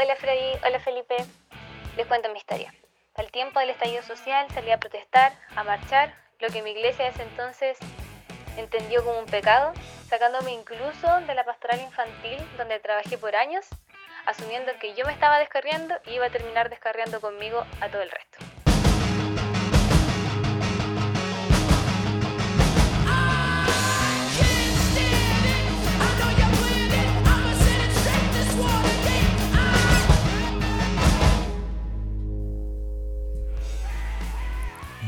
Hola 0.00 0.14
Freddy, 0.14 0.56
hola 0.64 0.78
Felipe. 0.78 1.16
Les 1.96 2.06
cuento 2.06 2.28
mi 2.28 2.38
historia. 2.38 2.72
Al 3.16 3.32
tiempo 3.32 3.58
del 3.58 3.70
estallido 3.70 4.00
social 4.04 4.46
salí 4.54 4.70
a 4.70 4.78
protestar, 4.78 5.32
a 5.56 5.64
marchar, 5.64 6.14
lo 6.38 6.46
que 6.50 6.62
mi 6.62 6.70
iglesia 6.70 7.06
de 7.06 7.10
ese 7.10 7.24
entonces 7.24 7.76
entendió 8.56 9.04
como 9.04 9.18
un 9.18 9.26
pecado, 9.26 9.72
sacándome 10.06 10.52
incluso 10.52 11.20
de 11.26 11.34
la 11.34 11.44
pastoral 11.44 11.80
infantil 11.80 12.38
donde 12.56 12.78
trabajé 12.78 13.18
por 13.18 13.34
años, 13.34 13.66
asumiendo 14.24 14.70
que 14.78 14.94
yo 14.94 15.04
me 15.04 15.12
estaba 15.12 15.40
descarriando 15.40 15.96
y 16.06 16.12
iba 16.12 16.26
a 16.26 16.30
terminar 16.30 16.70
descarriando 16.70 17.20
conmigo 17.20 17.66
a 17.80 17.88
todo 17.88 18.02
el 18.02 18.10
resto. 18.12 18.47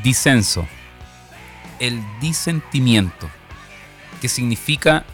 Disenso. 0.02 0.66
El 1.78 2.02
disentimiento, 2.20 3.30
que 4.20 4.28
significa 4.28 5.04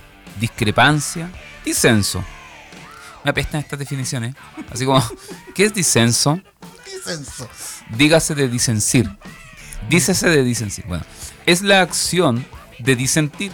discrepancia, 0.40 1.30
disenso. 1.64 2.24
Me 3.24 3.30
apestan 3.30 3.60
estas 3.60 3.78
definiciones. 3.78 4.34
Así 4.70 4.84
como, 4.84 5.02
¿qué 5.54 5.64
es 5.66 5.74
disenso? 5.74 6.40
Disenso. 6.84 7.48
Dígase 7.90 8.34
de 8.34 8.48
disencir. 8.48 9.10
Dícese 9.88 10.28
de 10.28 10.42
disencir. 10.42 10.84
Bueno, 10.86 11.04
es 11.46 11.62
la 11.62 11.80
acción 11.80 12.44
de 12.78 12.96
disentir. 12.96 13.52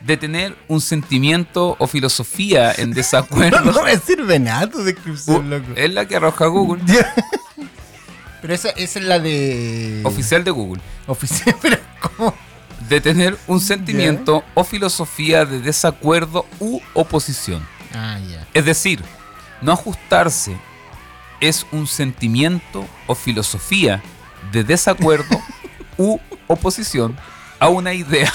De 0.00 0.16
tener 0.18 0.54
un 0.68 0.80
sentimiento 0.82 1.76
o 1.78 1.86
filosofía 1.86 2.72
en 2.72 2.90
No, 2.90 2.96
desacuerdo. 2.96 3.60
no 3.72 3.82
me 3.84 3.96
sirve 3.98 4.38
nada 4.38 4.68
tu 4.68 4.80
Uh, 4.80 4.82
descripción, 4.82 5.48
loco. 5.48 5.68
es 5.76 5.92
la 5.94 6.06
que 6.06 6.16
arroja 6.16 6.46
Google. 6.46 6.82
Pero 8.44 8.52
esa, 8.56 8.68
esa 8.76 8.98
es 8.98 9.04
la 9.06 9.18
de. 9.18 10.02
Oficial 10.04 10.44
de 10.44 10.50
Google. 10.50 10.82
Oficial, 11.06 11.56
pero 11.62 11.78
¿cómo? 11.98 12.34
de 12.90 13.00
tener 13.00 13.38
un 13.46 13.58
sentimiento 13.58 14.44
o 14.52 14.64
filosofía 14.64 15.46
de 15.46 15.60
desacuerdo 15.60 16.44
u 16.60 16.78
oposición. 16.92 17.66
Ah, 17.94 18.18
ya. 18.18 18.46
Es 18.52 18.66
decir, 18.66 19.02
no 19.62 19.72
ajustarse 19.72 20.58
es 21.40 21.64
un 21.72 21.86
sentimiento 21.86 22.86
o 23.06 23.14
filosofía 23.14 24.02
de 24.52 24.62
desacuerdo 24.62 25.40
u 25.96 26.18
oposición 26.46 27.16
a 27.58 27.68
una 27.70 27.94
idea 27.94 28.30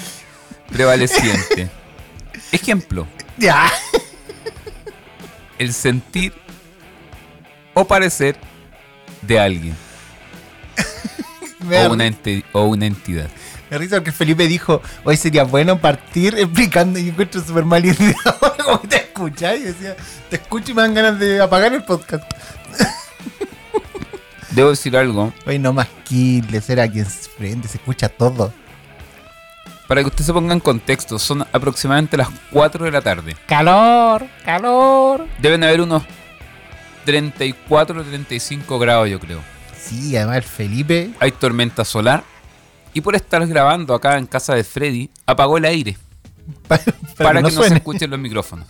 prevaleciente. 0.72 1.68
Ejemplo, 2.50 3.06
Ya. 3.36 3.70
el 5.58 5.74
sentir 5.74 6.32
o 7.74 7.84
parecer 7.84 8.38
de 9.26 9.40
alguien 9.40 9.74
o 11.88 11.92
una, 11.92 12.06
ente- 12.06 12.44
o 12.52 12.64
una 12.64 12.86
entidad. 12.86 13.28
me 13.70 13.78
risa 13.78 13.96
porque 13.96 14.12
Felipe 14.12 14.46
dijo: 14.46 14.82
Hoy 15.04 15.16
sería 15.16 15.44
bueno 15.44 15.78
partir 15.80 16.36
explicando. 16.38 16.98
Y 16.98 17.08
encuentro 17.08 17.42
súper 17.42 17.64
mal 17.64 17.84
idea. 17.84 18.14
Como 18.64 18.78
te 18.80 18.96
escuchas. 18.96 19.56
Y 19.58 19.62
decía: 19.64 19.96
Te 20.30 20.36
escucho 20.36 20.72
y 20.72 20.74
me 20.74 20.82
dan 20.82 20.94
ganas 20.94 21.18
de 21.18 21.40
apagar 21.40 21.72
el 21.72 21.82
podcast. 21.84 22.24
Debo 24.50 24.70
decir 24.70 24.96
algo, 24.96 25.32
Hoy 25.46 25.58
no 25.58 25.72
más 25.72 25.88
Kill, 26.04 26.62
será 26.62 26.88
quien 26.88 27.06
se 27.06 27.28
frente, 27.28 27.66
se 27.66 27.78
escucha 27.78 28.08
todo. 28.08 28.52
para 29.88 30.00
que 30.02 30.06
usted 30.08 30.24
se 30.24 30.32
ponga 30.32 30.52
en 30.52 30.60
contexto, 30.60 31.18
son 31.18 31.42
aproximadamente 31.52 32.16
las 32.16 32.28
4 32.52 32.84
de 32.84 32.92
la 32.92 33.00
tarde. 33.00 33.36
Calor, 33.46 34.24
calor. 34.44 35.26
Deben 35.40 35.64
haber 35.64 35.80
unos 35.80 36.04
34 37.04 38.00
o 38.00 38.04
35 38.04 38.78
grados, 38.78 39.08
yo 39.10 39.20
creo. 39.20 39.40
Sí, 39.78 40.16
además 40.16 40.38
el 40.38 40.42
Felipe. 40.44 41.10
Hay 41.20 41.32
tormenta 41.32 41.84
solar. 41.84 42.24
Y 42.92 43.00
por 43.00 43.14
estar 43.16 43.44
grabando 43.46 43.94
acá 43.94 44.18
en 44.18 44.26
casa 44.26 44.54
de 44.54 44.64
Freddy, 44.64 45.10
apagó 45.26 45.58
el 45.58 45.64
aire 45.64 45.96
pa- 46.68 46.78
para, 47.18 47.42
que 47.42 47.48
que, 47.48 47.54
no 47.54 47.62
no 47.62 47.68
se 47.68 47.74
escuchen 47.74 48.10
los 48.10 48.18
micrófonos. 48.20 48.66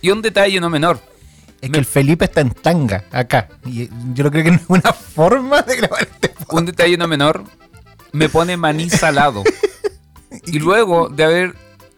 Y 0.00 0.10
un 0.10 0.22
detalle 0.22 0.60
no 0.60 0.70
menor. 0.70 1.00
Es 1.60 1.70
que 1.70 1.78
el 1.78 1.84
Felipe 1.86 2.24
está 2.24 2.40
en 2.40 2.50
tanga 2.50 3.04
acá. 3.12 3.48
Y 3.64 3.88
yo 4.14 4.30
creo 4.30 4.44
que 4.44 4.50
no 4.50 4.56
es 4.56 4.62
una 4.68 4.92
forma 5.14 5.62
de 5.62 5.76
grabar 5.76 6.02
este 6.02 6.28
podcast. 6.28 6.52
Un 6.52 6.66
detalle 6.66 6.96
no 6.96 7.06
menor. 7.06 7.44
Me 8.12 8.28
pone 8.28 8.56
maní 8.56 8.90
salado. 8.90 9.44
Y 10.46 10.58
luego 10.58 11.08
de 11.08 11.24
haber 11.24 11.54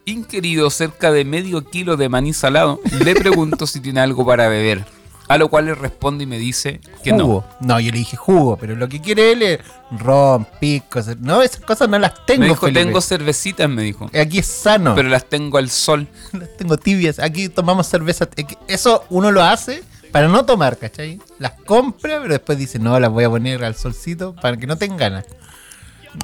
inquirido 0.06 0.68
cerca 0.68 1.10
de 1.12 1.24
medio 1.24 1.64
kilo 1.70 1.96
de 1.96 2.08
maní 2.10 2.34
salado, 2.34 2.80
le 3.02 3.14
pregunto 3.14 3.66
si 3.66 3.80
tiene 3.80 4.00
algo 4.00 4.26
para 4.26 4.48
beber. 4.48 4.84
A 5.26 5.38
lo 5.38 5.48
cual 5.48 5.64
le 5.66 5.74
responde 5.74 6.24
y 6.24 6.26
me 6.26 6.38
dice 6.38 6.80
que 7.02 7.12
no. 7.12 7.24
jugo. 7.24 7.44
No. 7.60 7.80
yo 7.80 7.90
le 7.92 7.98
dije 7.98 8.16
jugo, 8.16 8.56
pero 8.58 8.76
lo 8.76 8.88
que 8.88 9.00
quiere 9.00 9.32
él 9.32 9.42
es 9.42 9.60
ron, 9.98 10.46
pico. 10.60 11.02
ce- 11.02 11.16
No, 11.18 11.40
esas 11.40 11.60
cosas 11.62 11.88
no 11.88 11.98
las 11.98 12.26
tengo. 12.26 12.40
Me 12.40 12.48
dijo, 12.48 12.66
Felipe. 12.66 12.84
tengo 12.84 13.00
cervecitas, 13.00 13.68
me 13.70 13.82
dijo. 13.82 14.10
Aquí 14.20 14.38
es 14.40 14.46
sano. 14.46 14.94
Pero 14.94 15.08
las 15.08 15.24
tengo 15.24 15.56
al 15.58 15.70
sol. 15.70 16.06
Las 16.32 16.54
tengo 16.58 16.76
tibias. 16.76 17.18
Aquí 17.18 17.48
tomamos 17.48 17.86
cerveza. 17.86 18.28
Es 18.36 18.46
Eso 18.68 19.04
uno 19.08 19.32
lo 19.32 19.42
hace 19.42 19.82
para 20.12 20.28
no 20.28 20.44
tomar, 20.44 20.76
¿cachai? 20.78 21.18
Las 21.38 21.52
compra, 21.52 22.20
pero 22.20 22.34
después 22.34 22.58
dice, 22.58 22.78
no, 22.78 23.00
las 23.00 23.10
voy 23.10 23.24
a 23.24 23.30
poner 23.30 23.64
al 23.64 23.74
solcito 23.76 24.34
para 24.36 24.56
que 24.58 24.66
no 24.66 24.76
tengan 24.76 24.98
ganas. 24.98 25.24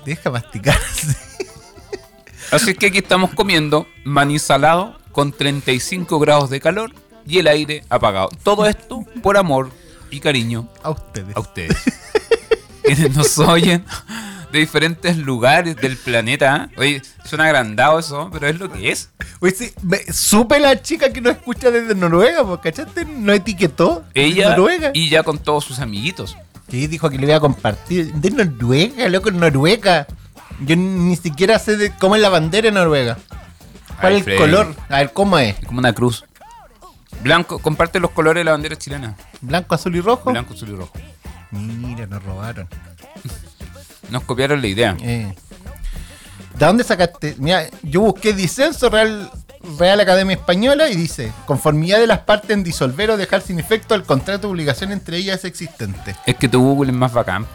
Deja 0.04 0.30
masticar 0.30 0.76
así. 0.90 1.08
Así 2.52 2.74
que 2.74 2.86
aquí 2.86 2.98
estamos 2.98 3.30
comiendo 3.34 3.86
maní 4.04 4.38
salado 4.38 4.96
con 5.12 5.32
35 5.32 6.18
grados 6.18 6.50
de 6.50 6.60
calor 6.60 6.92
y 7.30 7.38
el 7.38 7.46
aire 7.46 7.84
apagado. 7.88 8.28
Todo 8.42 8.66
esto 8.66 9.04
por 9.22 9.36
amor 9.36 9.70
y 10.10 10.20
cariño 10.20 10.68
A 10.82 10.90
ustedes. 10.90 11.36
a 11.36 11.40
ustedes. 11.40 11.76
Quienes 12.82 13.14
nos 13.16 13.38
oyen 13.38 13.84
de 14.52 14.58
diferentes 14.58 15.16
lugares 15.16 15.76
del 15.76 15.96
planeta. 15.96 16.68
Oye, 16.76 17.00
suena 17.24 17.44
agrandado 17.44 17.98
eso, 18.00 18.28
pero 18.32 18.48
es 18.48 18.58
lo 18.58 18.70
que 18.72 18.90
es. 18.90 19.10
Oye, 19.40 19.54
sí, 19.54 19.72
me- 19.82 20.02
supe 20.12 20.58
la 20.58 20.82
chica 20.82 21.12
que 21.12 21.20
nos 21.20 21.34
escucha 21.36 21.70
desde 21.70 21.94
Noruega, 21.94 22.44
pues, 22.44 22.60
¿cachaste? 22.60 23.04
No 23.04 23.32
etiquetó. 23.32 24.02
Ella 24.14 24.50
Noruega. 24.50 24.90
y 24.92 25.08
ya 25.08 25.22
con 25.22 25.38
todos 25.38 25.64
sus 25.64 25.78
amiguitos. 25.78 26.36
Sí, 26.68 26.86
dijo 26.88 27.08
que 27.10 27.18
le 27.18 27.26
iba 27.26 27.36
a 27.36 27.40
compartir. 27.40 28.12
De 28.14 28.30
Noruega, 28.30 29.08
loco, 29.08 29.28
en 29.28 29.38
Noruega. 29.38 30.06
Yo 30.66 30.74
ni 30.76 31.14
siquiera 31.16 31.58
sé 31.60 31.76
de 31.76 31.92
cómo 31.96 32.16
es 32.16 32.22
la 32.22 32.28
bandera 32.28 32.68
en 32.68 32.74
Noruega. 32.74 33.18
¿Cuál 34.00 34.14
es 34.16 34.26
el 34.26 34.36
color? 34.36 34.74
A 34.88 34.98
ver, 34.98 35.12
¿cómo 35.12 35.38
es? 35.38 35.56
Es 35.60 35.66
como 35.66 35.78
una 35.78 35.92
cruz. 35.92 36.24
Blanco, 37.22 37.58
comparte 37.58 38.00
los 38.00 38.10
colores 38.10 38.40
de 38.40 38.44
la 38.44 38.52
bandera 38.52 38.76
chilena. 38.76 39.16
¿Blanco, 39.40 39.74
azul 39.74 39.94
y 39.94 40.00
rojo? 40.00 40.30
Blanco, 40.30 40.54
azul 40.54 40.70
y 40.70 40.74
rojo. 40.74 40.92
Mira, 41.50 42.06
nos 42.06 42.22
robaron. 42.22 42.68
Nos 44.10 44.24
copiaron 44.24 44.60
la 44.60 44.66
idea. 44.66 44.96
Eh. 45.00 45.34
¿De 46.58 46.66
dónde 46.66 46.84
sacaste? 46.84 47.36
Mira, 47.38 47.66
yo 47.82 48.00
busqué 48.00 48.32
disenso 48.32 48.90
Real, 48.90 49.30
Real 49.78 50.00
Academia 50.00 50.36
Española 50.36 50.90
y 50.90 50.96
dice: 50.96 51.32
conformidad 51.46 51.98
de 51.98 52.06
las 52.06 52.20
partes 52.20 52.50
en 52.50 52.62
disolver 52.62 53.10
o 53.10 53.16
dejar 53.16 53.42
sin 53.42 53.58
efecto 53.58 53.94
el 53.94 54.02
contrato 54.02 54.46
de 54.46 54.52
obligación 54.52 54.92
entre 54.92 55.16
ellas 55.16 55.44
existente. 55.44 56.16
Es 56.26 56.36
que 56.36 56.48
tu 56.48 56.60
Google 56.60 56.90
es 56.90 56.96
más 56.96 57.12
bacán. 57.12 57.46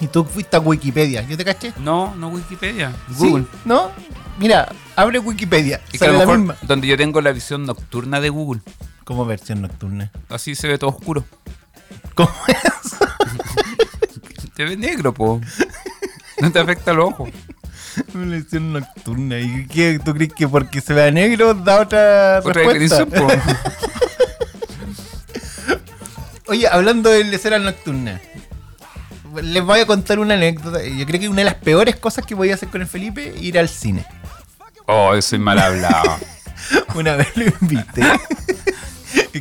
Y 0.00 0.06
tú 0.06 0.24
fuiste 0.24 0.56
a 0.56 0.60
Wikipedia, 0.60 1.22
¿yo 1.22 1.36
te 1.36 1.44
caché? 1.44 1.72
No, 1.78 2.14
no 2.14 2.28
Wikipedia. 2.28 2.92
Sí, 3.08 3.28
Google. 3.28 3.46
¿No? 3.64 3.90
Mira, 4.38 4.68
abre 4.94 5.18
Wikipedia. 5.18 5.80
Es 5.92 5.98
que 5.98 6.04
a 6.06 6.08
lo 6.08 6.14
la 6.14 6.18
mejor 6.20 6.38
misma. 6.38 6.56
donde 6.62 6.86
yo 6.86 6.96
tengo 6.96 7.20
la 7.20 7.32
visión 7.32 7.66
nocturna 7.66 8.20
de 8.20 8.28
Google. 8.28 8.60
Como 9.08 9.24
versión 9.24 9.62
nocturna. 9.62 10.12
Así 10.28 10.54
se 10.54 10.68
ve 10.68 10.76
todo 10.76 10.90
oscuro. 10.90 11.24
¿Cómo 12.14 12.30
Se 14.54 14.64
ve 14.66 14.76
negro, 14.76 15.14
po. 15.14 15.40
No 16.42 16.52
te 16.52 16.58
afecta 16.58 16.90
el 16.90 17.00
ojo. 17.00 17.26
Una 18.12 18.32
versión 18.32 18.74
nocturna. 18.74 19.40
¿Y 19.40 19.66
qué? 19.66 19.98
¿Tú 19.98 20.12
crees 20.12 20.34
que 20.34 20.46
porque 20.46 20.82
se 20.82 20.92
vea 20.92 21.10
negro 21.10 21.54
da 21.54 21.80
otra, 21.80 22.40
Otra 22.44 22.52
respuesta? 22.64 23.06
Oye, 26.48 26.68
hablando 26.68 27.08
de 27.08 27.34
escenas 27.34 27.62
nocturnas. 27.62 28.20
Les 29.42 29.64
voy 29.64 29.80
a 29.80 29.86
contar 29.86 30.18
una 30.18 30.34
anécdota. 30.34 30.84
Yo 30.84 31.06
creo 31.06 31.18
que 31.18 31.28
una 31.30 31.38
de 31.38 31.44
las 31.44 31.54
peores 31.54 31.96
cosas 31.96 32.26
que 32.26 32.36
podía 32.36 32.56
hacer 32.56 32.68
con 32.68 32.82
el 32.82 32.86
Felipe 32.86 33.34
ir 33.40 33.58
al 33.58 33.70
cine. 33.70 34.04
Oh, 34.84 35.18
soy 35.22 35.38
mal 35.38 35.58
hablado. 35.58 36.18
Una 36.94 37.16
vez 37.16 37.34
lo 37.36 37.44
invité. 37.62 38.02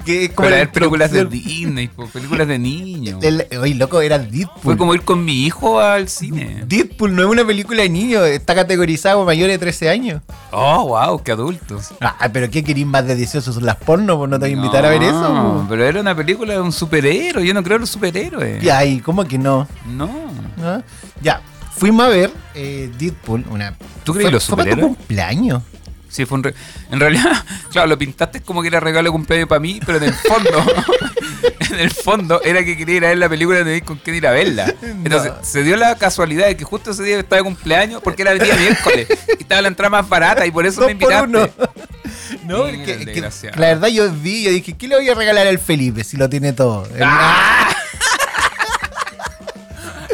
Que 0.02 0.26
es 0.26 0.30
como 0.32 0.48
Para 0.48 0.58
ver 0.58 0.72
películas 0.72 1.12
de. 1.12 1.26
Disney, 1.26 1.88
po, 1.88 2.06
películas 2.08 2.48
de 2.48 2.58
niños. 2.60 3.24
Oye, 3.62 3.76
loco, 3.76 4.02
era 4.02 4.18
Deadpool. 4.20 4.62
Fue 4.64 4.78
como 4.78 4.94
ir 4.96 5.02
con 5.02 5.24
mi 5.26 5.46
hijo 5.46 5.80
al 5.80 6.08
cine. 6.10 6.64
Deadpool 6.68 7.16
no 7.16 7.24
es 7.24 7.28
una 7.30 7.46
película 7.46 7.82
de 7.84 7.90
niños, 7.90 8.26
está 8.28 8.56
categorizada 8.56 9.16
como 9.16 9.26
mayor 9.26 9.50
de 9.50 9.58
13 9.58 9.90
años. 9.90 10.22
Oh, 10.52 10.88
wow, 10.88 11.22
qué 11.24 11.32
adultos. 11.34 11.88
Ah, 12.02 12.30
pero 12.32 12.50
¿qué 12.50 12.64
querís 12.64 12.86
más 12.86 13.06
de 13.08 13.16
18? 13.16 13.54
Son 13.54 13.66
las 13.66 13.76
porno, 13.78 14.18
pues 14.18 14.30
no 14.30 14.40
te 14.40 14.46
voy 14.46 14.54
a 14.54 14.58
invitar 14.58 14.86
a 14.86 14.90
ver 14.90 15.04
eso. 15.04 15.28
Po. 15.28 15.66
pero 15.70 15.86
era 15.86 16.00
una 16.02 16.16
película 16.16 16.54
de 16.54 16.62
un 16.62 16.72
superhéroe. 16.72 17.46
Yo 17.46 17.54
no 17.54 17.64
creo 17.64 17.76
en 17.76 17.82
los 17.82 17.90
superhéroes. 17.90 18.62
Ya, 18.64 18.84
y 18.86 19.00
¿cómo 19.00 19.24
que 19.26 19.38
no? 19.38 19.68
No. 19.88 20.10
¿Ah? 20.62 20.82
Ya, 21.22 21.42
fuimos 21.76 22.06
a 22.06 22.10
ver 22.10 22.32
eh, 22.56 22.90
Deadpool, 22.98 23.46
una... 23.50 23.76
¿Tú 24.04 24.14
crees 24.14 24.26
fue- 24.26 24.32
los 24.32 24.46
fue 24.46 24.56
para 24.58 24.70
tu 24.70 24.76
superhéroes? 24.76 24.98
cumpleaños. 24.98 25.64
Sí, 26.10 26.26
fue 26.26 26.38
un 26.38 26.44
re- 26.44 26.54
En 26.92 27.00
realidad, 27.00 27.44
claro, 27.72 27.88
lo 27.88 27.98
pintaste 27.98 28.42
como 28.42 28.62
que 28.62 28.68
era 28.70 28.80
regalo 28.80 29.08
de 29.08 29.12
cumpleaños 29.12 29.48
para 29.50 29.60
mí, 29.60 29.80
pero 29.86 29.98
en 29.98 30.06
el 30.06 30.14
fondo, 30.14 30.66
en 31.72 31.80
el 31.80 31.92
fondo 31.92 32.42
era 32.44 32.64
que 32.64 32.78
quería 32.78 32.96
ir 32.98 33.06
a 33.06 33.10
ver 33.10 33.18
la 33.18 33.30
película 33.30 33.60
y 33.62 33.80
no 33.82 33.86
con 33.86 33.98
quién 33.98 34.16
ir 34.16 34.28
a 34.28 34.32
verla. 34.32 34.74
Entonces, 34.82 35.32
se 35.44 35.64
dio 35.64 35.76
la 35.76 35.96
casualidad 35.96 36.48
de 36.48 36.58
que 36.58 36.64
justo 36.64 36.92
ese 36.92 37.04
día 37.04 37.20
estaba 37.20 37.38
de 37.38 37.44
cumpleaños 37.44 38.02
porque 38.02 38.22
era 38.24 38.32
el 38.32 38.40
día 38.40 38.56
miércoles 38.56 39.08
y 39.38 39.42
estaba 39.44 39.62
la 39.62 39.68
entrada 39.68 39.90
más 39.90 40.08
barata 40.10 40.46
y 40.46 40.52
por 40.52 40.66
eso 40.66 40.82
Dos 40.82 40.90
me 40.90 40.96
por 40.96 41.12
invitaste. 41.12 41.62
uno. 41.62 41.72
No, 42.46 42.66
la 42.66 43.68
verdad 43.68 43.88
yo 43.90 44.12
vi, 44.12 44.44
yo 44.44 44.52
dije, 44.52 44.74
¿qué 44.78 44.88
le 44.88 44.96
voy 44.96 45.10
a 45.10 45.16
regalar 45.16 45.48
al 45.48 45.60
Felipe 45.60 46.04
si 46.04 46.16
lo 46.18 46.30
tiene 46.30 46.52
todo? 46.54 46.88
¡Ah! 47.02 47.70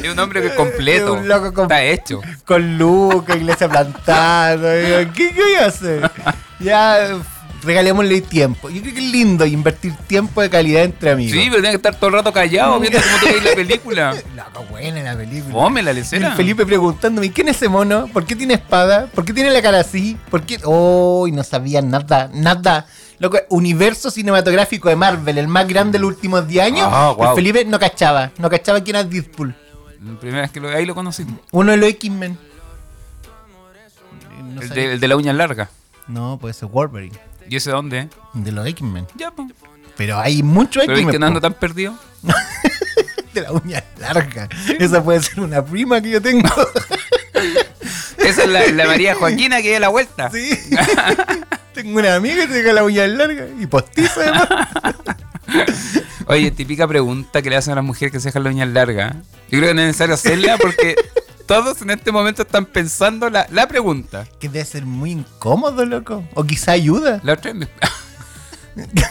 Es 0.04 0.12
un 0.12 0.20
hombre 0.20 0.54
completo. 0.56 1.14
Un 1.14 1.28
loco 1.28 1.54
com- 1.54 1.64
Está 1.64 1.84
hecho. 1.84 2.22
Con 2.46 2.78
Luca, 2.78 3.36
iglesia 3.36 3.70
plantada. 3.70 4.70
¿Qué, 5.14 5.32
¿Qué 5.34 5.42
voy 5.42 5.56
a 5.56 5.66
hacer? 5.68 6.12
Ya 6.60 7.18
regalémosle 7.64 8.22
tiempo. 8.22 8.70
Yo 8.70 8.82
creo 8.82 8.94
que 8.94 9.00
es 9.00 9.12
lindo 9.12 9.46
invertir 9.46 9.94
tiempo 10.08 10.42
de 10.42 10.50
calidad 10.50 10.84
entre 10.84 11.12
amigos. 11.12 11.32
Sí, 11.34 11.46
pero 11.50 11.62
tiene 11.62 11.70
que 11.70 11.76
estar 11.78 11.96
todo 11.96 12.10
el 12.10 12.14
rato 12.16 12.34
callado 12.34 12.80
viendo 12.80 13.00
cómo 13.00 13.18
te 13.24 13.32
veis 13.32 13.44
la 13.46 13.56
película. 13.56 14.14
Loco, 14.36 14.66
buena 14.70 15.02
la 15.04 15.16
película. 15.16 15.54
Fome 15.54 15.82
la 15.82 15.94
lecera. 15.94 16.28
el 16.30 16.34
Felipe 16.34 16.66
preguntándome, 16.66 17.32
¿quién 17.32 17.48
es 17.48 17.56
ese 17.58 17.70
mono? 17.70 18.08
¿Por 18.12 18.26
qué 18.26 18.36
tiene 18.36 18.56
espada? 18.56 19.08
¿Por 19.14 19.24
qué 19.24 19.32
tiene 19.34 19.50
la 19.52 19.62
cara 19.62 19.80
así? 19.80 20.18
¿Por 20.30 20.44
qué? 20.44 20.60
Oh, 20.66 21.26
y 21.28 21.32
no 21.32 21.44
sabía 21.44 21.82
nada, 21.82 22.30
nada. 22.34 22.86
Loco, 23.20 23.38
universo 23.50 24.12
cinematográfico 24.12 24.90
de 24.90 24.98
Marvel, 24.98 25.38
el 25.38 25.48
más 25.48 25.66
grande 25.68 25.98
de 25.98 26.02
los 26.02 26.10
últimos 26.10 26.46
10 26.46 26.66
años. 26.66 26.88
Ah, 26.92 27.14
guau. 27.16 27.30
El 27.30 27.36
Felipe 27.36 27.64
no 27.64 27.80
cachaba, 27.80 28.32
no 28.38 28.50
cachaba 28.50 28.82
quién 28.84 28.98
era 28.98 29.08
Deadpool. 29.08 29.56
La 30.04 30.20
primera 30.20 30.42
vez 30.42 30.52
que 30.52 30.60
lo, 30.60 30.70
ahí 30.70 30.86
lo 30.86 30.96
conocí. 30.96 31.26
Uno 31.52 31.72
de 31.72 31.78
los 31.78 31.90
X-Men. 31.90 32.38
No, 34.44 34.62
el, 34.62 34.70
de, 34.70 34.94
el 34.94 35.00
de 35.00 35.08
la 35.08 35.16
uña 35.16 35.34
larga. 35.34 35.70
no, 36.08 36.38
puede 36.40 36.54
ser 36.54 36.68
Wolverine. 36.70 37.18
¿Y 37.50 37.56
ese 37.56 37.72
dónde? 37.72 38.10
De 38.34 38.52
los 38.52 38.68
X-Men. 38.68 39.08
Ya, 39.16 39.32
pues. 39.32 39.50
Pero 39.96 40.20
hay 40.20 40.42
Pero 40.42 40.62
es 40.64 40.90
X-Men. 40.90 41.10
que 41.12 41.20
no 41.20 41.26
ando 41.28 41.42
tan 41.42 41.54
perdido. 41.54 41.96
De 43.34 43.42
la 43.42 43.52
uña 43.52 43.84
larga. 44.00 44.48
Esa 44.80 45.04
puede 45.04 45.22
ser 45.24 45.40
una 45.40 45.64
prima 45.66 46.00
que 46.02 46.12
yo 46.12 46.22
tengo. 46.22 46.48
Esa 48.18 48.44
es 48.44 48.50
la, 48.50 48.68
la 48.68 48.86
María 48.86 49.16
Joaquina 49.16 49.62
que 49.62 49.74
da 49.74 49.80
la 49.80 49.90
vuelta. 49.90 50.30
Sí. 50.30 50.50
Tengo 51.74 52.00
una 52.00 52.14
amiga 52.16 52.46
que 52.48 52.54
tiene 52.54 52.74
la 52.74 52.84
uña 52.84 53.08
larga 53.08 53.48
y 53.60 53.66
postiza 53.66 54.22
además. 54.22 54.50
Oye, 56.28 56.52
típica 56.52 56.88
pregunta 56.88 57.42
que 57.42 57.50
le 57.50 57.56
hacen 57.58 57.74
a 57.74 57.76
las 57.76 57.84
mujeres 57.84 58.12
que 58.12 58.20
se 58.20 58.30
dejan 58.30 58.44
las 58.44 58.54
uñas 58.54 58.70
largas. 58.70 59.16
Yo 59.50 59.60
creo 59.60 59.68
que 59.70 59.74
no 59.74 59.82
es 59.82 59.88
necesario 59.88 60.16
hacerla 60.16 60.58
porque 60.58 60.96
todos 61.46 61.82
en 61.82 61.90
este 61.92 62.12
momento 62.12 62.42
están 62.44 62.66
pensando 62.66 63.30
la, 63.30 63.46
la 63.52 63.68
pregunta. 63.68 64.26
Que 64.40 64.50
debe 64.50 64.66
ser 64.66 64.86
muy 64.86 65.12
incómodo, 65.12 65.86
loco. 65.86 66.24
O 66.34 66.44
quizá 66.44 66.72
ayuda. 66.72 67.20
La 67.24 67.34
otra 67.34 67.54
vez 67.54 67.68
me- 68.76 68.84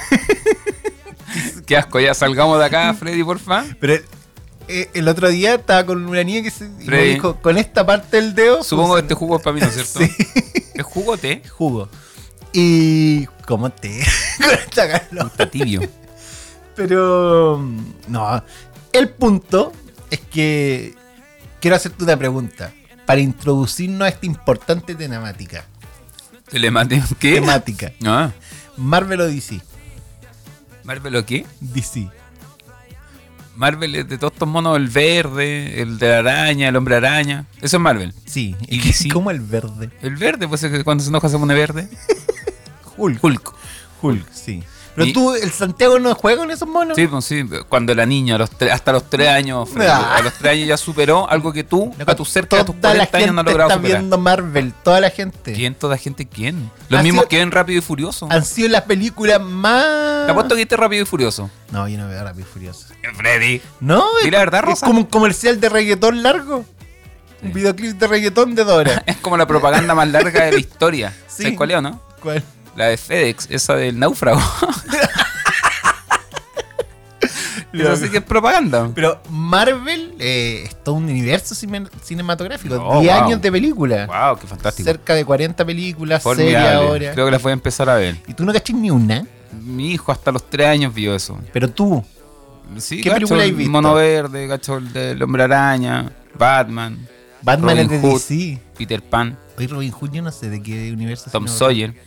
Qué 1.67 1.77
asco, 1.77 2.01
ya 2.01 2.15
salgamos 2.15 2.59
de 2.59 2.65
acá, 2.67 2.93
Freddy, 2.95 3.23
porfa. 3.23 3.65
Pero 3.81 4.03
eh, 4.69 4.91
el 4.95 5.09
otro 5.09 5.29
día 5.29 5.55
estaba 5.55 5.87
con 5.87 6.05
una 6.07 6.23
niña 6.25 6.43
que 6.43 6.51
se, 6.51 6.67
y 6.67 6.87
me 6.87 7.03
dijo, 7.05 7.37
con 7.41 7.57
esta 7.59 7.87
parte 7.87 8.17
del 8.21 8.35
dedo... 8.35 8.63
Supongo 8.63 8.95
que 8.95 9.01
este 9.03 9.15
jugo 9.15 9.37
es 9.37 9.43
para 9.43 9.55
mí, 9.55 9.61
¿no 9.61 9.67
es 9.69 9.75
cierto? 9.75 10.01
Sí, 10.01 10.11
¿Es 10.75 10.85
jugo 10.85 11.17
té? 11.17 11.43
jugo. 11.51 11.89
Y... 12.53 13.27
¿Cómo 13.47 13.71
calor. 15.09 15.27
Está 15.27 15.51
tibio. 15.51 15.81
Pero... 16.75 17.65
No. 18.09 18.45
El 18.93 19.09
punto 19.11 19.73
es 20.11 20.21
que... 20.21 20.95
Quiero 21.61 21.77
hacerte 21.77 22.05
una 22.05 22.17
pregunta. 22.17 22.73
Para 23.07 23.21
introducirnos 23.21 24.03
a 24.03 24.09
esta 24.09 24.27
importante 24.27 24.95
temática. 24.95 25.65
Telemate. 26.49 27.03
¿Qué? 27.19 27.35
Temática. 27.35 27.93
Ah, 28.05 28.31
Marvel 28.77 29.23
o 29.23 29.27
DC. 29.27 29.61
¿Marvel 30.85 31.17
o 31.17 31.25
qué? 31.25 31.47
DC. 31.61 32.11
Marvel 33.57 33.95
es 33.95 34.09
de 34.09 34.19
todos 34.19 34.33
estos 34.33 34.49
monos, 34.49 34.77
el 34.77 34.89
verde, 34.89 35.83
el 35.83 35.99
de 35.99 36.09
la 36.09 36.19
araña, 36.19 36.69
el 36.69 36.77
hombre 36.77 36.97
araña. 36.97 37.47
Eso 37.61 37.77
es 37.77 37.83
Marvel. 37.83 38.15
Sí. 38.27 38.57
¿Y 38.69 38.77
¿Y 38.77 38.81
DC? 38.81 39.09
como 39.09 39.31
el 39.31 39.41
verde? 39.41 39.91
El 40.03 40.17
verde, 40.17 40.49
pues 40.49 40.63
es 40.63 40.71
que 40.71 40.85
cuando 40.85 41.03
se 41.03 41.11
enoja 41.11 41.29
se 41.29 41.39
pone 41.39 41.55
verde. 41.55 41.89
Hulk. 42.97 43.23
Hulk. 43.23 43.55
Hulk, 44.03 44.33
sí. 44.33 44.63
Pero 44.95 45.07
Y- 45.07 45.13
tú, 45.15 45.35
el 45.35 45.51
Santiago 45.51 45.99
no 45.99 46.15
juega 46.15 46.39
con 46.41 46.51
esos 46.51 46.69
monos. 46.69 46.95
Sí, 46.97 47.07
pues 47.07 47.25
sí, 47.25 47.45
cuando 47.69 47.95
la 47.95 48.05
niña, 48.05 48.35
a 48.35 48.39
los 48.39 48.51
hasta 48.71 48.93
los 48.93 49.09
tres 49.09 49.29
años, 49.29 49.69
Freddy, 49.71 49.89
Ah. 49.91 50.17
a 50.17 50.23
los 50.23 50.35
tres 50.35 50.53
años 50.53 50.69
ya 50.69 50.77
superó 50.77 51.29
algo 51.31 51.51
que 51.53 51.65
tú, 51.65 51.95
a 52.07 52.15
tus 52.15 52.29
cerca 52.29 52.59
de 52.59 52.65
tus 52.65 52.77
toda 52.81 52.93
la 52.95 53.07
40 53.07 53.19
años 53.19 53.35
no 53.35 53.41
has 53.41 53.47
logrado 53.47 53.71
está 53.71 53.81
superar. 53.81 53.99
viendo 54.01 54.19
Marvel, 54.19 54.73
toda 54.83 55.01
la 55.01 55.09
gente. 55.11 55.53
¿Quién? 55.55 55.75
¿Toda 55.75 55.97
gente 55.97 56.27
quién? 56.27 56.71
Los 56.91 57.03
mismos 57.03 57.23
sido- 57.23 57.29
que 57.31 57.39
ven 57.39 57.51
Rápido 57.51 57.79
y 57.79 57.83
Furioso. 57.83 58.29
Han 58.31 58.45
sido 58.45 58.69
las 58.69 58.83
películas 58.83 59.41
más. 59.41 60.27
Te 60.27 60.33
apuesto 60.33 60.55
que 60.55 60.61
viste 60.61 60.77
Rápido 60.77 61.03
y 61.03 61.07
Furioso. 61.07 61.51
No, 61.71 61.89
yo 61.89 61.97
no 61.97 62.07
veo 62.09 62.23
Rápido 62.23 62.47
y 62.49 62.53
Furioso. 62.53 62.87
Freddy. 63.17 63.63
No, 63.81 64.05
es, 64.23 64.31
la 64.31 64.39
verdad, 64.41 64.69
es 64.69 64.81
como 64.81 64.99
un 64.99 65.07
comercial 65.07 65.59
de 65.59 65.69
reggaetón 65.71 66.23
largo. 66.23 66.65
Un 67.43 67.53
videoclip 67.53 67.99
de 67.99 68.07
reggaetón 68.07 68.55
de 68.55 68.63
Dora. 68.65 69.03
Es 69.07 69.17
como 69.17 69.37
la 69.37 69.47
propaganda 69.47 69.95
más 69.95 70.07
larga 70.09 70.45
de 70.45 70.53
la 70.53 70.59
historia. 70.61 71.13
Sí. 71.29 71.45
¿Sabes 71.45 71.57
cuál 71.57 71.71
es 71.71 71.77
o 71.79 71.81
no? 71.83 72.01
¿Cuál? 72.21 72.43
La 72.77 72.87
de 72.87 72.97
FedEx, 72.97 73.49
esa 73.51 73.75
del 73.75 73.99
náufrago. 73.99 74.41
Eso 77.93 77.97
sí 77.97 78.11
que 78.11 78.19
es 78.19 78.23
propaganda. 78.25 78.91
Pero 78.95 79.21
Marvel 79.31 80.15
eh, 80.19 80.65
es 80.67 80.83
todo 80.83 80.97
un 80.97 81.05
universo 81.05 81.55
cine- 81.55 81.89
cinematográfico. 82.03 82.75
Oh, 82.77 83.01
10 83.01 83.15
wow. 83.15 83.25
años 83.25 83.43
de 83.43 83.53
película. 83.53 84.07
Wow, 84.07 84.39
qué 84.39 84.47
fantástico. 84.47 84.87
Cerca 84.87 85.15
de 85.15 85.25
40 85.25 85.65
películas, 85.65 86.23
series 86.23 86.57
ahora. 86.57 87.13
Creo 87.13 87.27
que 87.27 87.33
las 87.33 87.43
voy 87.43 87.51
a 87.51 87.55
empezar 87.55 87.89
a 87.89 87.95
ver. 87.97 88.17
Y 88.27 88.35
tú 88.35 88.45
no 88.45 88.53
cachis 88.53 88.77
ni 88.77 88.91
una. 88.91 89.27
Mi 89.63 89.93
hijo 89.93 90.13
hasta 90.13 90.33
los 90.33 90.49
tres 90.49 90.67
años 90.67 90.95
vio 90.95 91.15
eso. 91.15 91.39
Pero 91.53 91.71
tú, 91.71 92.05
Sí, 92.79 93.03
¿Qué 93.03 93.11
cacho 93.11 93.17
película 93.21 93.45
el 93.45 93.51
has 93.51 93.57
visto? 93.57 93.71
Mono 93.73 93.95
Verde, 93.95 94.49
cacho 94.49 94.79
el 94.79 95.23
Hombre 95.23 95.43
Araña, 95.43 96.11
Batman, 96.39 97.07
Batman 97.43 97.77
Robin 97.77 97.93
es 97.93 98.03
de 98.03 98.09
Hood. 98.09 98.15
DC. 98.15 98.59
Peter 98.79 99.03
Pan, 99.03 99.37
Hoy 99.59 99.67
Robin 99.67 99.91
Hood 99.91 100.11
yo 100.13 100.23
no 100.23 100.31
sé 100.33 100.49
de 100.49 100.63
qué 100.63 100.91
universo. 100.93 101.31
Tom 101.31 101.49
Sawyer. 101.49 101.95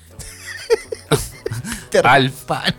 Alf. 2.03 2.43
Pan. 2.45 2.73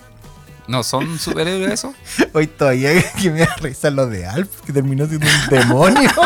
¿No 0.69 0.83
son 0.83 1.19
superhéroes 1.19 1.73
eso? 1.73 1.95
Hoy 2.33 2.47
todavía 2.47 2.91
que 3.23 3.31
me 3.31 3.41
da 3.41 3.55
risa 3.61 3.91
lo 3.91 4.07
de 4.07 4.27
Alf, 4.27 4.49
que 4.67 4.73
terminó 4.73 5.07
siendo 5.07 5.27
un 5.27 5.49
demonio. 5.51 6.11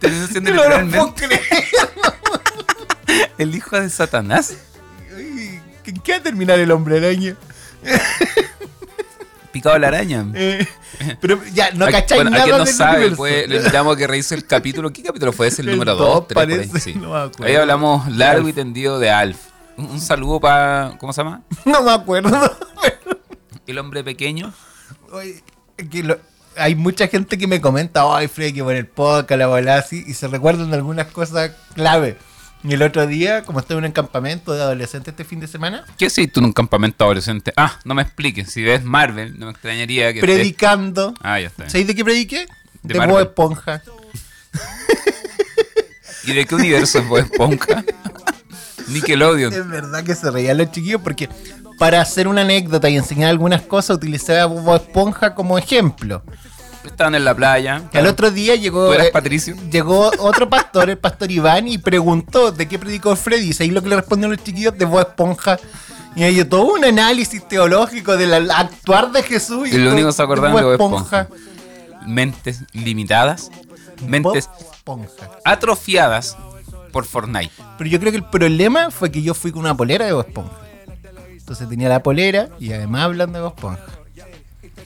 Terminó 0.00 0.26
siendo 0.26 0.50
no 0.50 0.56
lo 0.56 0.62
puedo 0.68 0.80
literalmente 0.82 1.26
creer. 1.28 1.78
el 3.38 3.54
hijo 3.54 3.80
de 3.80 3.88
Satanás. 3.88 4.54
¿En 5.84 6.00
qué 6.00 6.12
va 6.12 6.18
a 6.18 6.22
terminar 6.22 6.58
el 6.58 6.70
hombre 6.72 6.98
araña? 6.98 7.36
Picado 9.52 9.78
la 9.78 9.88
araña. 9.88 10.24
Eh, 10.34 10.66
pero 11.20 11.40
ya, 11.52 11.70
no 11.72 11.84
A- 11.84 11.90
cacháis 11.90 12.22
bueno, 12.22 12.30
a 12.30 12.32
nada 12.38 12.44
quien 12.44 12.56
no 12.58 12.64
del 12.64 12.74
sabe, 12.74 13.10
pues, 13.12 13.46
le 13.48 13.56
invitamos 13.58 13.94
a 13.94 13.98
que 13.98 14.06
revise 14.06 14.34
el 14.34 14.46
capítulo. 14.46 14.92
¿Qué 14.92 15.02
capítulo 15.02 15.32
fue 15.32 15.48
ese? 15.48 15.62
El, 15.62 15.68
El 15.68 15.74
número 15.74 15.94
dos, 15.94 16.14
2, 16.14 16.28
3, 16.28 16.34
parece, 16.34 16.80
sí. 16.80 16.94
no. 16.94 17.14
Ahí 17.44 17.54
hablamos 17.54 18.10
largo 18.10 18.48
y 18.48 18.52
tendido 18.52 18.98
de 18.98 19.10
Alf. 19.10 19.36
Un, 19.90 20.00
saludo 20.00 20.40
para, 20.40 20.96
¿cómo 20.98 21.12
se 21.12 21.22
llama? 21.22 21.42
No 21.64 21.82
me 21.82 21.92
acuerdo. 21.92 22.56
El 23.66 23.78
hombre 23.78 24.02
pequeño. 24.04 24.52
Oye, 25.12 25.42
que 25.90 26.02
lo- 26.02 26.18
hay 26.56 26.74
mucha 26.74 27.08
gente 27.08 27.38
que 27.38 27.46
me 27.46 27.60
comenta, 27.60 28.02
ay, 28.14 28.28
Freddy, 28.28 28.52
que 28.54 28.62
por 28.64 28.74
el 28.74 28.86
podcast, 28.86 29.38
la 29.38 29.46
bola 29.46 29.76
así, 29.78 30.04
y 30.06 30.12
se 30.14 30.28
recuerdan 30.28 30.70
de 30.70 30.76
algunas 30.76 31.06
cosas 31.06 31.52
clave. 31.74 32.18
Y 32.64 32.74
el 32.74 32.82
otro 32.82 33.06
día, 33.06 33.42
como 33.42 33.58
estoy 33.60 33.78
en 33.78 33.86
un 33.86 33.92
campamento 33.92 34.52
de 34.52 34.60
adolescentes 34.62 35.12
este 35.12 35.24
fin 35.24 35.40
de 35.40 35.48
semana, 35.48 35.84
¿Qué 35.98 36.04
hiciste 36.06 36.28
tú 36.32 36.40
en 36.40 36.46
un 36.46 36.52
campamento 36.52 37.04
adolescente? 37.04 37.52
Ah, 37.56 37.78
no 37.84 37.94
me 37.94 38.02
expliques. 38.02 38.50
Si 38.52 38.62
ves 38.62 38.84
Marvel, 38.84 39.38
no 39.38 39.46
me 39.46 39.52
extrañaría 39.52 40.12
que... 40.12 40.20
estés- 40.20 40.24
predicando. 40.24 41.14
Ah, 41.22 41.40
ya 41.40 41.46
está. 41.48 41.68
¿Sabéis 41.70 41.86
de 41.88 41.94
qué 41.94 42.04
prediqué? 42.04 42.46
De 42.82 42.98
De. 43.00 43.06
Bob 43.06 43.20
Esponja. 43.20 43.82
¿Y 46.24 46.32
de 46.34 46.46
qué 46.46 46.54
universo 46.54 46.98
es 47.00 47.08
Bob 47.08 47.18
Esponja? 47.18 47.84
Nickelodeon. 48.88 49.52
Es 49.52 49.68
verdad 49.68 50.04
que 50.04 50.14
se 50.14 50.30
reían 50.30 50.58
los 50.58 50.70
chiquillos 50.70 51.00
porque 51.02 51.28
para 51.78 52.00
hacer 52.00 52.28
una 52.28 52.42
anécdota 52.42 52.88
y 52.88 52.96
enseñar 52.96 53.30
algunas 53.30 53.62
cosas 53.62 53.96
utilizaba 53.96 54.42
a 54.42 54.46
Bob 54.46 54.76
Esponja 54.76 55.34
como 55.34 55.58
ejemplo. 55.58 56.22
Estaban 56.84 57.14
en 57.14 57.24
la 57.24 57.34
playa. 57.34 57.82
Al 57.92 58.06
otro 58.06 58.30
día 58.30 58.56
llegó, 58.56 58.86
¿Tú 58.86 58.92
eras 58.92 59.06
eh, 59.06 59.10
Patricio? 59.12 59.56
llegó 59.70 60.10
otro 60.18 60.48
pastor, 60.48 60.90
el 60.90 60.98
pastor 60.98 61.30
Iván, 61.30 61.68
y 61.68 61.78
preguntó 61.78 62.50
de 62.50 62.66
qué 62.66 62.78
predicó 62.78 63.14
Freddy. 63.14 63.50
Y 63.50 63.62
ahí 63.62 63.70
lo 63.70 63.82
que 63.82 63.88
le 63.88 63.96
respondieron 63.96 64.36
los 64.36 64.44
chiquillos 64.44 64.76
de 64.76 64.84
Bob 64.84 65.00
Esponja. 65.00 65.58
Y 66.14 66.24
ellos 66.24 66.48
todo 66.48 66.64
un 66.74 66.84
análisis 66.84 67.46
teológico 67.46 68.16
del 68.16 68.50
actuar 68.50 69.12
de 69.12 69.22
Jesús. 69.22 69.68
Y 69.68 69.78
lo 69.78 69.84
todo 69.84 69.94
único 69.94 70.08
que 70.08 70.12
se 70.12 70.22
acordaban 70.22 70.56
de 70.56 70.62
Bob 70.62 70.72
Esponja. 70.72 71.28
Mentes 72.06 72.64
limitadas. 72.72 73.50
Mentes 74.06 74.48
Bob 74.48 74.72
Esponja. 74.72 75.30
atrofiadas 75.44 76.36
por 76.92 77.04
Fortnite. 77.04 77.50
Pero 77.78 77.90
yo 77.90 77.98
creo 77.98 78.12
que 78.12 78.18
el 78.18 78.24
problema 78.24 78.90
fue 78.90 79.10
que 79.10 79.22
yo 79.22 79.34
fui 79.34 79.50
con 79.50 79.62
una 79.62 79.76
polera 79.76 80.06
de 80.06 80.12
Bob 80.12 80.26
Esponja. 80.26 80.52
Entonces 81.30 81.68
tenía 81.68 81.88
la 81.88 82.02
polera 82.02 82.50
y 82.60 82.72
además 82.72 83.02
hablando 83.02 83.38
de 83.38 83.44
Bob 83.44 83.54
Esponja. 83.56 83.84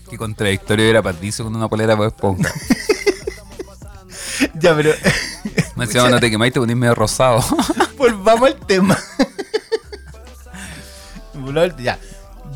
Qué 0.09 0.17
contradictorio 0.17 0.87
era 0.87 1.03
Patricio 1.03 1.45
con 1.45 1.55
una 1.55 1.69
polera 1.69 1.91
de 1.91 1.97
Bob 1.97 2.07
Esponja. 2.07 2.51
Ya, 4.59 4.75
pero 4.75 4.93
Me 5.77 5.87
decía, 5.87 6.11
no 6.11 6.21
te 6.21 6.31
quemáis, 6.31 6.53
te 6.53 6.61
ponís 6.61 6.77
medio 6.77 6.95
rosado. 6.95 7.43
Volvamos 7.97 8.51
al 8.51 8.67
tema. 8.67 8.99
ya. 11.79 11.99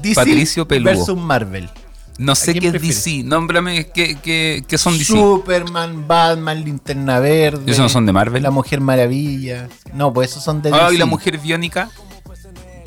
DC 0.03 0.15
Patricio 0.15 0.67
Peludo. 0.67 0.91
versus 0.91 1.17
Marvel. 1.17 1.71
No 2.21 2.35
sé 2.35 2.55
qué 2.55 2.69
es? 2.69 2.73
DC. 2.81 3.23
Nómbrame 3.25 3.87
qué, 3.87 4.17
qué, 4.23 4.63
qué 4.69 4.79
son 4.79 4.93
DC. 4.93 5.05
Superman, 5.13 6.07
Batman, 6.07 6.63
Linterna 6.65 7.19
Verde. 7.19 7.65
¿Esos 7.71 7.83
no 7.85 7.89
son 7.89 8.05
de 8.07 8.13
Marvel? 8.13 8.43
La 8.43 8.51
Mujer 8.51 8.81
Maravilla. 8.81 9.69
No, 9.95 10.13
pues 10.13 10.31
esos 10.33 10.45
son 10.45 10.61
de 10.63 10.71
Ah, 10.73 10.83
DC. 10.85 10.95
y 10.95 10.99
la 10.99 11.07
mujer 11.07 11.39
biónica. 11.39 11.91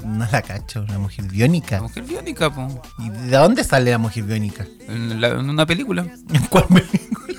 No 0.05 0.27
la 0.31 0.41
cacho, 0.41 0.85
la 0.89 0.99
Mujer 0.99 1.25
Biónica. 1.25 1.77
La 1.77 1.81
mujer 1.83 2.03
biónica, 2.03 2.53
po. 2.53 2.81
¿Y 2.99 3.09
de 3.09 3.37
dónde 3.37 3.63
sale 3.63 3.89
la 3.89 3.97
Mujer 3.97 4.23
Biónica? 4.25 4.67
En, 4.89 5.21
la- 5.21 5.29
en 5.29 5.49
una 5.49 5.65
película. 5.65 6.05
¿En 6.33 6.41
cuál 6.49 6.65
película? 6.65 7.33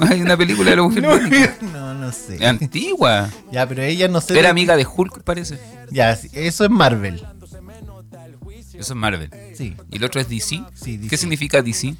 Hay 0.08 0.22
una 0.22 0.36
película 0.36 0.70
de 0.70 0.76
la 0.76 0.82
mujer 0.82 1.02
No, 1.02 1.14
biónica. 1.18 1.56
no, 1.72 1.92
no 1.94 2.12
sé. 2.12 2.44
Antigua. 2.46 3.28
Ya, 3.50 3.66
pero 3.68 3.82
ella 3.82 4.06
no 4.08 4.20
sé. 4.20 4.34
Era 4.34 4.42
de- 4.44 4.48
amiga 4.48 4.76
de 4.76 4.86
Hulk, 4.86 5.22
parece. 5.24 5.58
Ya, 5.90 6.14
sí, 6.16 6.28
eso 6.32 6.64
es 6.64 6.70
Marvel. 6.70 7.22
Eso 8.78 8.92
es 8.92 8.98
Marvel. 8.98 9.30
Sí, 9.54 9.74
¿Y 9.90 9.96
el 9.96 10.04
otro 10.04 10.20
es 10.20 10.28
DC? 10.28 10.62
Sí, 10.74 10.96
DC. 10.96 11.08
¿Qué 11.08 11.16
significa 11.16 11.62
DC? 11.62 11.94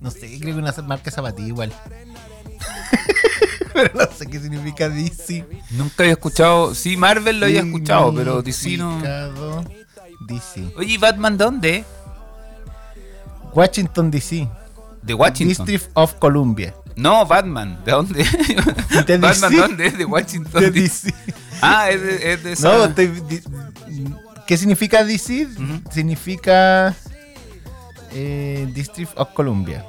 no 0.00 0.10
sé, 0.10 0.38
creo 0.40 0.54
que 0.54 0.60
una 0.60 0.72
marca 0.86 1.10
zapatilla 1.10 1.48
igual. 1.48 1.72
pero 3.74 3.90
no 3.94 4.06
sé 4.16 4.26
qué 4.26 4.40
significa 4.40 4.88
DC. 4.88 5.44
Nunca 5.72 6.02
había 6.04 6.12
escuchado. 6.12 6.74
Sí, 6.74 6.96
Marvel 6.96 7.40
lo 7.40 7.46
había 7.46 7.60
escuchado, 7.60 8.14
pero 8.14 8.42
DC 8.42 8.76
no. 8.78 9.00
DC. 10.20 10.72
Oye, 10.76 10.94
¿y 10.94 10.98
Batman 10.98 11.36
dónde? 11.36 11.84
Washington 13.52 14.10
DC. 14.10 14.48
De 15.02 15.14
Washington. 15.14 15.66
District 15.66 15.90
of 15.94 16.14
Columbia. 16.14 16.74
No, 16.96 17.24
Batman. 17.26 17.82
¿De 17.84 17.92
dónde? 17.92 18.24
De 19.06 19.18
Batman 19.18 19.50
DC. 19.50 19.56
dónde? 19.56 19.90
De 19.90 20.04
Washington. 20.04 20.62
De 20.62 20.70
DC. 20.70 21.12
Ah, 21.62 21.90
es 21.90 22.02
de, 22.02 22.32
es 22.32 22.44
de 22.44 22.52
esa- 22.52 22.68
No, 22.68 22.84
estoy 22.84 23.10
¿qué 24.50 24.56
significa 24.56 25.04
DC? 25.04 25.46
Significa 25.92 26.92
eh, 28.10 28.68
District 28.74 29.12
of 29.16 29.28
Columbia. 29.32 29.86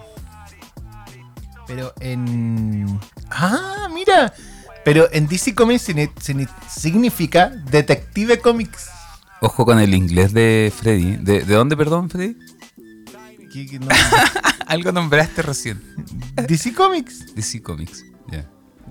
Pero 1.66 1.92
en... 2.00 3.00
Ah, 3.32 3.88
mira. 3.92 4.32
Pero 4.86 5.08
en 5.12 5.26
DC 5.28 5.56
Comics 5.56 5.90
signi- 5.90 6.14
signi- 6.14 6.48
significa 6.70 7.50
Detective 7.50 8.38
Comics. 8.40 8.88
Ojo 9.42 9.66
con 9.66 9.80
el 9.80 9.96
inglés 9.96 10.32
de 10.32 10.72
Freddy. 10.76 11.16
¿De, 11.18 11.44
de 11.44 11.56
dónde, 11.56 11.76
perdón, 11.76 12.12
Freddy? 12.12 12.38
¿Qué- 13.52 13.66
qué 13.66 13.80
no? 13.80 13.88
Algo 14.68 14.92
nombraste 14.92 15.42
recién. 15.42 15.82
DC 16.48 16.76
Comics. 16.76 17.34
DC 17.34 17.64
Comics. 17.64 18.06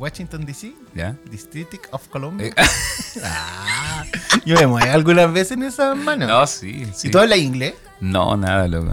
Washington 0.01 0.47
DC. 0.47 0.73
¿Ya? 0.95 1.15
District 1.31 1.87
of 1.93 2.09
Columbia. 2.09 2.47
Eh, 2.49 2.55
Ah, 3.23 4.05
yo 4.47 4.57
me 4.57 4.67
muevo 4.67 4.91
algunas 4.93 5.31
veces 5.33 5.53
en 5.53 5.65
esas 5.65 5.95
manos. 5.97 6.29
no, 6.29 6.47
sí. 6.47 6.87
sí. 6.95 7.09
¿Y 7.09 7.11
tú 7.11 7.19
hablas 7.19 7.39
inglés? 7.39 7.75
No, 8.01 8.35
nada, 8.37 8.67
loco. 8.67 8.93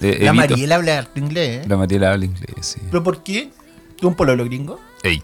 Eh, 0.00 0.18
La 0.20 0.30
evito. 0.30 0.34
Mariela 0.34 0.74
habla 0.76 0.98
harto 0.98 1.18
inglés, 1.20 1.64
¿eh? 1.64 1.68
La 1.68 1.76
Mariela 1.76 2.12
habla 2.12 2.24
inglés, 2.24 2.54
sí. 2.60 2.80
¿Pero 2.90 3.02
por 3.04 3.22
qué? 3.22 3.52
¿Tú 4.00 4.08
un 4.08 4.14
pololo 4.14 4.44
gringo? 4.44 4.80
Ey. 5.02 5.22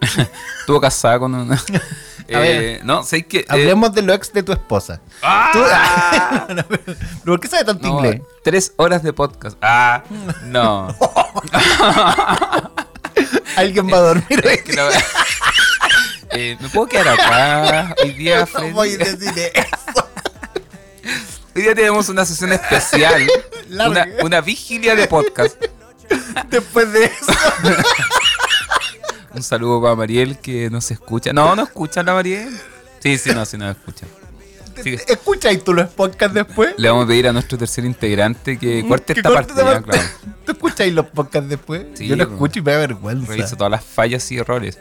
Estuvo 0.60 0.80
casada 0.80 1.20
con 1.20 1.32
una. 1.34 1.62
eh, 2.28 2.80
no, 2.82 3.04
sé 3.04 3.24
que. 3.24 3.40
eh, 3.40 3.46
Hablemos 3.48 3.94
de 3.94 4.02
lo 4.02 4.12
ex 4.12 4.32
de 4.32 4.42
tu 4.42 4.50
esposa. 4.52 5.00
¡Ah! 5.22 5.50
Tú- 5.52 6.48
No, 6.48 6.54
no, 6.56 6.62
pero, 6.68 6.82
¿pero 6.84 6.96
¿Por 7.24 7.40
qué 7.40 7.46
sabe 7.48 7.64
tanto 7.64 7.86
No, 7.86 7.94
inglés? 7.98 8.22
Tres 8.42 8.72
horas 8.76 9.02
de 9.04 9.12
podcast. 9.12 9.56
Ah, 9.62 10.02
no. 10.46 10.88
Alguien 13.56 13.88
va 13.92 13.96
a 13.98 14.00
dormir 14.00 14.44
hoy. 14.46 14.60
La- 14.74 14.90
Eh, 16.34 16.56
¿Me 16.60 16.68
puedo 16.70 16.86
quedar 16.86 17.08
acá 17.08 17.94
hoy 18.02 18.12
día, 18.12 18.46
Freddy? 18.46 18.68
No 18.68 18.74
voy 18.74 18.94
a 18.94 18.96
decir 18.96 19.34
eso. 19.52 20.08
Hoy 21.54 21.60
día 21.62 21.74
tenemos 21.74 22.08
una 22.08 22.24
sesión 22.24 22.52
especial. 22.54 23.28
una, 23.70 24.06
una 24.22 24.40
vigilia 24.40 24.94
de 24.96 25.06
podcast. 25.08 25.60
Después 26.48 26.90
de 26.90 27.04
eso. 27.04 27.32
Un 29.34 29.42
saludo 29.42 29.82
para 29.82 29.94
Mariel 29.94 30.38
que 30.38 30.70
no 30.70 30.80
se 30.80 30.94
escucha. 30.94 31.34
No, 31.34 31.54
no 31.54 31.64
escucha 31.64 32.02
la 32.02 32.14
Mariel. 32.14 32.58
Sí, 33.00 33.18
sí, 33.18 33.30
no, 33.34 33.44
sí, 33.44 33.58
no 33.58 33.70
escucha. 33.70 34.06
Sigue. 34.82 35.00
¿Escuchas 35.08 35.52
y 35.54 35.58
tú 35.58 35.72
los 35.74 35.88
podcasts 35.90 36.34
después? 36.34 36.74
Le 36.76 36.88
vamos 36.88 37.04
a 37.04 37.08
pedir 37.08 37.28
a 37.28 37.32
nuestro 37.32 37.56
tercer 37.58 37.84
integrante 37.84 38.58
que 38.58 38.86
corte 38.86 39.14
¿Que 39.14 39.20
esta 39.20 39.30
corte 39.30 39.54
parte. 39.54 39.72
ya, 39.74 39.82
claro. 39.82 40.08
¿Tú 40.44 40.52
escuchas 40.52 40.88
los 40.88 41.06
podcasts 41.06 41.48
después? 41.48 41.86
Sí, 41.94 42.06
Yo 42.08 42.16
lo 42.16 42.24
escucho 42.24 42.58
y 42.58 42.62
me 42.62 42.72
da 42.72 42.78
vergüenza. 42.78 43.26
Reviso 43.32 43.56
todas 43.56 43.70
las 43.70 43.84
fallas 43.84 44.30
y 44.32 44.38
errores. 44.38 44.78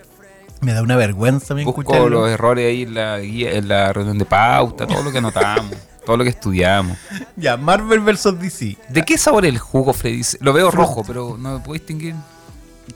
Me 0.62 0.74
da 0.74 0.82
una 0.84 0.96
vergüenza 0.96 1.56
me 1.56 1.64
Busco 1.64 1.82
escucharlo. 1.82 2.10
los 2.22 2.30
errores 2.30 2.68
ahí 2.68 2.84
en 2.84 2.94
la, 2.94 3.18
guía- 3.20 3.52
en 3.54 3.68
la 3.68 3.92
reunión 3.94 4.18
de 4.20 4.26
pauta, 4.26 4.86
todo 4.86 5.02
lo 5.02 5.12
que 5.12 5.18
anotamos, 5.18 5.76
todo 6.06 6.18
lo 6.18 6.24
que 6.24 6.30
estudiamos. 6.30 6.98
Ya, 7.36 7.58
Marvel 7.58 8.00
vs 8.02 8.40
DC. 8.40 8.78
¿De 8.90 9.02
qué 9.04 9.18
sabor 9.18 9.46
es 9.46 9.54
el 9.54 9.58
jugo, 9.60 9.92
Freddy? 9.94 10.22
Lo 10.40 10.54
veo 10.54 10.70
rojo, 10.70 11.04
pero 11.06 11.36
no 11.40 11.54
me 11.54 11.60
puedo 11.62 11.74
distinguir. 11.74 12.14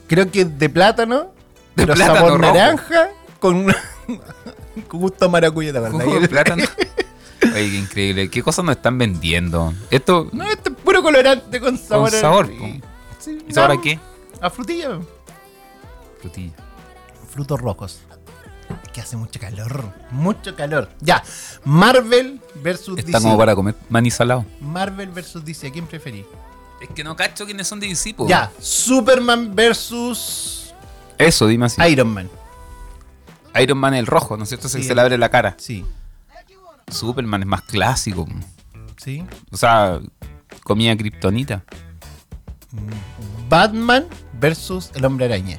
Creo 0.07 0.29
que 0.29 0.45
de 0.45 0.69
plátano, 0.69 1.21
De 1.75 1.85
pero 1.87 1.95
plátano 1.95 2.15
sabor 2.19 2.39
rojo. 2.41 2.53
naranja 2.53 3.09
con, 3.39 3.65
con 4.87 4.99
gusto 4.99 5.25
a 5.25 5.29
maracuyá, 5.29 5.71
la 5.73 5.79
verdad. 5.81 6.03
Jugo 6.03 6.19
de 6.19 6.27
plátano. 6.27 6.63
Oye, 7.43 7.69
qué 7.71 7.75
increíble. 7.77 8.29
¿Qué 8.29 8.41
cosas 8.43 8.65
nos 8.65 8.75
están 8.75 8.97
vendiendo? 8.97 9.73
Esto, 9.91 10.29
No, 10.31 10.43
este 10.45 10.69
es 10.69 10.75
puro 10.75 11.01
colorante 11.03 11.59
con 11.59 11.77
sabor. 11.77 12.11
sabor, 12.11 12.51
y-. 12.51 12.81
Sí, 13.19 13.37
¿y 13.47 13.53
sabor 13.53 13.75
no, 13.75 13.79
a 13.79 13.81
qué? 13.83 13.99
A 14.41 14.49
frutilla. 14.49 14.99
Frutilla. 16.19 16.53
Frutos 17.29 17.59
rojos. 17.59 17.99
Es 18.83 18.89
que 18.91 19.01
hace 19.01 19.15
mucho 19.15 19.39
calor. 19.39 19.91
Mucho 20.11 20.55
calor. 20.55 20.89
Ya. 21.01 21.23
Marvel 21.65 22.41
versus 22.55 22.97
Está 22.97 23.11
DC. 23.19 23.23
como 23.23 23.37
para 23.37 23.55
comer 23.55 23.75
maní 23.89 24.09
salado. 24.09 24.45
Marvel 24.59 25.09
versus 25.11 25.43
DC. 25.45 25.67
¿A 25.67 25.71
quién 25.71 25.85
preferís? 25.87 26.25
Es 26.81 26.89
que 26.89 27.03
no 27.03 27.15
cacho 27.15 27.45
quiénes 27.45 27.67
son 27.67 27.79
de 27.79 27.87
DC, 27.87 28.13
po. 28.15 28.27
Ya. 28.27 28.51
Superman 28.59 29.55
versus 29.55 30.73
Eso, 31.17 31.47
dime 31.47 31.67
así. 31.67 31.81
Iron 31.89 32.07
Man. 32.09 32.29
Iron 33.61 33.77
Man 33.77 33.93
el 33.93 34.05
rojo, 34.05 34.37
¿no 34.37 34.43
es 34.43 34.49
cierto? 34.49 34.67
Sí. 34.69 34.83
se 34.83 34.93
le 34.95 35.01
abre 35.01 35.17
la 35.17 35.29
cara. 35.29 35.55
Sí. 35.57 35.85
Superman 36.89 37.41
es 37.41 37.47
más 37.47 37.61
clásico. 37.61 38.27
Sí. 38.97 39.23
O 39.51 39.57
sea, 39.57 39.99
comía 40.63 40.95
kriptonita. 40.97 41.63
Batman 43.49 44.05
versus 44.39 44.91
el 44.95 45.05
Hombre 45.05 45.25
Araña. 45.25 45.57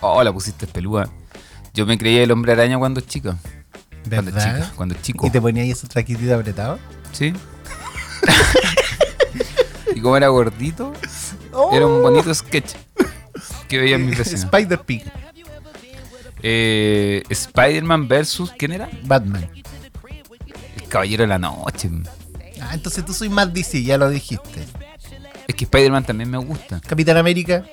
Oh, 0.00 0.22
la 0.22 0.32
pusiste 0.32 0.66
peluda. 0.66 1.08
Yo 1.74 1.84
me 1.86 1.98
creía 1.98 2.22
el 2.22 2.30
hombre 2.30 2.52
araña 2.52 2.78
cuando 2.78 3.00
chica. 3.00 3.36
Cuando 4.08 4.32
¿Verdad? 4.32 4.54
chica, 4.62 4.72
cuando 4.76 4.94
chico. 5.02 5.26
¿Y 5.26 5.30
te 5.30 5.40
ponía 5.40 5.62
ahí 5.62 5.70
ese 5.72 5.86
traquitito 5.86 6.34
apretado? 6.34 6.78
Sí. 7.12 7.32
y 9.94 10.00
como 10.00 10.16
era 10.16 10.28
gordito, 10.28 10.92
Oh. 11.52 11.70
era 11.74 11.86
un 11.86 12.02
bonito 12.02 12.32
sketch 12.32 12.74
que 13.68 13.78
veían 13.78 14.04
mis 14.06 14.16
vecinos. 14.18 14.44
Spider 14.44 14.80
Pig. 14.80 15.04
Eh, 16.42 17.22
Spider-Man 17.28 18.08
versus. 18.08 18.52
¿Quién 18.58 18.72
era? 18.72 18.88
Batman. 19.04 19.48
El 20.76 20.88
Caballero 20.88 21.22
de 21.22 21.28
la 21.28 21.38
Noche. 21.38 21.90
Ah, 22.60 22.70
entonces 22.74 23.04
tú 23.04 23.12
soy 23.12 23.28
más 23.28 23.52
DC, 23.52 23.82
ya 23.82 23.98
lo 23.98 24.08
dijiste. 24.10 24.64
Es 25.46 25.54
que 25.54 25.64
Spider-Man 25.64 26.04
también 26.04 26.30
me 26.30 26.38
gusta. 26.38 26.80
Capitán 26.80 27.16
América. 27.16 27.64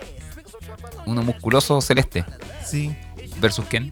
Uno 1.05 1.21
musculoso 1.23 1.81
celeste. 1.81 2.25
Sí. 2.65 2.95
¿Versus 3.39 3.65
quién? 3.69 3.91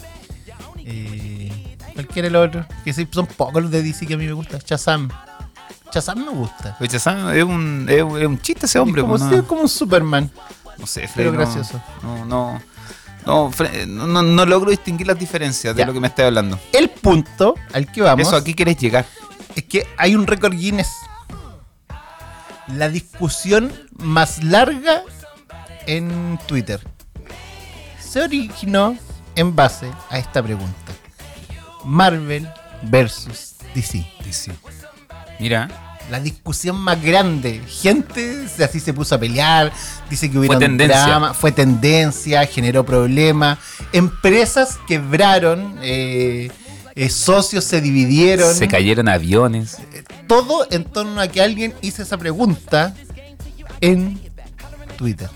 Eh, 0.86 1.77
cualquiera 1.94 2.27
el 2.27 2.36
otro. 2.36 2.65
Que 2.84 2.94
son 2.94 3.27
pocos 3.27 3.62
los 3.62 3.72
de 3.72 3.84
DC 3.84 4.06
que 4.08 4.13
a 4.15 4.18
mí 4.18 4.25
me 4.25 4.34
gusta. 4.34 4.60
Shazam. 4.65 5.10
Shazam 5.94 6.25
me 6.25 6.32
gusta. 6.32 6.75
Shazam 6.80 7.30
es 7.36 7.44
un, 7.44 7.86
es 7.88 8.42
chiste 8.42 8.65
ese 8.65 8.80
hombre. 8.80 9.01
Es 9.01 9.08
como, 9.08 9.32
es 9.36 9.44
como 9.44 9.62
un 9.62 9.70
Superman. 9.70 10.32
No 10.77 10.88
sé, 10.88 11.01
Pero 11.01 11.12
Freddy, 11.13 11.32
no- 11.32 11.38
gracioso. 11.38 11.84
No, 12.01 12.25
no, 12.25 12.62
no, 13.25 13.51
no- 14.08 14.22
no 14.24 14.46
logro 14.46 14.70
distinguir 14.72 15.08
las 15.08 15.18
diferencias 15.20 15.75
de 15.75 15.86
lo 15.86 15.94
que 15.94 16.00
me 16.00 16.08
estás 16.08 16.25
hablando. 16.27 16.60
El 16.72 16.89
punto 16.89 17.56
al 17.74 17.92
que 17.92 18.01
vamos 18.01 18.27
Eso, 18.27 18.36
¿a 18.36 18.44
qué 18.44 18.53
quieres 18.56 18.77
llegar? 18.77 19.06
es 19.56 19.63
que 19.63 19.86
hay 19.98 20.15
un 20.15 20.25
récord 20.27 20.53
Guinness. 20.53 20.89
La 22.68 22.89
discusión 22.89 23.72
más 23.98 24.44
larga 24.44 25.03
en 25.86 26.39
Twitter 26.48 26.80
se 28.00 28.22
originó 28.22 28.98
en 29.36 29.56
base 29.56 29.92
a 30.10 30.18
esta 30.18 30.42
pregunta. 30.42 30.74
Marvel 31.84 32.48
versus 32.84 33.56
DC. 33.75 34.06
DC. 34.24 34.51
Mira, 35.39 35.68
La 36.12 36.20
discusión 36.20 36.76
más 36.76 37.02
grande. 37.02 37.62
Gente 37.68 38.46
así 38.64 38.80
se 38.80 38.94
puso 38.94 39.16
a 39.16 39.18
pelear. 39.20 39.72
Dice 40.10 40.30
que 40.30 40.38
hubiera 40.38 40.58
Fue 40.58 40.66
un 40.68 40.78
drama. 40.78 41.34
Fue 41.34 41.52
tendencia, 41.52 42.46
generó 42.46 42.86
problemas. 42.86 43.58
Empresas 43.92 44.80
quebraron. 44.88 45.80
eh, 45.82 46.52
eh, 46.96 47.10
socios 47.10 47.64
se 47.64 47.82
dividieron. 47.82 48.54
se 48.54 48.68
cayeron 48.68 49.08
aviones. 49.08 49.78
Todo 50.28 50.68
en 50.70 50.84
torno 50.84 51.20
a 51.20 51.28
que 51.28 51.42
alguien 51.42 51.74
hizo 51.82 52.04
esa 52.04 52.18
pregunta 52.18 52.94
en 53.82 54.22
Twitter. 54.98 55.30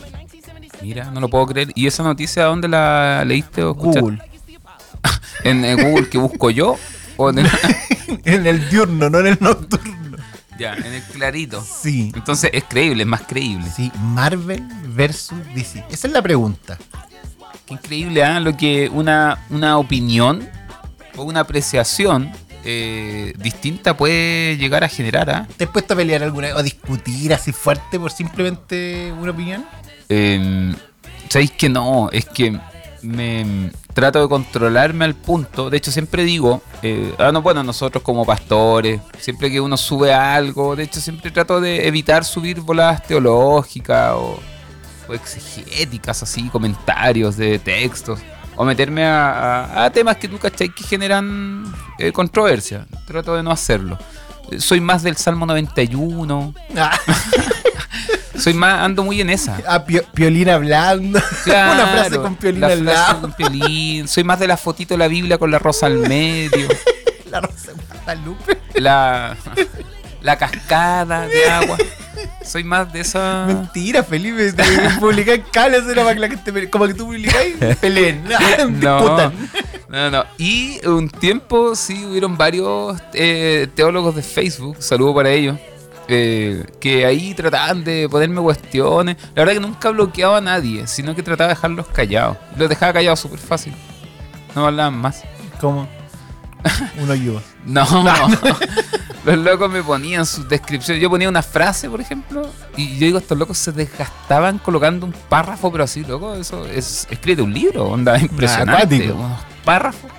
Mira, 0.81 1.09
no 1.11 1.19
lo 1.19 1.29
puedo 1.29 1.47
creer. 1.47 1.71
¿Y 1.73 1.87
esa 1.87 2.03
noticia 2.03 2.43
dónde 2.43 2.67
la 2.67 3.23
leíste 3.25 3.63
o 3.63 3.71
escuchaste? 3.71 3.99
Google. 4.01 4.19
¿En 5.43 5.65
el 5.65 5.83
Google 5.83 6.09
que 6.09 6.19
busco 6.19 6.51
yo? 6.51 6.77
¿O 7.15 7.31
en 7.31 7.39
el, 7.39 7.49
en 8.25 8.45
el 8.45 8.69
diurno, 8.69 9.09
no 9.09 9.19
en 9.19 9.27
el 9.27 9.37
nocturno. 9.41 9.96
Ya, 10.57 10.73
en 10.73 10.93
el 10.93 11.03
clarito? 11.03 11.63
Sí. 11.63 12.11
Entonces 12.15 12.49
es 12.53 12.63
creíble, 12.63 13.03
es 13.03 13.09
más 13.09 13.21
creíble. 13.21 13.67
Sí, 13.75 13.91
Marvel 13.99 14.63
versus 14.87 15.37
DC. 15.53 15.83
Esa 15.89 16.07
es 16.07 16.13
la 16.13 16.21
pregunta. 16.21 16.77
Qué 17.65 17.73
increíble, 17.73 18.23
¿ah? 18.23 18.39
Lo 18.39 18.55
que 18.55 18.89
una, 18.89 19.45
una 19.49 19.77
opinión 19.77 20.49
o 21.15 21.23
una 21.23 21.41
apreciación 21.41 22.31
eh, 22.63 23.33
distinta 23.37 23.95
puede 23.95 24.57
llegar 24.57 24.83
a 24.83 24.89
generar, 24.89 25.29
¿ah? 25.29 25.47
¿Te 25.57 25.65
has 25.65 25.69
puesto 25.69 25.93
a 25.93 25.97
pelear 25.97 26.23
alguna 26.23 26.47
vez 26.47 26.55
o 26.55 26.63
discutir 26.63 27.33
así 27.33 27.51
fuerte 27.51 27.99
por 27.99 28.11
simplemente 28.11 29.13
una 29.19 29.31
opinión? 29.31 29.65
Eh, 30.09 30.73
¿Sabéis 31.29 31.51
que 31.51 31.69
no? 31.69 32.09
Es 32.11 32.25
que 32.25 32.57
me 33.01 33.71
trato 33.93 34.21
de 34.21 34.29
controlarme 34.29 35.05
al 35.05 35.15
punto. 35.15 35.69
De 35.69 35.77
hecho, 35.77 35.91
siempre 35.91 36.23
digo, 36.23 36.61
eh, 36.81 37.13
ah, 37.17 37.31
no, 37.31 37.41
bueno, 37.41 37.63
nosotros 37.63 38.03
como 38.03 38.25
pastores, 38.25 39.01
siempre 39.19 39.51
que 39.51 39.59
uno 39.59 39.77
sube 39.77 40.13
algo, 40.13 40.75
de 40.75 40.83
hecho, 40.83 40.99
siempre 40.99 41.31
trato 41.31 41.59
de 41.59 41.87
evitar 41.87 42.23
subir 42.23 42.61
bolas 42.61 43.03
teológicas 43.03 44.13
o, 44.13 44.39
o 45.07 45.13
exegéticas, 45.13 46.23
así, 46.23 46.49
comentarios 46.49 47.37
de 47.37 47.59
textos, 47.59 48.19
o 48.55 48.65
meterme 48.65 49.05
a, 49.05 49.89
temas 49.93 50.17
que 50.17 50.27
tú 50.27 50.37
cachai 50.39 50.69
que 50.69 50.83
generan 50.83 51.63
eh, 51.99 52.11
controversia. 52.11 52.87
Trato 53.05 53.35
de 53.35 53.43
no 53.43 53.51
hacerlo. 53.51 53.97
Soy 54.57 54.81
más 54.81 55.03
del 55.03 55.15
Salmo 55.15 55.45
91. 55.45 56.53
Ah, 56.75 56.97
Soy 58.37 58.53
más, 58.53 58.81
ando 58.81 59.03
muy 59.03 59.21
en 59.21 59.29
esa. 59.29 59.57
a 59.67 59.85
Pio- 59.85 60.05
Piolín 60.13 60.49
hablando. 60.49 61.19
Claro, 61.43 61.73
una 61.73 61.87
frase 61.91 62.17
con 62.19 62.35
Piolín 62.35 62.61
la 62.61 62.67
al 62.67 62.83
frase 62.83 62.97
lado. 62.97 63.21
con 63.21 63.33
Piolín. 63.33 64.07
Soy 64.07 64.23
más 64.23 64.39
de 64.39 64.47
la 64.47 64.57
fotito 64.57 64.93
de 64.93 64.97
la 64.99 65.07
Biblia 65.07 65.37
con 65.37 65.51
la 65.51 65.59
rosa 65.59 65.85
al 65.87 65.97
medio. 65.99 66.67
La 67.31 67.41
Rosa 67.41 67.73
de 67.73 67.83
Guadalupe. 67.93 68.57
La, 68.75 69.35
la 70.21 70.37
cascada 70.37 71.27
de 71.27 71.45
agua. 71.49 71.77
Soy 72.41 72.63
más 72.63 72.93
de 72.93 73.01
esa. 73.01 73.43
Mentira, 73.47 74.01
Felipe. 74.01 74.53
Te 74.53 74.63
publicás 74.97 75.39
cables 75.51 75.83
era 75.91 76.03
para 76.03 76.13
que 76.13 76.19
la 76.21 76.29
gente 76.29 76.69
Como 76.69 76.87
que 76.87 76.93
tú 76.93 77.05
publicáis, 77.07 77.55
peleen. 77.81 78.23
No, 78.79 79.29
no, 79.89 80.09
no. 80.11 80.23
Y 80.37 80.79
un 80.87 81.09
tiempo 81.09 81.75
sí 81.75 82.05
hubieron 82.05 82.37
varios 82.37 82.97
eh, 83.13 83.67
teólogos 83.75 84.15
de 84.15 84.21
Facebook, 84.23 84.77
saludo 84.79 85.13
para 85.15 85.29
ellos, 85.29 85.57
eh, 86.07 86.65
que 86.79 87.05
ahí 87.05 87.33
trataban 87.33 87.83
de 87.83 88.07
ponerme 88.09 88.41
cuestiones. 88.41 89.17
La 89.35 89.41
verdad 89.43 89.53
que 89.53 89.59
nunca 89.59 89.89
bloqueaba 89.89 90.37
a 90.37 90.41
nadie, 90.41 90.87
sino 90.87 91.15
que 91.15 91.23
trataba 91.23 91.49
de 91.49 91.55
dejarlos 91.55 91.87
callados. 91.87 92.37
Los 92.55 92.69
dejaba 92.69 92.93
callados 92.93 93.19
súper 93.19 93.39
fácil. 93.39 93.73
No 94.55 94.65
hablaban 94.65 94.97
más. 94.97 95.23
¿Cómo? 95.59 95.87
Uno 97.01 97.15
yo. 97.15 97.41
No, 97.67 97.85
los 99.25 99.37
locos 99.39 99.69
me 99.69 99.83
ponían 99.83 100.25
sus 100.25 100.47
descripciones. 100.47 101.03
Yo 101.03 101.09
ponía 101.09 101.27
una 101.27 101.41
frase, 101.41 101.89
por 101.89 101.99
ejemplo, 101.99 102.49
y 102.77 102.93
yo 102.93 103.07
digo, 103.07 103.17
estos 103.17 103.37
locos 103.37 103.57
se 103.57 103.73
desgastaban 103.73 104.57
colocando 104.57 105.05
un 105.05 105.11
párrafo, 105.11 105.69
pero 105.69 105.83
así, 105.83 106.05
loco, 106.05 106.33
eso 106.35 106.65
es 106.65 107.05
escribe 107.11 107.41
un 107.41 107.53
libro, 107.53 107.87
onda 107.87 108.17
impresionante. 108.17 108.95
acuático. 108.95 109.15
Unos 109.15 109.41
párrafos. 109.65 110.11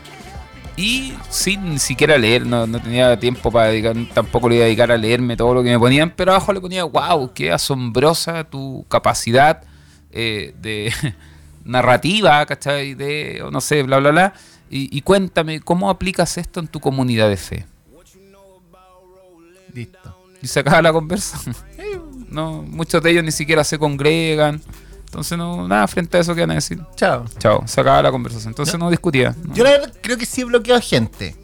Y 0.79 1.13
sin 1.29 1.71
ni 1.71 1.79
siquiera 1.81 2.17
leer, 2.17 2.47
no, 2.47 2.65
no 2.65 2.81
tenía 2.81 3.19
tiempo 3.19 3.51
para 3.51 3.67
dedicar, 3.67 3.97
tampoco 4.15 4.49
le 4.49 4.55
iba 4.55 4.63
a 4.63 4.67
dedicar 4.67 4.93
a 4.93 4.97
leerme 4.97 5.37
todo 5.37 5.53
lo 5.53 5.65
que 5.65 5.71
me 5.71 5.79
ponían, 5.79 6.13
pero 6.15 6.31
abajo 6.31 6.53
le 6.53 6.61
ponía, 6.61 6.85
wow, 6.85 7.33
qué 7.35 7.51
asombrosa 7.51 8.45
tu 8.45 8.87
capacidad 8.89 9.65
eh, 10.13 10.55
de 10.63 10.93
narrativa, 11.65 12.47
¿cachai? 12.47 12.95
De, 12.95 13.45
no 13.51 13.61
sé, 13.61 13.83
bla, 13.83 13.99
bla, 13.99 14.13
bla. 14.13 14.35
Y, 14.71 14.97
y 14.97 15.03
cuéntame, 15.03 15.59
¿cómo 15.59 15.91
aplicas 15.91 16.39
esto 16.39 16.61
en 16.61 16.69
tu 16.69 16.79
comunidad 16.79 17.29
de 17.29 17.37
fe? 17.37 17.67
Listo. 19.75 20.17
Y 20.41 20.47
se 20.47 20.61
acaba 20.61 20.81
la 20.81 20.93
conversa. 20.93 21.41
No, 22.31 22.63
muchos 22.63 23.03
de 23.03 23.11
ellos 23.11 23.25
ni 23.25 23.33
siquiera 23.33 23.65
se 23.65 23.79
congregan. 23.79 24.61
Entonces, 25.09 25.39
no, 25.39 25.67
nada 25.67 25.89
frente 25.89 26.19
a 26.19 26.21
eso 26.21 26.35
que 26.35 26.43
van 26.43 26.51
a 26.51 26.55
decir. 26.55 26.79
Chao. 26.95 27.25
Chao, 27.39 27.63
se 27.67 27.81
acaba 27.81 28.03
la 28.03 28.11
conversación. 28.11 28.51
Entonces 28.51 28.79
no, 28.79 28.91
discutía. 28.91 29.35
no. 29.43 29.55
Yo 29.55 29.65
la 29.65 29.71
verdad 29.71 29.95
creo 30.03 30.19
que 30.19 30.27
sí 30.27 30.43
he 30.43 30.45
bloqueado 30.45 30.83
gente 30.83 31.35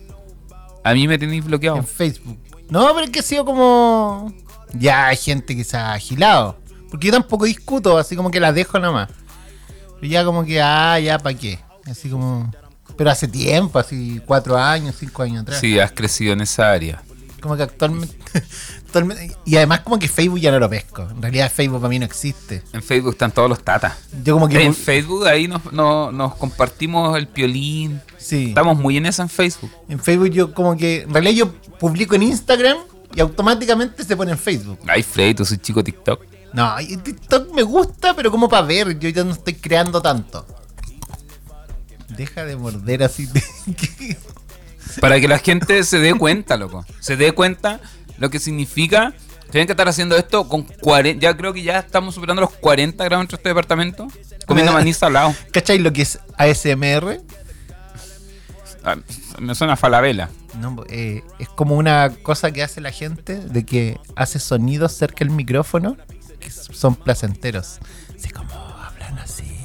A 0.85 0.93
mí 0.93 1.09
me 1.09 1.17
tenéis 1.19 1.45
bloqueado. 1.45 1.79
en 1.79 1.87
Facebook. 1.87 2.39
No, 2.69 2.87
pero 2.93 3.07
es 3.07 3.11
que 3.11 3.21
ha 3.21 3.23
sido 3.23 3.45
como. 3.45 4.33
Ya 4.75 5.07
hay 5.07 5.17
gente 5.17 5.57
que 5.57 5.65
se 5.65 5.77
ha 5.79 5.95
agilado. 5.95 6.59
Porque 6.91 7.07
yo 7.07 7.13
tampoco 7.15 7.47
discuto, 7.47 7.97
así 7.97 8.15
como 8.17 8.31
que 8.31 8.39
la 8.39 8.53
dejo 8.53 8.79
nomás. 8.79 9.09
Pero 10.01 10.07
ya 10.13 10.25
como 10.25 10.45
que, 10.45 10.61
ah, 10.61 10.99
ya, 11.01 11.19
¿para 11.19 11.37
qué? 11.37 11.59
Así 11.87 12.11
como. 12.11 12.53
Pero 12.97 13.11
hace 13.11 13.27
tiempo, 13.29 13.79
así 13.79 14.21
cuatro 14.27 14.57
años, 14.59 14.95
cinco 14.99 15.23
años 15.23 15.43
atrás. 15.43 15.59
Sí, 15.59 15.79
has 15.79 15.91
crecido 15.93 16.35
en 16.35 16.43
esa 16.43 16.71
área. 16.71 17.03
Como 17.41 17.57
que 17.57 17.63
actualmente, 17.63 18.15
Y 19.45 19.57
además 19.57 19.81
como 19.81 19.99
que 19.99 20.09
Facebook 20.09 20.39
ya 20.41 20.51
no 20.51 20.59
lo 20.59 20.69
pesco. 20.71 21.03
En 21.03 21.21
realidad 21.21 21.51
Facebook 21.53 21.81
para 21.81 21.89
mí 21.89 21.99
no 21.99 22.07
existe. 22.07 22.63
En 22.73 22.83
Facebook 22.83 23.13
están 23.13 23.33
todos 23.33 23.49
los 23.49 23.63
tatas. 23.63 23.95
Yo 24.23 24.35
como 24.35 24.49
que... 24.49 24.63
En 24.63 24.75
Facebook 24.75 25.27
ahí 25.27 25.49
nos, 25.49 25.73
nos, 25.73 26.13
nos 26.13 26.35
compartimos 26.37 27.17
el 27.17 27.29
piolín. 27.29 28.01
sí. 28.19 28.49
Estamos 28.49 28.79
muy 28.79 28.97
en 28.97 29.07
esa 29.07 29.23
en 29.23 29.29
Facebook. 29.29 29.71
En 29.89 29.99
Facebook 29.99 30.31
yo 30.31 30.55
como 30.55 30.77
que... 30.77 31.03
En 31.03 31.13
realidad 31.13 31.35
yo 31.35 31.53
publico 31.79 32.15
en 32.15 32.23
Instagram 32.23 32.79
y 33.15 33.21
automáticamente 33.21 34.05
se 34.05 34.17
pone 34.17 34.33
en 34.33 34.39
Facebook. 34.39 34.79
Ay, 34.87 35.03
Freddy, 35.03 35.35
tú 35.35 35.45
soy 35.45 35.59
chico 35.59 35.83
TikTok. 35.83 36.25
No, 36.53 36.77
TikTok 36.77 37.53
me 37.53 37.63
gusta, 37.63 38.15
pero 38.15 38.31
como 38.31 38.49
para 38.49 38.67
ver. 38.67 38.99
Yo 38.99 39.09
ya 39.09 39.25
no 39.25 39.33
estoy 39.33 39.55
creando 39.55 40.01
tanto. 40.01 40.47
Deja 42.17 42.45
de 42.45 42.57
morder 42.57 43.03
así. 43.03 43.29
Para 45.01 45.21
que 45.21 45.27
la 45.27 45.39
gente 45.39 45.83
se 45.83 45.99
dé 45.99 46.15
cuenta, 46.15 46.57
loco. 46.57 46.85
Se 47.01 47.17
dé 47.17 47.33
cuenta 47.33 47.81
lo 48.19 48.31
que 48.31 48.39
significa. 48.39 49.13
Tienen 49.51 49.67
que 49.67 49.73
estar 49.73 49.89
haciendo 49.89 50.17
esto 50.17 50.49
con 50.49 50.63
40. 50.63 51.21
Ya 51.21 51.37
creo 51.37 51.53
que 51.53 51.63
ya 51.63 51.79
estamos 51.79 52.15
superando 52.15 52.43
los 52.43 52.51
40 52.53 53.05
grados 53.05 53.23
entre 53.23 53.37
este 53.37 53.49
departamento. 53.49 54.09
Comiendo 54.47 54.73
maní 54.73 54.93
salado. 54.93 55.35
¿Cachai 55.53 55.79
lo 55.79 55.93
que 55.93 56.03
es 56.03 56.19
ASMR? 56.37 57.21
Ah, 58.85 58.97
me 59.39 59.55
suena 59.55 59.75
a 59.75 59.77
falabela. 59.77 60.29
No, 60.61 60.85
eh, 60.89 61.23
es 61.39 61.49
como 61.49 61.77
una 61.77 62.11
cosa 62.23 62.53
que 62.53 62.63
hace 62.63 62.81
la 62.81 62.93
gente 62.93 63.37
de 63.37 63.65
que 63.65 63.99
hace 64.17 64.39
sonidos 64.39 64.93
cerca 64.93 65.25
del 65.25 65.31
micrófono 65.31 65.97
que 66.39 66.51
son 66.51 66.95
placenteros. 66.95 67.79
Así 68.17 68.29
como 68.31 68.51
hablan 68.55 69.19
así. 69.19 69.57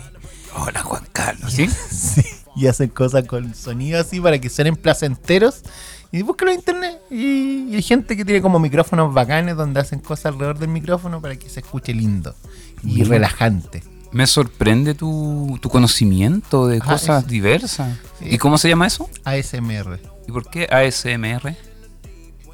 Hola, 0.56 0.82
Juan 0.82 1.06
Carlos. 1.12 1.52
¿Sí? 1.52 1.70
Sí, 1.90 2.24
y 2.56 2.68
hacen 2.68 2.90
cosas 2.90 3.26
con 3.26 3.54
sonido 3.54 4.00
así 4.00 4.20
para 4.22 4.40
que 4.40 4.50
suenen 4.50 4.76
placenteros. 4.76 5.64
Y 6.12 6.22
búscalo 6.24 6.52
en 6.52 6.58
internet. 6.60 7.00
Y, 7.12 7.68
y 7.70 7.76
hay 7.76 7.82
gente 7.84 8.18
que 8.18 8.26
tiene 8.26 8.42
como 8.42 8.58
micrófonos 8.60 9.14
bacanes 9.14 9.56
donde 9.56 9.80
hacen 9.80 10.00
cosas 10.00 10.28
alrededor 10.28 10.58
del 10.60 10.70
micrófono 10.70 11.22
para 11.22 11.36
que 11.36 11.50
se 11.50 11.60
escuche 11.60 11.94
lindo 11.94 12.36
y 12.84 13.04
relajante. 13.04 13.84
Me 14.12 14.26
sorprende 14.26 14.96
tu, 14.96 15.60
tu 15.62 15.70
conocimiento 15.70 16.66
de 16.68 16.78
Ah, 16.82 16.86
cosas 16.86 17.24
es- 17.24 17.30
diversas. 17.30 17.96
¿Y 18.22 18.40
cómo 18.40 18.58
se 18.58 18.68
llama 18.70 18.88
eso? 18.88 19.08
ASMR. 19.24 20.00
¿Y 20.28 20.32
por 20.32 20.50
qué 20.50 20.68
ASMR? 20.72 21.56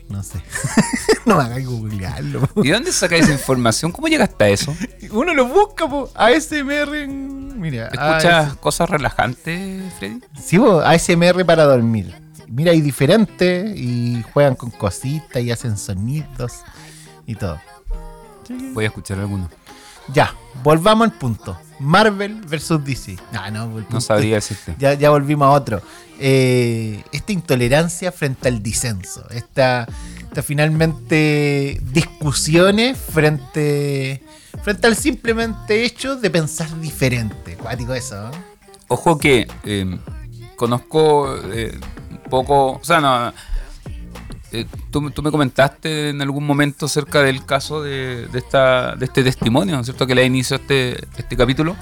No 0.10 0.22
sé. 0.22 0.40
no 1.26 1.38
me 1.38 1.44
hagas 1.44 1.66
googlearlo. 1.66 2.48
¿Y 2.58 2.68
de 2.68 2.74
dónde 2.74 2.92
sacáis 2.92 3.24
esa 3.24 3.34
información? 3.34 3.92
¿Cómo 3.94 4.08
llegaste 4.08 4.44
a 4.44 4.50
eso? 4.50 4.76
Uno 5.12 5.34
lo 5.34 5.48
busca, 5.48 5.88
po. 5.88 6.10
ASMR. 6.14 6.94
en- 7.04 7.60
Mira, 7.60 7.86
¿Escuchas 7.86 8.26
AS 8.52 8.56
cosas 8.58 8.90
relajantes, 8.90 9.94
Freddy? 9.98 10.20
Sí, 10.44 10.60
po, 10.60 10.82
ASMR 10.82 11.46
para 11.46 11.64
dormir. 11.64 12.14
Mira, 12.48 12.72
hay 12.72 12.82
diferentes 12.82 13.78
y 13.78 14.24
juegan 14.34 14.56
con 14.56 14.70
cositas 14.72 15.42
y 15.42 15.52
hacen 15.52 15.78
sonidos 15.78 16.62
y 17.26 17.36
todo. 17.36 17.60
Voy 18.74 18.86
a 18.86 18.88
escuchar 18.88 19.20
alguno. 19.20 19.50
Ya, 20.14 20.34
volvamos 20.64 21.10
al 21.10 21.18
punto. 21.18 21.58
Marvel 21.80 22.42
versus 22.48 22.84
DC. 22.84 23.18
Ah, 23.34 23.52
no, 23.52 23.78
el 23.78 23.86
No 23.90 24.00
sabría 24.00 24.36
decirte. 24.36 24.76
Ya, 24.78 24.94
ya 24.94 25.10
volvimos 25.10 25.48
a 25.48 25.52
otro. 25.52 25.82
Eh, 26.20 27.04
esta 27.12 27.32
intolerancia 27.34 28.12
frente 28.12 28.48
al 28.48 28.62
disenso. 28.62 29.28
Esta, 29.32 29.88
esta 30.20 30.44
finalmente 30.44 31.82
discusiones 31.92 32.98
frente, 32.98 34.22
frente 34.64 34.88
al 34.88 34.96
simplemente 34.96 35.84
hecho 35.84 36.16
de 36.16 36.30
pensar 36.30 36.80
diferente. 36.80 37.58
Cuático 37.58 37.94
eso, 37.94 38.16
¿no? 38.16 38.32
Ojo 38.88 39.18
que 39.18 39.48
eh, 39.64 40.00
conozco 40.56 41.36
eh, 41.52 41.78
poco, 42.30 42.74
o 42.74 42.84
sea, 42.84 43.00
no, 43.00 43.34
eh, 44.52 44.66
tú, 44.90 45.10
tú 45.12 45.22
me 45.22 45.32
comentaste 45.32 46.10
en 46.10 46.22
algún 46.22 46.46
momento 46.46 46.86
acerca 46.86 47.22
del 47.22 47.46
caso 47.46 47.82
de, 47.82 48.28
de 48.28 48.40
esta, 48.40 48.96
de 48.96 49.06
este 49.06 49.24
testimonio, 49.24 49.76
¿no 49.76 49.82
es 49.82 49.88
cierto? 49.88 50.08
Que 50.08 50.16
le 50.16 50.26
inició 50.26 50.58
este, 50.58 51.06
este 51.18 51.36
capítulo. 51.36 51.76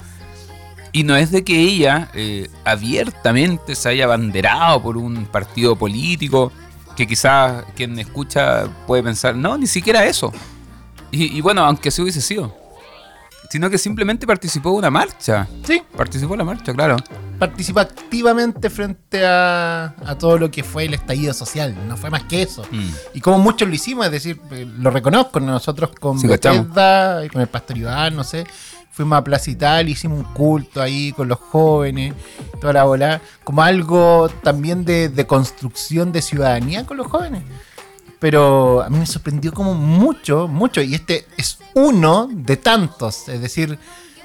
Y 0.90 1.02
no 1.02 1.16
es 1.16 1.30
de 1.30 1.42
que 1.44 1.58
ella 1.58 2.08
eh, 2.14 2.48
abiertamente 2.64 3.74
se 3.74 3.88
haya 3.88 4.04
abanderado 4.04 4.82
por 4.82 4.96
un 4.96 5.26
partido 5.26 5.76
político, 5.76 6.52
que 6.96 7.06
quizás 7.06 7.64
quien 7.74 7.98
escucha 7.98 8.68
puede 8.86 9.02
pensar, 9.02 9.36
no, 9.36 9.58
ni 9.58 9.66
siquiera 9.66 10.04
eso. 10.06 10.32
Y, 11.10 11.36
y 11.36 11.40
bueno, 11.40 11.64
aunque 11.64 11.90
sí 11.90 12.02
hubiese 12.02 12.20
sido. 12.20 12.56
sino 13.50 13.70
que 13.70 13.78
simplemente 13.78 14.26
participó 14.26 14.70
de 14.70 14.76
una 14.78 14.90
marcha. 14.90 15.46
Sí, 15.64 15.82
Participó 15.96 16.34
en 16.34 16.38
la 16.38 16.44
marcha, 16.44 16.72
claro. 16.72 16.96
Participó 17.38 17.80
activamente 17.80 18.70
frente 18.70 19.26
a, 19.26 19.94
a 20.04 20.18
todo 20.18 20.38
lo 20.38 20.50
que 20.50 20.62
fue 20.62 20.84
el 20.84 20.94
estallido 20.94 21.34
social. 21.34 21.74
No 21.88 21.96
fue 21.96 22.10
más 22.10 22.24
que 22.24 22.42
eso. 22.42 22.62
Mm. 22.70 22.88
Y 23.14 23.20
como 23.20 23.38
muchos 23.38 23.68
lo 23.68 23.74
hicimos, 23.74 24.06
es 24.06 24.12
decir, 24.12 24.40
eh, 24.52 24.66
lo 24.78 24.90
reconozco, 24.90 25.40
nosotros 25.40 25.90
con 25.98 26.18
Sí. 26.18 26.26
Bethesda, 26.26 27.26
con 27.28 27.40
el 27.40 27.48
Pastor 27.48 27.78
Iván, 27.78 28.16
no 28.16 28.24
sé, 28.24 28.44
fuimos 28.90 29.18
a 29.18 29.24
Plaza 29.24 29.50
Italia, 29.50 29.92
hicimos 29.92 30.18
un 30.18 30.32
culto 30.32 30.80
ahí 30.80 31.12
con 31.12 31.28
los 31.28 31.38
jóvenes, 31.38 32.14
toda 32.60 32.72
la 32.72 32.84
bola, 32.84 33.20
como 33.42 33.62
algo 33.62 34.28
también 34.42 34.84
de, 34.84 35.08
de 35.08 35.26
construcción 35.26 36.12
de 36.12 36.22
ciudadanía 36.22 36.86
con 36.86 36.96
los 36.96 37.06
jóvenes. 37.08 37.42
Pero 38.20 38.82
a 38.82 38.88
mí 38.88 38.98
me 38.98 39.06
sorprendió 39.06 39.52
como 39.52 39.74
mucho, 39.74 40.48
mucho, 40.48 40.80
y 40.80 40.94
este 40.94 41.26
es 41.36 41.58
uno 41.74 42.28
de 42.30 42.56
tantos, 42.56 43.28
es 43.28 43.40
decir, 43.40 43.78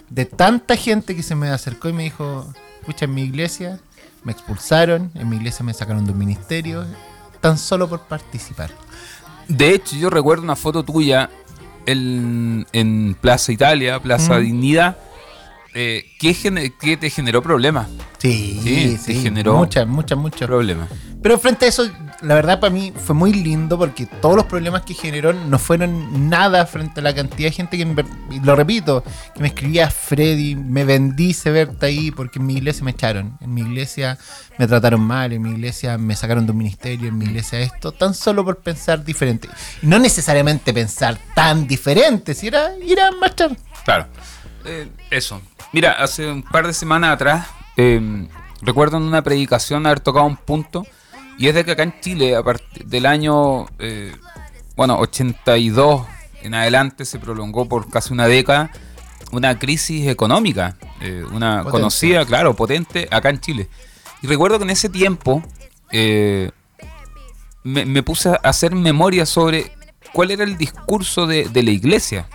de 0.10 0.26
tanta 0.26 0.76
gente 0.78 1.16
que 1.16 1.24
se 1.24 1.36
me 1.36 1.50
acercó 1.50 1.90
y 1.90 1.94
me 1.94 2.04
dijo, 2.04 2.54
escucha, 2.80 3.06
en 3.06 3.14
mi 3.14 3.24
iglesia 3.24 3.80
me 4.24 4.32
expulsaron, 4.32 5.12
en 5.16 5.30
mi 5.30 5.38
iglesia 5.38 5.64
me 5.66 5.74
sacaron 5.74 6.06
de 6.06 6.12
un 6.12 6.18
ministerio, 6.18 6.86
tan 7.42 7.58
solo 7.58 7.88
por 7.88 8.02
participar. 8.02 8.72
De 9.48 9.74
hecho, 9.74 9.96
yo 9.96 10.10
recuerdo 10.10 10.44
una 10.44 10.56
foto 10.56 10.84
tuya 10.84 11.30
en, 11.86 12.68
en 12.74 13.16
Plaza 13.20 13.52
Italia, 13.52 14.00
Plaza 14.00 14.38
Mm. 14.38 14.42
Dignidad, 14.44 14.98
eh, 15.74 16.06
que, 16.20 16.34
gene- 16.34 16.74
que 16.80 16.98
te 16.98 17.10
generó 17.10 17.42
problemas. 17.42 17.88
Sí, 18.18 18.60
Sí, 18.64 18.98
sí, 18.98 19.14
te 19.14 19.22
generó- 19.22 19.56
muchas, 19.56 19.88
muchas, 19.88 20.18
muchas. 20.18 20.48
Problemas. 20.48 20.90
Pero 21.22 21.38
frente 21.38 21.66
a 21.66 21.70
eso, 21.70 21.90
la 22.22 22.36
verdad 22.36 22.60
para 22.62 22.74
mí 22.74 22.94
fue 22.96 23.14
muy 23.14 23.34
lindo 23.34 23.78
porque 23.78 24.06
todos 24.06 24.36
los 24.38 24.46
problemas 24.46 24.84
que 24.84 24.94
generó 24.94 25.34
no 25.34 25.60
fueron 25.60 26.30
nada 26.30 26.66
frente 26.66 27.02
a 27.02 27.04
la 27.04 27.14
cantidad 27.14 27.50
de 27.50 27.56
gente 27.56 27.78
que, 27.78 28.06
y 28.32 28.40
lo 28.40 28.56
repito, 28.56 29.04
que 29.36 29.42
me 29.42 29.50
escribía 29.50 29.90
Freddy, 29.90 30.56
me 30.56 30.86
bendice 30.86 31.52
verte 31.52 31.88
ahí 31.88 32.12
porque 32.12 32.40
en 32.40 32.46
mi 32.46 32.54
iglesia 32.56 32.84
me 32.86 32.92
echaron, 32.92 33.38
en 33.42 33.54
mi 33.54 33.62
iglesia 33.62 34.18
me 34.58 34.66
trataron 34.68 35.02
mal, 35.02 35.34
en 35.34 35.42
mi 35.42 35.52
iglesia 35.52 35.98
me 35.98 36.16
sacaron 36.16 36.46
de 36.46 36.52
un 36.54 36.58
ministerio, 36.58 37.10
en 37.10 37.18
mi 37.18 37.26
iglesia 37.26 37.60
esto, 37.60 37.92
tan 37.92 38.14
solo 38.14 38.46
por 38.46 38.60
pensar 38.60 39.04
diferente. 39.04 39.50
No 39.82 40.00
necesariamente 40.00 40.74
pensar 40.74 41.18
tan 41.36 41.68
diferente, 41.68 42.34
si 42.34 42.48
era 42.48 42.72
ir 42.78 43.00
a 43.00 43.12
marchar. 43.12 43.56
Claro. 43.84 44.08
Eh, 44.66 44.90
eso. 45.12 45.42
Mira, 45.72 45.94
hace 45.94 46.32
un 46.32 46.44
par 46.44 46.68
de 46.68 46.74
semanas 46.74 47.12
atrás, 47.14 47.48
eh, 47.78 48.28
recuerdo 48.62 48.98
en 48.98 49.04
una 49.04 49.22
predicación 49.22 49.86
haber 49.86 50.00
tocado 50.00 50.26
un 50.26 50.38
punto, 50.38 50.86
y 51.38 51.48
es 51.48 51.56
de 51.56 51.64
que 51.64 51.72
acá 51.72 51.84
en 51.84 52.00
Chile, 52.02 52.36
a 52.36 52.44
partir 52.44 52.86
del 52.86 53.06
año, 53.06 53.68
eh, 53.80 54.14
bueno, 54.76 54.98
82 55.00 56.06
en 56.42 56.54
adelante, 56.54 57.06
se 57.06 57.20
prolongó 57.20 57.68
por 57.68 57.90
casi 57.90 58.14
una 58.14 58.28
década 58.28 58.72
una 59.32 59.60
crisis 59.60 60.08
económica, 60.08 60.76
eh, 61.02 61.24
una 61.32 61.58
Potente. 61.58 61.72
conocida, 61.72 62.26
claro, 62.26 62.56
potente, 62.56 63.08
acá 63.12 63.30
en 63.30 63.40
Chile. 63.40 63.70
Y 64.22 64.28
recuerdo 64.28 64.58
que 64.58 64.64
en 64.64 64.70
ese 64.72 64.90
tiempo 64.90 65.44
eh, 65.92 66.52
me, 67.64 67.86
me 67.86 68.04
puse 68.04 68.30
a 68.30 68.34
hacer 68.44 68.74
memoria 68.76 69.26
sobre 69.26 69.72
cuál 70.14 70.32
era 70.32 70.44
el 70.44 70.58
discurso 70.58 71.28
de, 71.28 71.48
de 71.48 71.64
la 71.64 71.72
iglesia 71.72 72.28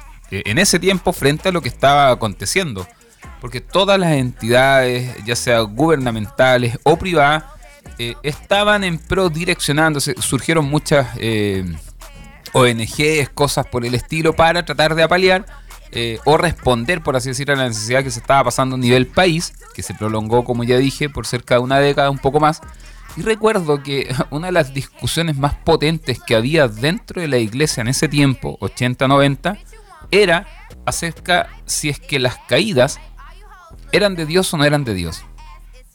en 0.44 0.58
ese 0.58 0.78
tiempo 0.78 1.12
frente 1.12 1.48
a 1.48 1.52
lo 1.52 1.60
que 1.62 1.68
estaba 1.68 2.10
aconteciendo. 2.10 2.86
Porque 3.40 3.60
todas 3.60 3.98
las 3.98 4.12
entidades, 4.12 5.14
ya 5.24 5.36
sea 5.36 5.60
gubernamentales 5.60 6.78
o 6.82 6.96
privadas, 6.96 7.44
eh, 7.98 8.14
estaban 8.22 8.84
en 8.84 8.98
pro 8.98 9.28
direccionándose. 9.28 10.14
Surgieron 10.18 10.64
muchas 10.64 11.08
eh, 11.18 11.64
ONGs, 12.52 13.28
cosas 13.34 13.66
por 13.66 13.84
el 13.84 13.94
estilo, 13.94 14.34
para 14.34 14.64
tratar 14.64 14.94
de 14.94 15.02
apalear 15.02 15.44
eh, 15.92 16.18
o 16.24 16.36
responder, 16.36 17.02
por 17.02 17.14
así 17.14 17.28
decir, 17.28 17.50
a 17.50 17.56
la 17.56 17.68
necesidad 17.68 18.02
que 18.02 18.10
se 18.10 18.18
estaba 18.18 18.44
pasando 18.44 18.74
a 18.74 18.78
nivel 18.78 19.06
país, 19.06 19.52
que 19.74 19.82
se 19.82 19.94
prolongó, 19.94 20.44
como 20.44 20.64
ya 20.64 20.76
dije, 20.76 21.08
por 21.08 21.26
cerca 21.26 21.54
de 21.54 21.60
una 21.60 21.78
década, 21.78 22.10
un 22.10 22.18
poco 22.18 22.40
más. 22.40 22.60
Y 23.16 23.22
recuerdo 23.22 23.82
que 23.82 24.12
una 24.30 24.48
de 24.48 24.52
las 24.52 24.74
discusiones 24.74 25.36
más 25.36 25.54
potentes 25.54 26.18
que 26.24 26.34
había 26.34 26.66
dentro 26.66 27.20
de 27.20 27.28
la 27.28 27.38
iglesia 27.38 27.80
en 27.82 27.88
ese 27.88 28.08
tiempo, 28.08 28.58
80-90, 28.60 29.58
era 30.22 30.46
acerca 30.86 31.48
si 31.66 31.88
es 31.88 31.98
que 31.98 32.18
las 32.18 32.36
caídas 32.48 32.98
eran 33.92 34.14
de 34.16 34.26
Dios 34.26 34.52
o 34.52 34.56
no 34.56 34.64
eran 34.64 34.84
de 34.84 34.94
Dios. 34.94 35.24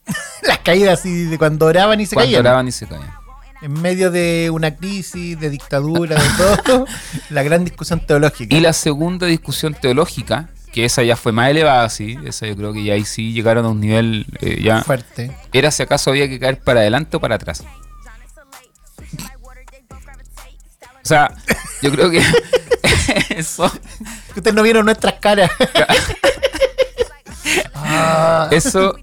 Las 0.44 0.60
caídas 0.60 1.00
así 1.00 1.26
de 1.26 1.38
cuando 1.38 1.66
oraban 1.66 2.00
y 2.00 2.06
se 2.06 2.16
Cuando 2.16 2.30
caían. 2.32 2.46
oraban 2.46 2.68
y 2.68 2.72
se 2.72 2.88
caían. 2.88 3.12
En 3.62 3.74
medio 3.74 4.10
de 4.10 4.50
una 4.52 4.76
crisis, 4.76 5.38
de 5.40 5.50
dictadura, 5.50 6.16
de 6.16 6.64
todo, 6.64 6.86
la 7.30 7.44
gran 7.44 7.66
discusión 7.66 8.00
teológica. 8.06 8.56
Y 8.56 8.62
la 8.62 8.72
segunda 8.74 9.28
discusión 9.28 9.74
teológica, 9.74 10.50
que 10.72 10.86
esa 10.86 11.04
ya 11.04 11.18
fue 11.18 11.34
más 11.34 11.50
elevada, 11.50 11.90
sí, 11.90 12.18
esa 12.26 12.48
yo 12.48 12.56
creo 12.56 12.72
que 12.74 12.84
ya 12.86 12.94
ahí 12.94 13.04
sí 13.04 13.34
llegaron 13.34 13.66
a 13.66 13.70
un 13.70 13.82
nivel 13.82 14.26
eh, 14.40 14.62
ya, 14.64 14.82
fuerte. 14.82 15.36
era 15.52 15.72
si 15.72 15.84
acaso 15.84 16.10
había 16.12 16.30
que 16.30 16.40
caer 16.40 16.62
para 16.62 16.80
adelante 16.80 17.18
o 17.18 17.20
para 17.20 17.36
atrás. 17.36 17.64
Sea, 21.10 21.34
yo 21.82 21.92
creo 21.92 22.10
que 22.10 22.22
eso, 23.30 23.72
ustedes 24.36 24.54
no 24.54 24.64
vieron 24.64 24.86
nuestras 24.86 25.16
caras. 25.16 25.52
Ah, 27.74 28.48
eso 28.52 28.96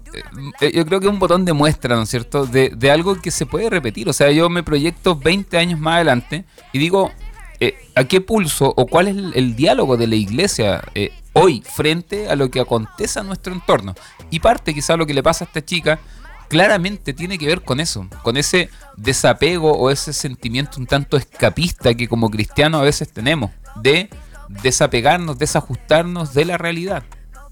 eh, 0.61 0.71
yo 0.73 0.85
creo 0.85 0.99
que 0.99 1.07
es 1.07 1.11
un 1.11 1.19
botón 1.19 1.45
de 1.45 1.53
muestra, 1.53 1.95
¿no 1.95 2.03
es 2.03 2.09
cierto? 2.09 2.45
De, 2.45 2.71
de 2.75 2.91
algo 2.91 3.19
que 3.21 3.31
se 3.31 3.45
puede 3.45 3.69
repetir. 3.69 4.09
O 4.09 4.13
sea, 4.13 4.31
yo 4.31 4.49
me 4.49 4.63
proyecto 4.63 5.15
20 5.15 5.57
años 5.57 5.79
más 5.79 5.95
adelante 5.95 6.45
y 6.73 6.79
digo, 6.79 7.11
eh, 7.59 7.75
¿a 7.95 8.03
qué 8.05 8.21
pulso 8.21 8.73
o 8.75 8.85
cuál 8.87 9.07
es 9.07 9.17
el, 9.17 9.33
el 9.35 9.55
diálogo 9.55 9.97
de 9.97 10.07
la 10.07 10.15
iglesia 10.15 10.83
eh, 10.95 11.11
hoy 11.33 11.63
frente 11.75 12.29
a 12.29 12.35
lo 12.35 12.49
que 12.49 12.59
acontece 12.59 13.19
a 13.19 13.23
nuestro 13.23 13.53
entorno? 13.53 13.95
Y 14.29 14.39
parte 14.39 14.73
quizá 14.73 14.97
lo 14.97 15.05
que 15.05 15.13
le 15.13 15.23
pasa 15.23 15.45
a 15.45 15.47
esta 15.47 15.63
chica 15.63 15.99
claramente 16.47 17.13
tiene 17.13 17.37
que 17.37 17.47
ver 17.47 17.61
con 17.61 17.79
eso, 17.79 18.07
con 18.23 18.37
ese 18.37 18.69
desapego 18.95 19.73
o 19.73 19.89
ese 19.89 20.13
sentimiento 20.13 20.79
un 20.79 20.87
tanto 20.87 21.17
escapista 21.17 21.93
que 21.93 22.07
como 22.07 22.29
cristianos 22.29 22.81
a 22.81 22.85
veces 22.85 23.11
tenemos, 23.11 23.51
de 23.81 24.09
desapegarnos, 24.49 25.37
desajustarnos 25.37 26.33
de 26.33 26.45
la 26.45 26.57
realidad. 26.57 27.03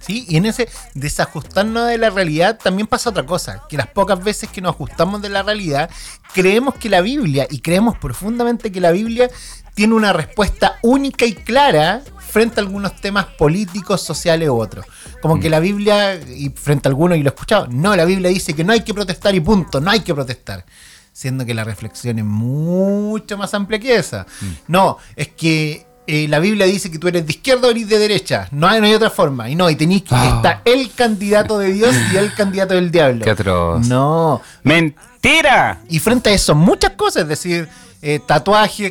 Sí, 0.06 0.26
y 0.30 0.38
en 0.38 0.46
ese 0.46 0.70
desajustarnos 0.94 1.88
de 1.88 1.98
la 1.98 2.12
realidad 2.12 2.60
también 2.62 2.86
pasa 2.86 3.10
otra 3.10 3.26
cosa, 3.26 3.64
que 3.68 3.76
las 3.76 3.88
pocas 3.88 4.24
veces 4.24 4.50
que 4.50 4.62
nos 4.62 4.76
ajustamos 4.76 5.20
de 5.22 5.30
la 5.30 5.42
realidad, 5.42 5.90
creemos 6.32 6.76
que 6.76 6.90
la 6.90 7.02
Biblia, 7.02 7.48
y 7.50 7.60
creemos 7.60 7.98
profundamente 7.98 8.72
que 8.72 8.80
la 8.80 8.92
Biblia 8.92 9.32
tiene 9.74 9.96
una 9.96 10.14
respuesta 10.14 10.78
única 10.84 11.26
y 11.26 11.34
clara 11.34 12.04
frente 12.20 12.60
a 12.60 12.64
algunos 12.64 12.96
temas 13.02 13.26
políticos, 13.26 14.02
sociales 14.02 14.50
u 14.50 14.60
otros. 14.60 14.86
Como 15.22 15.40
que 15.40 15.50
la 15.50 15.60
Biblia, 15.60 16.16
y 16.16 16.50
frente 16.50 16.88
a 16.88 16.90
algunos, 16.90 17.18
y 17.18 17.24
lo 17.24 17.30
he 17.30 17.34
escuchado, 17.34 17.68
no, 17.68 17.96
la 17.96 18.06
Biblia 18.06 18.30
dice 18.30 18.54
que 18.54 18.64
no 18.64 18.74
hay 18.74 18.82
que 18.82 18.94
protestar 18.94 19.34
y 19.34 19.40
punto, 19.40 19.82
no 19.82 19.90
hay 19.90 20.02
que 20.02 20.14
protestar. 20.14 20.66
Siendo 21.14 21.46
que 21.46 21.54
la 21.54 21.64
reflexión 21.64 22.20
es 22.20 22.26
mucho 22.26 23.38
más 23.38 23.54
amplia 23.54 23.80
que 23.80 23.96
esa. 23.96 24.28
No, 24.68 24.98
es 25.16 25.30
que 25.30 25.85
eh, 26.08 26.28
la 26.28 26.40
Biblia 26.40 26.66
dice 26.66 26.90
que 26.92 27.00
tú 27.00 27.08
eres 27.08 27.26
de 27.26 27.32
izquierda 27.32 27.68
o 27.68 27.72
eres 27.72 27.88
de 27.90 27.98
derecha. 28.00 28.48
No 28.52 28.68
hay, 28.68 28.80
no 28.80 28.86
hay 28.88 28.94
otra 28.94 29.10
forma. 29.10 29.50
Y 29.50 29.56
no, 29.56 29.70
y 29.70 29.76
tenéis 29.76 30.04
que 30.04 30.14
Ah. 30.16 30.34
está 30.36 30.62
el 30.66 30.92
candidato 30.94 31.58
de 31.60 31.74
Dios 31.74 31.96
y 32.14 32.18
el 32.18 32.34
candidato 32.34 32.74
del 32.76 32.92
diablo. 32.92 33.24
Qué 33.26 33.32
atroz. 33.32 33.88
No. 33.88 34.42
¡Mentira! 34.64 35.82
Y 35.90 36.00
frente 36.00 36.30
a 36.30 36.34
eso, 36.34 36.54
muchas 36.56 36.92
cosas, 36.92 37.24
es 37.24 37.30
decir, 37.30 37.68
eh, 38.02 38.20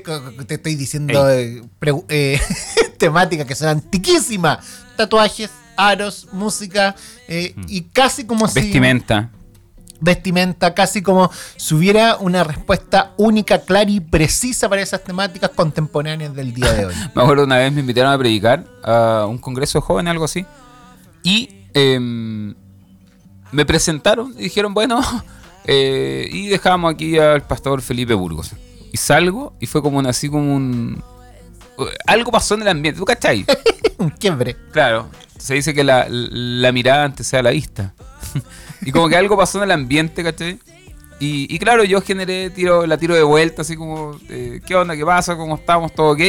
co- 0.04 0.20
te 0.46 0.54
estoy 0.54 0.74
diciendo 0.74 1.28
eh, 1.30 1.62
eh, 2.08 2.40
temáticas 2.98 3.46
que 3.46 3.54
son 3.54 3.68
antiquísimas. 3.68 4.58
Tatuajes, 4.96 5.50
aros, 5.76 6.28
música, 6.32 6.94
eh, 7.28 7.54
y 7.68 7.82
casi 7.82 8.24
como 8.24 8.48
si 8.48 8.60
Vestimenta. 8.60 9.30
Vestimenta, 10.04 10.74
casi 10.74 11.02
como 11.02 11.30
si 11.56 11.74
hubiera 11.74 12.16
una 12.16 12.44
respuesta 12.44 13.12
única, 13.16 13.62
clara 13.62 13.90
y 13.90 14.00
precisa 14.00 14.68
para 14.68 14.82
esas 14.82 15.02
temáticas 15.02 15.50
contemporáneas 15.50 16.34
del 16.34 16.52
día 16.52 16.72
de 16.72 16.86
hoy. 16.86 16.94
Me 17.14 17.22
acuerdo 17.22 17.44
una 17.44 17.58
vez 17.58 17.72
me 17.72 17.80
invitaron 17.80 18.12
a 18.12 18.18
predicar 18.18 18.64
a 18.82 19.26
un 19.28 19.38
congreso 19.38 19.80
jóvenes, 19.80 20.10
algo 20.12 20.24
así. 20.24 20.46
Y 21.22 21.48
em, 21.72 22.54
me 23.50 23.64
presentaron 23.64 24.34
y 24.38 24.44
dijeron, 24.44 24.74
bueno, 24.74 25.00
eh, 25.64 26.28
y 26.30 26.48
dejamos 26.48 26.92
aquí 26.92 27.18
al 27.18 27.42
pastor 27.42 27.80
Felipe 27.82 28.14
Burgos. 28.14 28.52
Y 28.92 28.96
salgo 28.96 29.54
y 29.58 29.66
fue 29.66 29.82
como 29.82 29.98
un, 29.98 30.06
así 30.06 30.28
como 30.28 30.54
un... 30.54 31.02
Algo 32.06 32.30
pasó 32.30 32.54
en 32.54 32.62
el 32.62 32.68
ambiente, 32.68 33.00
¿tú 33.00 33.04
cachai? 33.04 33.44
Un 33.98 34.10
quiebre. 34.10 34.56
Claro, 34.72 35.08
se 35.38 35.54
dice 35.54 35.74
que 35.74 35.82
la, 35.82 36.06
la 36.08 36.72
mirada 36.72 37.04
antes 37.04 37.26
sea 37.26 37.42
la 37.42 37.50
vista. 37.50 37.94
Y 38.84 38.92
como 38.92 39.08
que 39.08 39.16
algo 39.16 39.36
pasó 39.36 39.58
en 39.58 39.64
el 39.64 39.70
ambiente, 39.70 40.22
¿cachai? 40.22 40.58
Y, 41.20 41.46
y 41.54 41.58
claro, 41.58 41.84
yo 41.84 42.00
generé, 42.00 42.50
tiro, 42.50 42.86
la 42.86 42.98
tiro 42.98 43.14
de 43.14 43.22
vuelta, 43.22 43.62
así 43.62 43.76
como, 43.76 44.18
eh, 44.28 44.60
¿qué 44.66 44.74
onda? 44.74 44.96
¿Qué 44.96 45.04
pasa? 45.04 45.36
¿Cómo 45.36 45.54
estamos? 45.54 45.92
¿Todo 45.94 46.12
ok? 46.12 46.20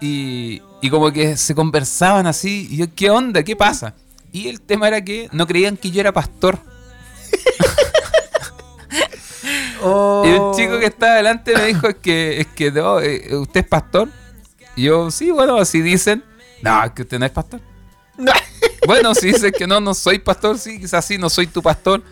Y, 0.00 0.62
y 0.80 0.90
como 0.90 1.12
que 1.12 1.36
se 1.36 1.54
conversaban 1.54 2.26
así, 2.26 2.68
y 2.70 2.76
yo, 2.78 2.86
¿qué 2.94 3.10
onda? 3.10 3.42
¿Qué 3.42 3.56
pasa? 3.56 3.94
Y 4.32 4.48
el 4.48 4.60
tema 4.60 4.88
era 4.88 5.02
que 5.04 5.28
no 5.32 5.46
creían 5.46 5.76
que 5.76 5.90
yo 5.90 6.00
era 6.00 6.12
pastor. 6.12 6.58
Oh. 9.82 10.22
Y 10.26 10.28
un 10.28 10.54
chico 10.54 10.78
que 10.78 10.86
estaba 10.86 11.14
adelante 11.14 11.54
me 11.56 11.64
dijo, 11.64 11.88
es 11.88 11.96
que, 11.96 12.40
es 12.40 12.46
que 12.48 12.70
no, 12.70 13.00
eh, 13.00 13.34
¿usted 13.34 13.60
es 13.60 13.66
pastor? 13.66 14.10
Y 14.76 14.82
yo, 14.82 15.10
sí, 15.10 15.30
bueno, 15.30 15.56
así 15.56 15.80
dicen. 15.80 16.22
No, 16.62 16.84
es 16.84 16.90
que 16.90 17.02
usted 17.02 17.18
no 17.18 17.24
es 17.24 17.32
pastor. 17.32 17.60
Bueno, 18.86 19.14
si 19.14 19.28
dices 19.28 19.52
que 19.56 19.66
no, 19.66 19.80
no 19.80 19.94
soy 19.94 20.18
pastor, 20.18 20.58
sí, 20.58 20.80
quizás 20.80 21.04
sí, 21.04 21.18
no 21.18 21.28
soy 21.30 21.46
tu 21.46 21.62
pastor. 21.62 22.02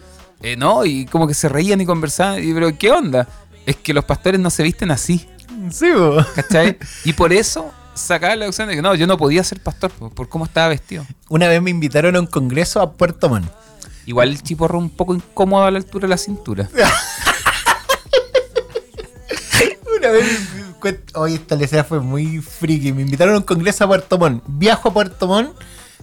Eh, 0.42 0.56
no, 0.56 0.84
y 0.84 1.06
como 1.06 1.26
que 1.26 1.34
se 1.34 1.48
reían 1.48 1.80
y 1.80 1.86
conversaban. 1.86 2.42
Y, 2.42 2.52
pero, 2.52 2.76
¿qué 2.78 2.90
onda? 2.90 3.26
Es 3.66 3.76
que 3.76 3.92
los 3.92 4.04
pastores 4.04 4.40
no 4.40 4.50
se 4.50 4.62
visten 4.62 4.90
así, 4.90 5.28
Sí, 5.70 5.90
bo. 5.90 6.24
¿cachai? 6.34 6.78
y 7.04 7.12
por 7.12 7.32
eso 7.32 7.70
sacaba 7.94 8.36
la 8.36 8.46
opción 8.46 8.68
de 8.68 8.76
que 8.76 8.82
no, 8.82 8.94
yo 8.94 9.06
no 9.06 9.18
podía 9.18 9.42
ser 9.42 9.60
pastor 9.60 9.90
por, 9.90 10.14
por 10.14 10.28
cómo 10.28 10.44
estaba 10.44 10.68
vestido. 10.68 11.04
Una 11.28 11.48
vez 11.48 11.60
me 11.60 11.70
invitaron 11.70 12.14
a 12.16 12.20
un 12.20 12.26
congreso 12.26 12.80
a 12.80 12.92
Puerto 12.92 13.28
Montt. 13.28 13.50
Igual 14.06 14.28
el 14.30 14.42
chiporro 14.42 14.78
un 14.78 14.88
poco 14.88 15.14
incómodo 15.14 15.64
a 15.64 15.70
la 15.70 15.78
altura 15.78 16.02
de 16.02 16.08
la 16.08 16.16
cintura. 16.16 16.68
Una 19.98 20.10
vez, 20.10 20.48
oye, 21.14 21.34
esta 21.34 21.56
lecera 21.56 21.82
fue 21.84 22.00
muy 22.00 22.38
friki. 22.40 22.92
Me 22.92 23.02
invitaron 23.02 23.34
a 23.34 23.38
un 23.38 23.42
congreso 23.44 23.84
a 23.84 23.88
Puerto 23.88 24.16
Montt. 24.16 24.44
Viajo 24.46 24.88
a 24.90 24.92
Puerto 24.94 25.26
Montt, 25.26 25.50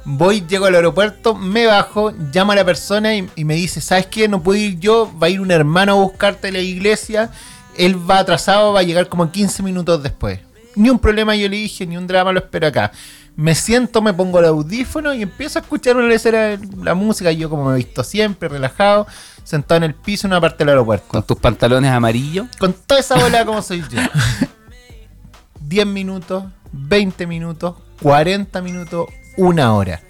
voy, 0.04 0.46
llego 0.48 0.66
al 0.66 0.76
aeropuerto, 0.76 1.36
me 1.36 1.66
bajo, 1.66 2.12
llamo 2.34 2.52
a 2.52 2.56
la 2.56 2.66
persona 2.66 3.16
y, 3.16 3.30
y 3.36 3.46
me 3.46 3.56
dice, 3.56 3.82
¿sabes 3.82 4.08
qué? 4.08 4.28
No 4.28 4.42
puedo 4.44 4.60
ir 4.60 4.80
yo, 4.80 5.12
va 5.22 5.28
a 5.28 5.30
ir 5.30 5.42
un 5.42 5.52
hermano 5.52 5.94
a 5.94 5.96
buscarte 5.96 6.50
a 6.50 6.52
la 6.52 6.60
iglesia. 6.60 7.32
Él 7.78 7.98
va 8.10 8.20
atrasado, 8.20 8.74
va 8.74 8.82
a 8.82 8.84
llegar 8.84 9.10
como 9.10 9.32
15 9.32 9.64
minutos 9.64 10.02
después. 10.04 10.40
Ni 10.76 10.90
un 10.90 11.00
problema, 11.00 11.36
yo 11.36 11.48
le 11.48 11.58
dije, 11.58 11.86
ni 11.86 11.98
un 11.98 12.08
drama, 12.08 12.32
lo 12.32 12.40
espero 12.40 12.68
acá. 12.68 12.92
Me 13.38 13.54
siento, 13.54 14.02
me 14.02 14.14
pongo 14.14 14.40
el 14.40 14.46
audífono 14.46 15.14
y 15.14 15.22
empiezo 15.22 15.60
a 15.60 15.62
escuchar 15.62 15.98
una 15.98 16.08
lecera, 16.08 16.58
la 16.82 16.94
música. 16.94 17.32
Yo, 17.32 17.50
como 17.50 17.66
me 17.66 17.74
he 17.74 17.78
visto 17.78 18.04
siempre, 18.04 18.48
relajado, 18.48 19.08
sentado 19.44 19.78
en 19.78 19.84
el 19.84 19.94
piso 19.94 20.28
en 20.28 20.32
una 20.34 20.42
parte 20.42 20.60
del 20.60 20.70
aeropuerto 20.70 21.06
Con 21.10 21.24
tus 21.24 21.38
pantalones 21.38 21.92
amarillos. 21.92 22.48
con 22.58 22.72
toda 22.74 23.02
esa 23.02 23.18
bola 23.18 23.46
como 23.46 23.62
soy 23.62 23.84
yo. 23.90 24.00
10 25.62 25.86
minutos, 25.88 26.46
20 26.72 27.28
minutos, 27.28 27.76
40 28.02 28.62
minutos, 28.62 29.08
una 29.38 29.74
hora. 29.74 30.02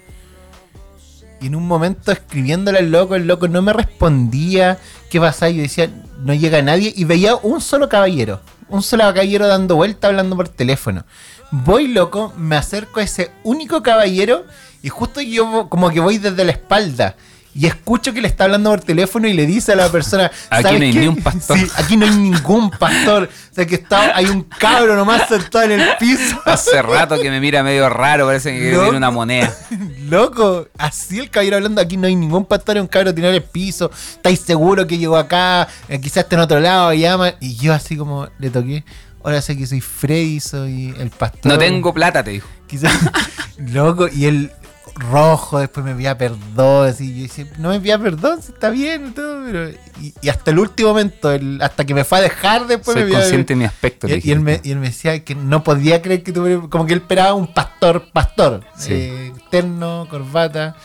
Y 1.42 1.48
en 1.48 1.56
un 1.56 1.68
momento 1.68 2.12
escribiéndole 2.12 2.80
al 2.80 2.92
loco, 2.92 3.16
el 3.16 3.28
loco 3.28 3.48
no 3.48 3.62
me 3.62 3.74
respondía. 3.74 4.80
¿Qué 5.10 5.20
pasa? 5.20 5.50
Yo 5.50 5.62
decía, 5.62 5.90
no 6.20 6.34
llega 6.34 6.62
nadie. 6.62 6.94
Y 6.96 7.04
veía 7.04 7.36
un 7.36 7.62
solo 7.62 7.90
caballero. 7.90 8.42
Un 8.70 8.82
solo 8.82 9.04
caballero 9.04 9.48
dando 9.48 9.76
vuelta 9.76 10.08
hablando 10.08 10.36
por 10.36 10.50
teléfono. 10.50 11.06
Voy 11.52 11.88
loco, 11.88 12.34
me 12.38 12.56
acerco 12.56 13.00
a 13.00 13.04
ese 13.04 13.32
único 13.44 13.84
caballero. 13.84 14.46
Y 14.82 14.90
justo 14.90 15.22
yo 15.22 15.68
como 15.70 15.90
que 15.90 16.00
voy 16.00 16.18
desde 16.18 16.46
la 16.46 16.52
espalda. 16.52 17.16
Y 17.58 17.68
escucho 17.68 18.14
que 18.14 18.22
le 18.22 18.28
está 18.28 18.44
hablando 18.44 18.70
por 18.70 18.82
teléfono 18.82 19.30
y 19.30 19.34
le 19.34 19.46
dice 19.46 19.72
a 19.72 19.76
la 19.78 19.90
persona. 19.90 20.30
Aquí 20.50 20.64
"¿Sabes 20.64 20.80
no 20.80 20.86
hay 20.86 20.92
qué? 20.92 21.00
ni 21.00 21.08
un 21.08 21.16
pastor". 21.16 21.58
Sí, 21.58 21.68
aquí 21.78 21.96
no 21.96 22.06
hay 22.06 22.12
ningún 22.14 22.70
pastor. 22.70 23.30
O 23.52 23.56
sea 23.56 23.66
que 23.66 23.76
está, 23.76 24.14
hay 24.14 24.26
un 24.26 24.42
cabro 24.44 24.94
nomás 24.98 25.30
sentado 25.30 25.64
en 25.64 25.80
el 25.80 25.88
piso. 25.98 26.38
Hace 26.44 26.82
rato 26.82 27.18
que 27.18 27.30
me 27.30 27.40
mira 27.40 27.64
medio 27.64 27.88
raro, 27.88 28.26
parece 28.26 28.52
que 28.52 28.72
tiene 28.72 28.90
una 28.90 29.10
moneda. 29.10 29.56
Loco, 30.10 30.68
así 30.78 31.18
el 31.18 31.30
caballero 31.30 31.56
hablando, 31.56 31.80
aquí 31.80 31.96
no 31.96 32.08
hay 32.08 32.16
ningún 32.18 32.44
pastor, 32.44 32.76
hay 32.76 32.82
un 32.82 32.88
cabro 32.88 33.14
tirado 33.16 33.34
en 33.34 33.42
el 33.42 33.48
piso, 33.50 33.90
¿estáis 34.12 34.42
seguro 34.42 34.86
que 34.86 34.98
llegó 34.98 35.16
acá? 35.16 35.70
Eh, 35.88 36.02
quizás 36.02 36.26
está 36.26 36.36
en 36.36 36.42
otro 36.42 36.60
lado, 36.60 36.94
llama. 36.94 37.36
Y 37.40 37.56
yo 37.56 37.74
así 37.74 37.96
como 37.96 38.28
le 38.38 38.50
toqué, 38.50 38.84
ahora 39.24 39.42
sé 39.42 39.58
que 39.58 39.66
soy 39.66 39.80
Freddy, 39.80 40.42
soy 40.42 40.94
el 41.00 41.10
pastor. 41.10 41.54
No 41.54 41.58
tengo 41.58 41.94
plata, 41.94 42.22
te 42.22 42.32
dijo. 42.32 42.50
Quizás, 42.68 42.92
loco, 43.58 44.10
y 44.10 44.26
él 44.26 44.52
rojo, 44.96 45.60
después 45.60 45.86
me 45.86 45.94
pedía 45.94 46.18
perdón, 46.18 46.88
así, 46.88 47.16
yo 47.16 47.24
decía, 47.24 47.46
no 47.58 47.70
me 47.70 47.80
pedía 47.80 48.00
perdón, 48.00 48.42
si 48.42 48.52
está 48.54 48.70
bien 48.70 49.08
y 49.08 49.12
todo, 49.12 49.44
pero... 49.46 49.70
Y, 50.02 50.14
y 50.22 50.30
hasta 50.30 50.52
el 50.52 50.60
último 50.60 50.90
momento, 50.90 51.32
el- 51.32 51.62
hasta 51.62 51.84
que 51.86 51.94
me 51.94 52.04
fue 52.04 52.20
a 52.20 52.22
dejar 52.22 52.66
después 52.68 52.94
Soy 52.96 53.04
me 53.04 53.10
pedía- 53.10 53.20
consciente 53.20 53.54
de 53.54 53.58
mi 53.58 53.66
aspecto. 53.66 54.08
y, 54.08 54.22
y 54.24 54.32
él 54.32 54.40
me, 54.40 54.62
y 54.64 54.72
él 54.72 54.80
me 54.80 54.88
decía 54.88 55.24
que 55.24 55.36
no 55.36 55.64
podía 55.64 56.02
creer 56.02 56.24
que 56.24 56.32
tuviera. 56.32 56.62
Como 56.70 56.86
que 56.86 56.94
él 56.94 57.00
esperaba 57.00 57.34
un 57.34 57.54
pastor, 57.54 58.10
pastor. 58.12 58.62
Sí. 58.78 58.94
eh, 58.94 59.34
terno, 59.50 60.08
corbata. 60.10 60.76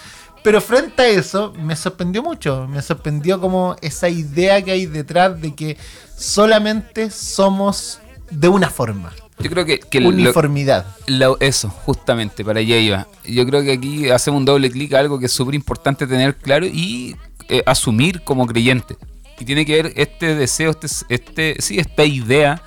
Pero 0.43 0.61
frente 0.61 1.03
a 1.03 1.09
eso, 1.09 1.53
me 1.59 1.77
sorprendió 1.77 2.23
mucho. 2.23 2.67
Me 2.69 2.83
sorprendió 2.83 3.41
como 3.41 3.77
esa 3.83 4.09
idea 4.09 4.63
que 4.63 4.71
hay 4.73 4.87
detrás 4.87 5.41
de 5.41 5.55
que 5.55 5.77
solamente 6.17 7.11
somos 7.11 8.01
de 8.31 8.49
una 8.49 8.71
forma. 8.71 9.13
Yo 9.43 9.51
creo 9.51 9.65
que, 9.65 9.81
Uniformidad. 9.99 10.87
lo- 11.07 11.39
eso, 11.41 11.69
justamente, 11.69 12.45
para 12.45 12.61
allá 12.61 12.77
iba. 12.79 13.07
Yo 13.25 13.47
creo 13.47 13.63
que 13.63 13.73
aquí 13.73 14.11
hacemos 14.11 14.39
un 14.39 14.45
doble 14.45 14.71
clic 14.71 14.93
a 14.95 14.99
algo 14.99 15.19
que 15.19 15.27
es 15.27 15.33
súper 15.33 15.55
importante 15.55 16.07
tener 16.07 16.37
claro 16.37 16.67
y 16.67 17.17
eh, 17.49 17.63
asumir 17.67 18.23
como 18.23 18.47
creyente. 18.47 18.97
Y 19.39 19.45
tiene 19.45 19.65
que 19.65 19.83
ver 19.83 19.93
este 19.97 20.35
deseo, 20.35 20.71
este, 20.71 20.87
este, 21.09 21.57
sí, 21.61 21.79
esta 21.79 22.05
idea 22.05 22.63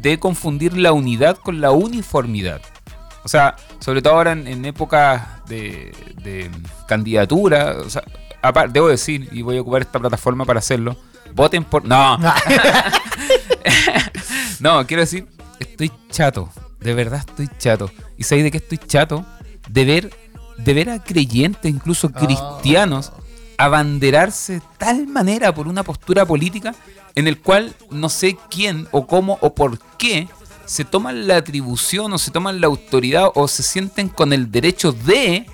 de 0.00 0.18
confundir 0.18 0.76
la 0.76 0.92
unidad 0.92 1.36
con 1.36 1.60
la 1.60 1.70
uniformidad. 1.70 2.60
O 3.22 3.28
sea, 3.28 3.56
sobre 3.80 4.00
todo 4.02 4.14
ahora 4.14 4.32
en, 4.32 4.46
en 4.46 4.64
épocas 4.64 5.22
de, 5.46 5.92
de 6.22 6.50
candidatura, 6.88 7.76
o 7.84 7.90
sea, 7.90 8.02
debo 8.70 8.88
decir, 8.88 9.28
y 9.32 9.42
voy 9.42 9.58
a 9.58 9.60
ocupar 9.60 9.82
esta 9.82 9.98
plataforma 9.98 10.44
para 10.44 10.60
hacerlo, 10.60 10.96
voten 11.34 11.64
por... 11.64 11.84
No, 11.84 12.18
no, 14.60 14.86
quiero 14.86 15.02
decir, 15.02 15.26
estoy 15.60 15.90
chato. 16.10 16.50
De 16.80 16.94
verdad 16.94 17.24
estoy 17.26 17.48
chato. 17.58 17.90
¿Y 18.16 18.24
sabéis 18.24 18.44
de 18.44 18.50
qué 18.50 18.58
estoy 18.58 18.78
chato? 18.78 19.24
De 19.68 19.84
ver, 19.84 20.10
de 20.58 20.74
ver 20.74 20.90
a 20.90 21.02
creyentes, 21.02 21.70
incluso 21.70 22.10
Ah. 22.14 22.18
cristianos, 22.20 23.12
abanderarse 23.58 24.54
de 24.54 24.62
tal 24.78 25.06
manera 25.06 25.54
por 25.54 25.66
una 25.66 25.82
postura 25.82 26.26
política 26.26 26.74
en 27.14 27.26
el 27.26 27.40
cual 27.40 27.74
no 27.90 28.08
sé 28.08 28.36
quién 28.50 28.86
o 28.92 29.06
cómo 29.06 29.38
o 29.40 29.54
por 29.54 29.78
qué 29.96 30.28
se 30.66 30.84
toman 30.84 31.26
la 31.26 31.36
atribución 31.38 32.12
o 32.12 32.18
se 32.18 32.30
toman 32.30 32.60
la 32.60 32.66
autoridad 32.66 33.28
o 33.34 33.48
se 33.48 33.62
sienten 33.62 34.08
con 34.08 34.32
el 34.32 34.50
derecho 34.50 34.92
de 34.92 35.46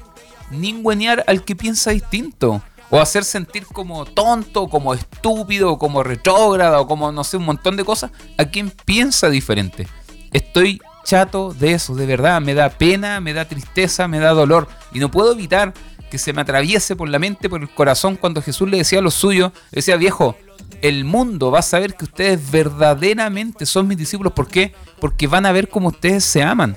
ningunear 0.50 1.24
al 1.26 1.44
que 1.44 1.54
piensa 1.56 1.90
distinto. 1.92 2.62
O 2.94 3.00
hacer 3.00 3.24
sentir 3.24 3.64
como 3.64 4.04
tonto, 4.04 4.68
como 4.68 4.92
estúpido, 4.92 5.78
como 5.78 6.02
retrógrado, 6.02 6.86
como 6.86 7.10
no 7.10 7.24
sé, 7.24 7.38
un 7.38 7.46
montón 7.46 7.74
de 7.78 7.86
cosas 7.86 8.10
a 8.36 8.44
quien 8.44 8.68
piensa 8.68 9.30
diferente. 9.30 9.88
Estoy 10.30 10.78
chato 11.02 11.54
de 11.54 11.72
eso, 11.72 11.94
de 11.94 12.04
verdad. 12.04 12.42
Me 12.42 12.52
da 12.52 12.68
pena, 12.68 13.18
me 13.20 13.32
da 13.32 13.46
tristeza, 13.46 14.08
me 14.08 14.18
da 14.18 14.34
dolor. 14.34 14.68
Y 14.92 14.98
no 14.98 15.10
puedo 15.10 15.32
evitar 15.32 15.72
que 16.10 16.18
se 16.18 16.34
me 16.34 16.42
atraviese 16.42 16.94
por 16.94 17.08
la 17.08 17.18
mente, 17.18 17.48
por 17.48 17.62
el 17.62 17.70
corazón, 17.70 18.16
cuando 18.16 18.42
Jesús 18.42 18.68
le 18.68 18.76
decía 18.76 18.98
a 18.98 19.02
los 19.02 19.14
suyos, 19.14 19.52
le 19.70 19.76
decía, 19.76 19.96
viejo, 19.96 20.36
el 20.82 21.06
mundo 21.06 21.50
va 21.50 21.60
a 21.60 21.62
saber 21.62 21.94
que 21.94 22.04
ustedes 22.04 22.50
verdaderamente 22.50 23.64
son 23.64 23.88
mis 23.88 23.96
discípulos. 23.96 24.34
¿Por 24.34 24.48
qué? 24.48 24.74
Porque 25.00 25.28
van 25.28 25.46
a 25.46 25.52
ver 25.52 25.70
cómo 25.70 25.88
ustedes 25.88 26.24
se 26.24 26.42
aman. 26.42 26.76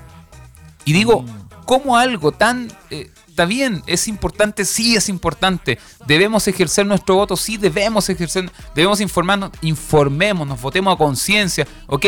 Y 0.86 0.93
digo, 0.93 1.25
¿cómo 1.65 1.97
algo 1.97 2.32
tan... 2.32 2.71
eh, 2.89 3.12
está 3.36 3.43
bien, 3.43 3.84
es 3.86 4.08
importante, 4.08 4.63
sí 4.63 4.95
es 4.95 5.10
importante. 5.10 5.78
Debemos 6.08 6.48
ejercer 6.48 6.86
nuestro 6.86 7.15
voto, 7.15 7.36
sí 7.36 7.58
debemos 7.58 8.08
ejercer, 8.08 8.50
debemos 8.74 9.02
informarnos, 9.02 9.52
informémonos, 9.62 10.62
votemos 10.62 10.93
a 10.93 10.98
conciencia, 10.98 11.67
ok. 11.88 12.06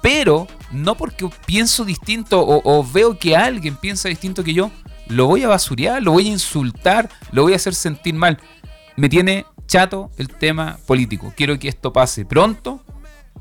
Pero 0.00 0.46
no 0.72 0.96
porque 0.96 1.28
pienso 1.44 1.84
distinto 1.84 2.40
o, 2.40 2.62
o 2.64 2.82
veo 2.82 3.18
que 3.18 3.36
alguien 3.36 3.76
piensa 3.76 4.08
distinto 4.08 4.42
que 4.42 4.54
yo, 4.54 4.70
lo 5.08 5.26
voy 5.26 5.42
a 5.42 5.48
basurear, 5.48 6.02
lo 6.02 6.12
voy 6.12 6.28
a 6.28 6.32
insultar, 6.32 7.10
lo 7.30 7.42
voy 7.42 7.52
a 7.52 7.56
hacer 7.56 7.74
sentir 7.74 8.14
mal. 8.14 8.40
Me 8.96 9.10
tiene 9.10 9.44
chato 9.66 10.12
el 10.16 10.28
tema 10.28 10.78
político. 10.86 11.34
Quiero 11.36 11.58
que 11.58 11.68
esto 11.68 11.92
pase 11.92 12.24
pronto. 12.24 12.83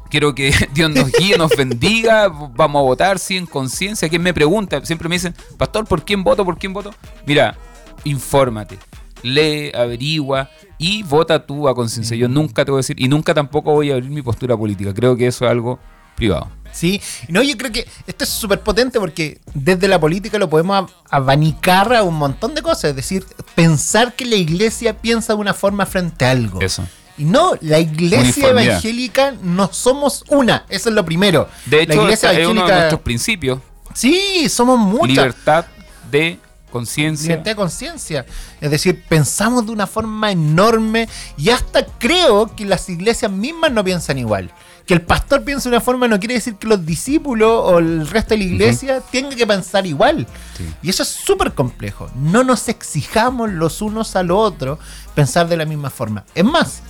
Quiero 0.10 0.36
que 0.36 0.54
Dios 0.74 0.92
nos 0.92 1.12
guíe, 1.12 1.38
nos 1.38 1.56
bendiga. 1.56 2.28
Vamos 2.30 2.80
a 2.80 2.84
votar, 2.84 3.20
sí, 3.20 3.38
en 3.38 3.46
conciencia. 3.46 4.08
¿Quién 4.10 4.22
me 4.22 4.34
pregunta? 4.34 4.84
Siempre 4.86 5.10
me 5.10 5.16
dicen, 5.16 5.36
Pastor, 5.58 5.86
¿por 5.86 6.04
quién 6.06 6.24
voto? 6.24 6.46
¿Por 6.46 6.58
quién 6.58 6.74
voto? 6.74 6.94
Mira, 7.26 7.58
infórmate, 8.04 8.78
lee, 9.24 9.72
averigua 9.74 10.50
y 10.78 11.04
vota 11.04 11.46
tú 11.46 11.68
a 11.68 11.76
conciencia. 11.76 12.16
Yo 12.18 12.28
nunca 12.28 12.63
te 12.66 12.72
voy 12.72 12.80
a 12.80 12.82
decir, 12.82 13.00
y 13.02 13.08
nunca 13.08 13.34
tampoco 13.34 13.72
voy 13.74 13.92
a 13.92 13.96
abrir 13.96 14.10
mi 14.12 14.22
postura 14.22 14.56
política. 14.58 14.94
Creo 14.94 15.16
que 15.16 15.28
eso 15.28 15.46
es 15.46 15.52
algo 15.52 15.80
privado. 16.16 16.48
Sí, 16.72 17.00
no, 17.28 17.44
yo 17.44 17.56
creo 17.58 17.72
que 17.72 17.88
esto 18.08 18.24
es 18.24 18.30
súper 18.32 18.62
potente 18.62 19.00
porque 19.00 19.39
desde 19.54 19.88
la 19.88 20.00
política 20.00 20.39
lo 20.39 20.50
podemos 20.50 20.76
ab- 20.84 20.89
abanicar 21.10 21.94
a 21.94 22.02
un 22.04 22.16
montón 22.16 22.56
de 22.56 22.62
cosas. 22.63 22.86
Es 22.92 22.96
decir, 22.96 23.24
pensar 23.56 24.16
que 24.16 24.26
la 24.26 24.36
iglesia 24.36 24.98
piensa 24.98 25.34
de 25.34 25.39
una 25.39 25.54
forma 25.54 25.86
frente 25.86 26.26
a 26.26 26.32
algo. 26.32 26.60
Eso. 26.62 26.84
Y 27.17 27.26
no, 27.26 27.54
la 27.62 27.80
iglesia 27.80 28.49
evangélica 28.49 29.36
no 29.41 29.71
somos 29.71 30.23
una. 30.30 30.65
Eso 30.69 30.89
es 30.89 30.95
lo 30.95 31.06
primero. 31.06 31.47
De 31.65 31.78
la 31.78 31.84
hecho, 31.84 32.04
iglesia 32.04 32.32
este 32.32 32.41
es 32.41 32.47
uno 32.47 32.54
de 32.54 32.60
evangélica. 32.60 32.80
nuestros 32.80 33.02
principios. 33.02 33.60
Sí, 33.93 34.49
somos 34.49 34.80
muchas. 34.80 35.10
Libertad 35.10 35.65
de 36.10 36.39
conciencia. 36.71 37.28
Libertad 37.28 37.52
de 37.52 37.56
conciencia. 37.56 38.26
Es 38.60 38.71
decir, 38.71 39.04
pensamos 39.08 39.65
de 39.65 39.71
una 39.71 39.86
forma 39.86 40.32
enorme 40.32 41.08
y 41.38 41.52
hasta 41.52 41.86
creo 41.86 42.56
que 42.56 42.65
las 42.65 42.89
iglesias 42.89 43.32
mismas 43.32 43.71
no 43.71 43.84
piensan 43.84 44.17
igual. 44.17 44.49
Que 44.88 44.95
el 44.95 45.02
pastor 45.02 45.43
piense 45.43 45.69
de 45.69 45.76
una 45.76 45.86
forma 45.86 46.08
no 46.08 46.19
quiere 46.19 46.34
decir 46.34 46.56
que 46.56 46.67
los 46.67 46.84
discípulos 46.86 47.49
o 47.49 47.78
el 47.78 48.08
resto 48.08 48.34
de 48.34 48.39
la 48.39 48.43
iglesia 48.43 49.02
tengan 49.12 49.38
que 49.38 49.47
pensar 49.47 49.86
igual. 49.86 50.28
Sí. 50.58 50.65
Y 50.82 50.89
eso 50.89 51.04
es 51.04 51.10
súper 51.10 51.54
complejo. 51.54 52.10
No 52.15 52.43
nos 52.43 52.67
exijamos 52.67 53.52
los 53.52 53.82
unos 53.82 54.15
a 54.15 54.23
los 54.23 54.38
otros 54.39 54.80
pensar 55.15 55.47
de 55.47 55.56
la 55.56 55.65
misma 55.65 55.89
forma. 55.89 56.26
Es 56.36 56.43
más, 56.43 56.82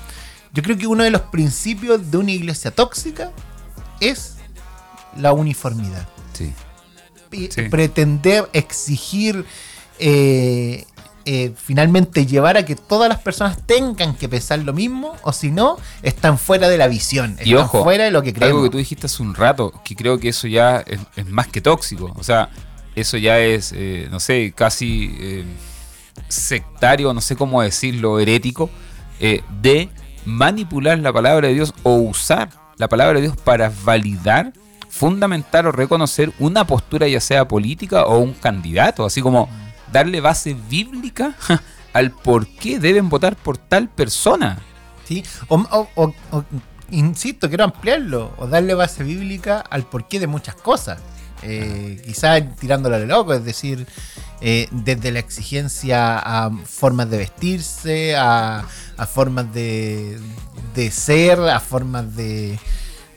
yo 0.53 0.63
creo 0.63 0.77
que 0.77 0.87
uno 0.87 1.03
de 1.03 1.09
los 1.11 1.21
principios 1.21 2.11
de 2.11 2.17
una 2.17 2.31
iglesia 2.31 2.71
tóxica 2.71 3.31
es 3.99 4.35
la 5.17 5.33
uniformidad 5.33 6.07
Sí. 6.33 6.53
y 7.31 7.51
Sí. 7.51 7.63
pretender 7.63 8.49
exigir 8.53 9.45
eh, 9.99 10.85
eh, 11.25 11.53
finalmente 11.55 12.25
llevar 12.25 12.57
a 12.57 12.65
que 12.65 12.75
todas 12.75 13.07
las 13.07 13.19
personas 13.19 13.57
tengan 13.65 14.15
que 14.15 14.27
pensar 14.27 14.59
lo 14.59 14.73
mismo, 14.73 15.15
o 15.21 15.31
si 15.31 15.51
no, 15.51 15.77
están 16.01 16.37
fuera 16.37 16.67
de 16.67 16.77
la 16.77 16.87
visión, 16.87 17.37
Y 17.43 17.51
están 17.51 17.65
ojo, 17.65 17.83
fuera 17.83 18.03
de 18.05 18.11
lo 18.11 18.21
que 18.23 18.33
creemos. 18.33 18.55
Algo 18.57 18.63
que 18.63 18.69
tú 18.71 18.77
dijiste 18.79 19.05
hace 19.05 19.21
un 19.23 19.33
rato, 19.33 19.71
que 19.85 19.95
creo 19.95 20.19
que 20.19 20.29
eso 20.29 20.47
ya 20.47 20.79
es, 20.85 20.99
es 21.15 21.25
más 21.29 21.47
que 21.47 21.61
tóxico. 21.61 22.11
O 22.17 22.23
sea, 22.23 22.49
eso 22.95 23.15
ya 23.17 23.39
es, 23.39 23.71
eh, 23.73 24.07
no 24.11 24.19
sé, 24.19 24.51
casi 24.53 25.45
sectario, 26.27 27.13
no 27.13 27.21
sé 27.21 27.35
cómo 27.35 27.61
decirlo, 27.61 28.19
herético, 28.19 28.69
de 29.61 29.89
manipular 30.25 30.97
la 30.99 31.11
palabra 31.13 31.47
de 31.47 31.53
Dios 31.55 31.73
o 31.83 31.95
usar 31.95 32.49
la 32.77 32.87
palabra 32.87 33.15
de 33.19 33.27
Dios 33.27 33.37
para 33.37 33.71
validar, 33.83 34.53
fundamentar 34.89 35.65
o 35.67 35.71
reconocer 35.71 36.31
una 36.39 36.65
postura 36.65 37.07
ya 37.07 37.19
sea 37.19 37.47
política 37.47 38.05
o 38.05 38.19
un 38.19 38.33
candidato, 38.33 39.05
así 39.05 39.21
como 39.21 39.49
darle 39.91 40.21
base 40.21 40.55
bíblica 40.69 41.35
al 41.93 42.11
por 42.11 42.47
qué 42.47 42.79
deben 42.79 43.09
votar 43.09 43.35
por 43.35 43.57
tal 43.57 43.89
persona. 43.89 44.59
¿sí? 45.05 45.23
O, 45.49 45.57
o- 45.95 46.13
o- 46.31 46.43
insisto, 46.89 47.47
quiero 47.49 47.63
ampliarlo, 47.65 48.33
o 48.37 48.47
darle 48.47 48.73
base 48.73 49.03
bíblica 49.03 49.59
al 49.69 49.83
porqué 49.83 50.19
de 50.19 50.27
muchas 50.27 50.55
cosas. 50.55 50.99
Eh, 51.43 52.01
quizás 52.05 52.43
tirándolo 52.59 52.99
de 52.99 53.05
loco, 53.05 53.33
es 53.33 53.43
decir, 53.43 53.85
eh, 54.41 54.67
desde 54.71 55.11
la 55.11 55.19
exigencia 55.19 56.17
a 56.17 56.51
formas 56.65 57.09
de 57.09 57.17
vestirse, 57.17 58.15
a, 58.15 58.65
a 58.97 59.05
formas 59.05 59.53
de, 59.53 60.19
de 60.75 60.91
ser, 60.91 61.39
a 61.39 61.59
formas 61.59 62.15
de, 62.15 62.59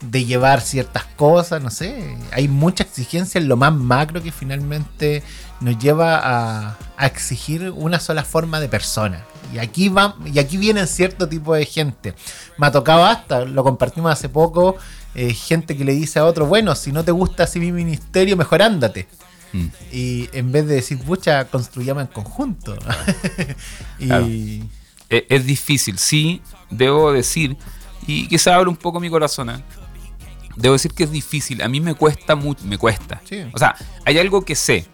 de 0.01 0.25
llevar 0.25 0.61
ciertas 0.61 1.05
cosas, 1.17 1.63
no 1.63 1.71
sé. 1.71 2.17
Hay 2.33 2.49
mucha 2.49 2.85
exigencia 2.85 3.41
en 3.41 3.49
lo 3.49 3.57
más 3.57 3.73
macro 3.73 4.23
que 4.23 4.33
finalmente 4.33 5.23
nos 5.61 5.79
lleva 5.79 6.19
a, 6.23 6.77
a 6.97 7.07
exigir 7.07 7.71
una 7.71 7.99
sola 8.01 8.25
forma 8.25 8.61
de 8.61 8.69
persona. 8.69 9.25
Y 9.55 9.59
aquí 9.59 9.89
va, 9.89 10.17
y 10.25 10.39
aquí 10.39 10.57
vienen 10.57 10.87
cierto 10.87 11.29
tipo 11.29 11.55
de 11.55 11.65
gente. 11.65 12.15
Me 12.59 12.67
ha 12.67 12.73
tocado 12.73 13.05
hasta, 13.05 13.45
lo 13.45 13.63
compartimos 13.63 14.13
hace 14.13 14.29
poco, 14.29 14.77
eh, 15.15 15.33
gente 15.33 15.77
que 15.77 15.85
le 15.85 15.93
dice 15.95 16.19
a 16.19 16.25
otro, 16.25 16.47
bueno, 16.47 16.75
si 16.75 16.93
no 16.93 17.05
te 17.05 17.13
gusta 17.13 17.45
así 17.45 17.59
mi 17.61 17.73
ministerio, 17.73 18.37
mejor 18.37 18.63
ándate. 18.63 19.09
Mm. 19.53 19.67
Y 19.93 20.29
en 20.33 20.53
vez 20.53 20.67
de 20.67 20.75
decir, 20.75 20.99
pucha, 20.99 21.45
construyamos 21.47 22.03
en 22.03 22.09
conjunto. 22.09 22.77
y 23.99 24.07
Claro. 24.07 24.27
E- 25.09 25.27
es 25.29 25.47
difícil, 25.47 25.99
sí, 25.99 26.43
debo 26.69 27.13
decir, 27.13 27.57
y 28.07 28.27
quizá 28.29 28.57
abra 28.57 28.69
un 28.69 28.77
poco 28.77 29.01
mi 29.01 29.09
corazón, 29.09 29.51
¿eh? 29.51 29.65
Debo 30.57 30.73
decir 30.75 30.92
que 30.92 31.05
es 31.05 31.11
difícil, 31.11 31.62
a 31.62 31.69
mí 31.69 31.81
me 31.81 31.95
cuesta 31.95 32.35
mucho, 32.35 32.64
me 32.64 32.79
cuesta. 32.79 33.21
Sí. 33.25 33.45
O 33.53 33.59
sea, 33.59 33.77
hay 34.05 34.19
algo 34.19 34.45
que 34.45 34.55
sé, 34.55 34.87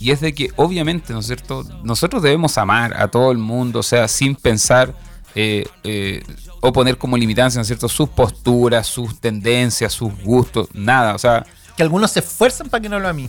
y 0.00 0.12
es 0.12 0.20
de 0.20 0.34
que 0.34 0.50
obviamente, 0.56 1.12
¿no 1.12 1.20
es 1.20 1.26
cierto? 1.26 1.62
Nosotros 1.84 2.22
debemos 2.22 2.56
amar 2.56 2.96
a 2.96 3.08
todo 3.08 3.30
el 3.30 3.38
mundo, 3.38 3.80
o 3.80 3.82
sea, 3.82 4.08
sin 4.08 4.34
pensar 4.34 4.94
eh, 5.34 5.66
eh, 5.84 6.24
o 6.60 6.72
poner 6.72 6.96
como 6.96 7.18
limitancia, 7.18 7.58
¿no 7.58 7.62
es 7.62 7.66
cierto? 7.66 7.86
Sus 7.86 8.08
posturas, 8.08 8.86
sus 8.86 9.20
tendencias, 9.20 9.92
sus 9.92 10.10
gustos, 10.22 10.68
nada, 10.72 11.14
o 11.14 11.18
sea, 11.18 11.46
que 11.76 11.82
algunos 11.82 12.12
se 12.12 12.20
esfuerzan 12.20 12.70
para 12.70 12.80
que 12.80 12.88
no 12.88 12.98
lo 12.98 13.08
a 13.08 13.12
mí. 13.12 13.28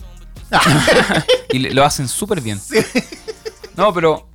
y 1.52 1.58
lo 1.58 1.84
hacen 1.84 2.08
súper 2.08 2.40
bien. 2.40 2.58
No, 3.76 3.92
pero 3.92 4.28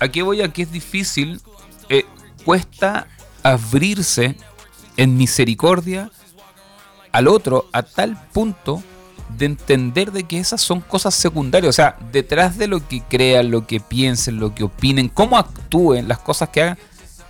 aquí 0.00 0.20
voy 0.20 0.42
a 0.42 0.52
que 0.52 0.62
es 0.62 0.72
difícil, 0.72 1.40
eh, 1.88 2.04
cuesta 2.44 3.06
abrirse 3.44 4.36
en 4.96 5.16
misericordia 5.16 6.10
al 7.14 7.28
otro 7.28 7.68
a 7.72 7.84
tal 7.84 8.20
punto 8.32 8.82
de 9.38 9.46
entender 9.46 10.10
de 10.10 10.24
que 10.24 10.40
esas 10.40 10.60
son 10.60 10.80
cosas 10.80 11.14
secundarias, 11.14 11.70
o 11.70 11.72
sea, 11.72 11.96
detrás 12.10 12.58
de 12.58 12.66
lo 12.66 12.86
que 12.88 13.02
crean, 13.02 13.52
lo 13.52 13.68
que 13.68 13.78
piensen, 13.78 14.40
lo 14.40 14.52
que 14.52 14.64
opinen, 14.64 15.08
cómo 15.08 15.38
actúen, 15.38 16.08
las 16.08 16.18
cosas 16.18 16.48
que 16.48 16.62
hagan, 16.62 16.78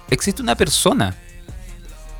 existe 0.08 0.40
una 0.40 0.54
persona. 0.54 1.14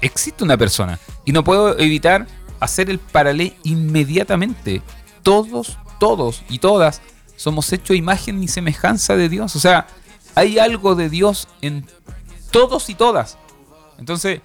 Existe 0.03 0.45
una 0.45 0.59
persona. 0.59 0.99
Y 1.25 1.33
no 1.33 1.43
puedo 1.43 1.79
evitar 1.79 2.27
hacer 2.61 2.91
el 2.91 2.99
paralelo 2.99 3.55
inmediatamente. 3.63 4.83
Todos, 5.23 5.79
todos 5.99 6.43
y 6.51 6.59
todas 6.59 7.01
somos 7.35 7.73
hechos 7.73 7.97
imagen 7.97 8.43
y 8.43 8.49
semejanza 8.49 9.17
de 9.17 9.31
Dios. 9.31 9.57
O 9.57 9.59
sea, 9.59 9.87
hay 10.35 10.59
algo 10.59 10.97
de 10.97 11.09
Dios 11.09 11.49
en 11.63 11.87
todos 12.51 12.91
y 12.91 12.95
todas. 12.95 13.39
Entonces, 13.99 14.43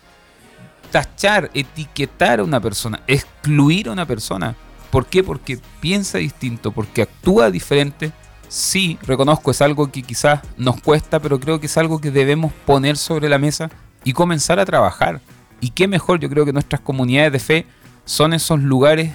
tachar, 0.92 1.50
etiquetar 1.54 2.40
a 2.40 2.44
una 2.44 2.60
persona, 2.60 3.02
excluir 3.08 3.90
a 3.90 3.92
una 3.92 4.06
persona. 4.06 4.56
¿Por 4.92 5.06
qué? 5.06 5.24
Porque 5.24 5.60
piensa 5.80 6.18
distinto, 6.18 6.72
porque 6.72 7.04
actúa 7.04 7.52
diferente. 7.52 8.12
Sí, 8.48 8.98
reconozco, 9.04 9.52
es 9.52 9.62
algo 9.62 9.92
que 9.92 10.02
quizás 10.02 10.42
nos 10.58 10.82
cuesta, 10.82 11.20
pero 11.20 11.40
creo 11.40 11.60
que 11.60 11.68
es 11.68 11.78
algo 11.78 12.02
que 12.02 12.10
debemos 12.10 12.52
poner 12.66 12.98
sobre 12.98 13.30
la 13.30 13.38
mesa 13.38 13.70
y 14.04 14.14
comenzar 14.14 14.60
a 14.60 14.66
trabajar. 14.66 15.22
Y 15.62 15.72
qué 15.72 15.88
mejor, 15.88 16.20
yo 16.20 16.30
creo 16.30 16.46
que 16.46 16.54
nuestras 16.54 16.82
comunidades 16.82 17.32
de 17.32 17.40
fe 17.40 17.66
son 18.06 18.34
esos 18.34 18.60
lugares 18.60 19.12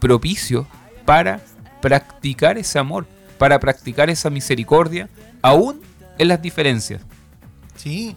propicios 0.00 0.66
para 1.04 1.40
practicar 1.80 2.58
ese 2.58 2.78
amor, 2.78 3.06
para 3.38 3.60
practicar 3.60 4.10
esa 4.10 4.30
misericordia, 4.30 5.08
aún 5.42 5.80
en 6.18 6.28
las 6.28 6.42
diferencias. 6.42 7.02
Sí. 7.76 8.16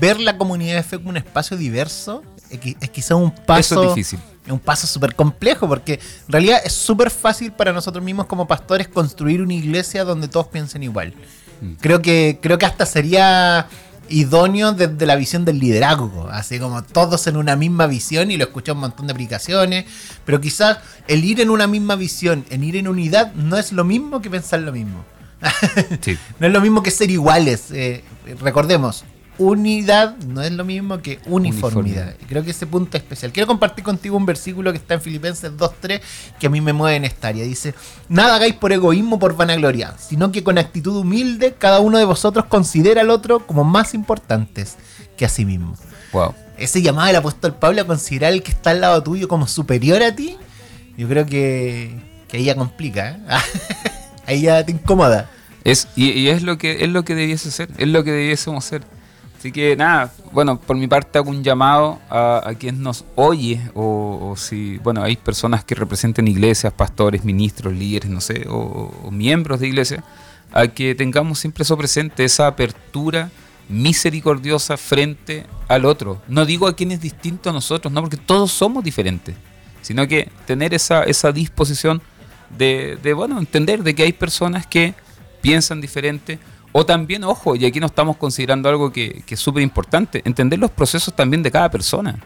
Ver 0.00 0.20
la 0.20 0.36
comunidad 0.38 0.76
de 0.76 0.82
fe 0.82 0.96
como 0.98 1.10
un 1.10 1.16
espacio 1.16 1.56
diverso 1.56 2.22
es, 2.50 2.60
qui- 2.60 2.76
es 2.80 2.90
quizá 2.90 3.14
un 3.14 3.30
paso. 3.30 3.60
Eso 3.74 3.82
es 3.84 3.88
difícil. 3.94 4.18
Es 4.46 4.52
un 4.52 4.58
paso 4.60 4.86
súper 4.86 5.14
complejo 5.14 5.68
porque 5.68 5.94
en 5.94 6.32
realidad 6.32 6.60
es 6.64 6.72
súper 6.72 7.10
fácil 7.10 7.52
para 7.52 7.72
nosotros 7.72 8.02
mismos 8.04 8.26
como 8.26 8.46
pastores 8.48 8.88
construir 8.88 9.42
una 9.42 9.54
iglesia 9.54 10.04
donde 10.04 10.28
todos 10.28 10.46
piensen 10.48 10.82
igual. 10.82 11.12
Mm. 11.60 11.72
Creo 11.80 12.00
que, 12.00 12.38
creo 12.40 12.56
que 12.58 12.64
hasta 12.66 12.86
sería 12.86 13.66
idóneo 14.10 14.72
desde 14.72 15.04
la 15.04 15.16
visión 15.16 15.44
del 15.44 15.58
liderazgo, 15.58 16.28
así 16.30 16.58
como 16.58 16.82
todos 16.82 17.26
en 17.26 17.36
una 17.36 17.56
misma 17.56 17.86
visión 17.86 18.30
y 18.30 18.38
lo 18.38 18.44
escuché 18.44 18.70
en 18.70 18.78
un 18.78 18.82
montón 18.82 19.06
de 19.06 19.12
aplicaciones, 19.12 19.84
pero 20.24 20.40
quizás 20.40 20.78
el 21.08 21.22
ir 21.26 21.40
en 21.42 21.50
una 21.50 21.66
misma 21.66 21.94
visión, 21.94 22.46
en 22.48 22.64
ir 22.64 22.76
en 22.76 22.88
unidad, 22.88 23.34
no 23.34 23.58
es 23.58 23.70
lo 23.72 23.84
mismo 23.84 24.22
que 24.22 24.30
pensar 24.30 24.60
lo 24.60 24.72
mismo. 24.72 25.04
Sí. 26.00 26.16
No 26.40 26.46
es 26.46 26.52
lo 26.54 26.60
mismo 26.62 26.82
que 26.82 26.90
ser 26.90 27.10
iguales. 27.10 27.66
eh, 27.70 28.02
recordemos, 28.40 29.04
unidad 29.38 30.16
no 30.18 30.42
es 30.42 30.52
lo 30.52 30.64
mismo 30.64 30.98
que 30.98 31.20
uniformidad. 31.26 32.14
Creo 32.28 32.44
que 32.44 32.50
ese 32.50 32.66
punto 32.66 32.96
es 32.96 33.02
especial. 33.02 33.32
Quiero 33.32 33.46
compartir 33.46 33.84
contigo 33.84 34.16
un 34.16 34.26
versículo 34.26 34.72
que 34.72 34.78
está 34.78 34.94
en 34.94 35.00
Filipenses 35.00 35.52
2.3 35.52 36.00
que 36.38 36.46
a 36.48 36.50
mí 36.50 36.60
me 36.60 36.72
mueve 36.72 36.96
en 36.96 37.04
esta 37.04 37.28
área. 37.28 37.44
Dice, 37.44 37.74
nada 38.08 38.36
hagáis 38.36 38.54
por 38.54 38.72
egoísmo 38.72 39.16
o 39.16 39.18
por 39.18 39.36
vanagloria, 39.36 39.94
sino 39.98 40.32
que 40.32 40.42
con 40.42 40.58
actitud 40.58 40.96
humilde 40.96 41.54
cada 41.56 41.80
uno 41.80 41.98
de 41.98 42.04
vosotros 42.04 42.46
considera 42.46 43.02
al 43.02 43.10
otro 43.10 43.46
como 43.46 43.64
más 43.64 43.94
importantes 43.94 44.76
que 45.16 45.24
a 45.24 45.28
sí 45.28 45.44
mismo. 45.44 45.76
Wow. 46.12 46.34
Ese 46.56 46.82
llamado 46.82 47.06
del 47.06 47.16
apóstol 47.16 47.54
Pablo 47.54 47.82
a 47.82 47.86
considerar 47.86 48.32
al 48.32 48.42
que 48.42 48.50
está 48.50 48.70
al 48.70 48.80
lado 48.80 49.02
tuyo 49.02 49.28
como 49.28 49.46
superior 49.46 50.02
a 50.02 50.14
ti, 50.14 50.36
yo 50.96 51.08
creo 51.08 51.26
que, 51.26 51.94
que 52.26 52.38
ahí 52.38 52.44
ya 52.44 52.56
complica. 52.56 53.10
¿eh? 53.10 53.18
ahí 54.26 54.42
ya 54.42 54.64
te 54.64 54.72
incomoda. 54.72 55.30
Es, 55.62 55.86
y, 55.94 56.10
y 56.10 56.28
es 56.28 56.42
lo 56.42 56.58
que 56.58 56.84
es 56.84 56.88
lo 56.88 57.04
que 57.04 57.14
debiese 57.14 57.50
ser, 57.50 57.68
es 57.78 57.88
lo 57.88 58.02
que 58.02 58.10
debiésemos 58.10 58.64
ser. 58.64 58.82
Así 59.38 59.52
que 59.52 59.76
nada, 59.76 60.12
bueno, 60.32 60.58
por 60.58 60.76
mi 60.76 60.88
parte 60.88 61.16
hago 61.16 61.30
un 61.30 61.44
llamado 61.44 62.00
a, 62.10 62.42
a 62.44 62.54
quien 62.54 62.82
nos 62.82 63.04
oye, 63.14 63.70
o, 63.72 64.30
o 64.32 64.36
si, 64.36 64.78
bueno, 64.78 65.02
hay 65.02 65.16
personas 65.16 65.62
que 65.62 65.76
representen 65.76 66.26
iglesias, 66.26 66.72
pastores, 66.72 67.24
ministros, 67.24 67.72
líderes, 67.72 68.10
no 68.10 68.20
sé, 68.20 68.46
o, 68.48 68.92
o 69.04 69.10
miembros 69.12 69.60
de 69.60 69.68
iglesia, 69.68 70.02
a 70.52 70.66
que 70.66 70.96
tengamos 70.96 71.38
siempre 71.38 71.62
eso 71.62 71.76
presente, 71.76 72.24
esa 72.24 72.48
apertura 72.48 73.30
misericordiosa 73.68 74.76
frente 74.76 75.46
al 75.68 75.84
otro. 75.84 76.20
No 76.26 76.44
digo 76.44 76.66
a 76.66 76.74
quien 76.74 76.90
es 76.90 77.00
distinto 77.00 77.50
a 77.50 77.52
nosotros, 77.52 77.92
no, 77.92 78.00
porque 78.00 78.16
todos 78.16 78.50
somos 78.50 78.82
diferentes, 78.82 79.36
sino 79.82 80.08
que 80.08 80.28
tener 80.46 80.74
esa, 80.74 81.04
esa 81.04 81.30
disposición 81.30 82.02
de, 82.56 82.98
de, 83.02 83.12
bueno, 83.12 83.38
entender 83.38 83.84
de 83.84 83.94
que 83.94 84.02
hay 84.02 84.12
personas 84.12 84.66
que 84.66 84.94
piensan 85.42 85.80
diferente. 85.80 86.40
O 86.72 86.84
también, 86.84 87.24
ojo, 87.24 87.56
y 87.56 87.64
aquí 87.64 87.80
no 87.80 87.86
estamos 87.86 88.16
considerando 88.16 88.68
algo 88.68 88.92
que, 88.92 89.22
que 89.26 89.34
es 89.34 89.40
súper 89.40 89.62
importante, 89.62 90.22
entender 90.24 90.58
los 90.58 90.70
procesos 90.70 91.14
también 91.14 91.42
de 91.42 91.50
cada 91.50 91.70
persona. 91.70 92.18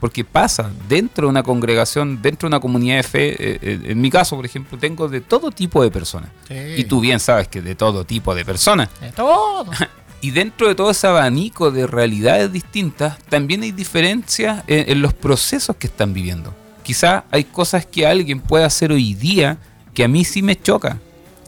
Porque 0.00 0.24
pasa 0.24 0.70
dentro 0.88 1.26
de 1.26 1.30
una 1.30 1.42
congregación, 1.42 2.22
dentro 2.22 2.48
de 2.48 2.54
una 2.54 2.60
comunidad 2.60 2.96
de 2.96 3.02
fe, 3.02 3.28
eh, 3.28 3.58
eh, 3.60 3.80
en 3.84 4.00
mi 4.00 4.10
caso, 4.10 4.34
por 4.34 4.46
ejemplo, 4.46 4.78
tengo 4.78 5.08
de 5.08 5.20
todo 5.20 5.50
tipo 5.50 5.82
de 5.82 5.90
personas. 5.90 6.30
Y 6.48 6.84
tú 6.84 7.00
bien 7.00 7.20
sabes 7.20 7.48
que 7.48 7.60
de 7.60 7.74
todo 7.74 8.04
tipo 8.04 8.34
de 8.34 8.44
personas. 8.44 8.88
De 9.00 9.12
todo. 9.12 9.70
Y 10.22 10.32
dentro 10.32 10.68
de 10.68 10.74
todo 10.74 10.90
ese 10.90 11.06
abanico 11.06 11.70
de 11.70 11.86
realidades 11.86 12.52
distintas, 12.52 13.18
también 13.30 13.62
hay 13.62 13.72
diferencias 13.72 14.62
en, 14.66 14.90
en 14.90 15.00
los 15.00 15.14
procesos 15.14 15.76
que 15.76 15.86
están 15.86 16.12
viviendo. 16.12 16.54
Quizá 16.82 17.24
hay 17.30 17.44
cosas 17.44 17.86
que 17.86 18.06
alguien 18.06 18.38
puede 18.38 18.64
hacer 18.64 18.92
hoy 18.92 19.14
día 19.14 19.56
que 19.94 20.04
a 20.04 20.08
mí 20.08 20.26
sí 20.26 20.42
me 20.42 20.60
choca, 20.60 20.98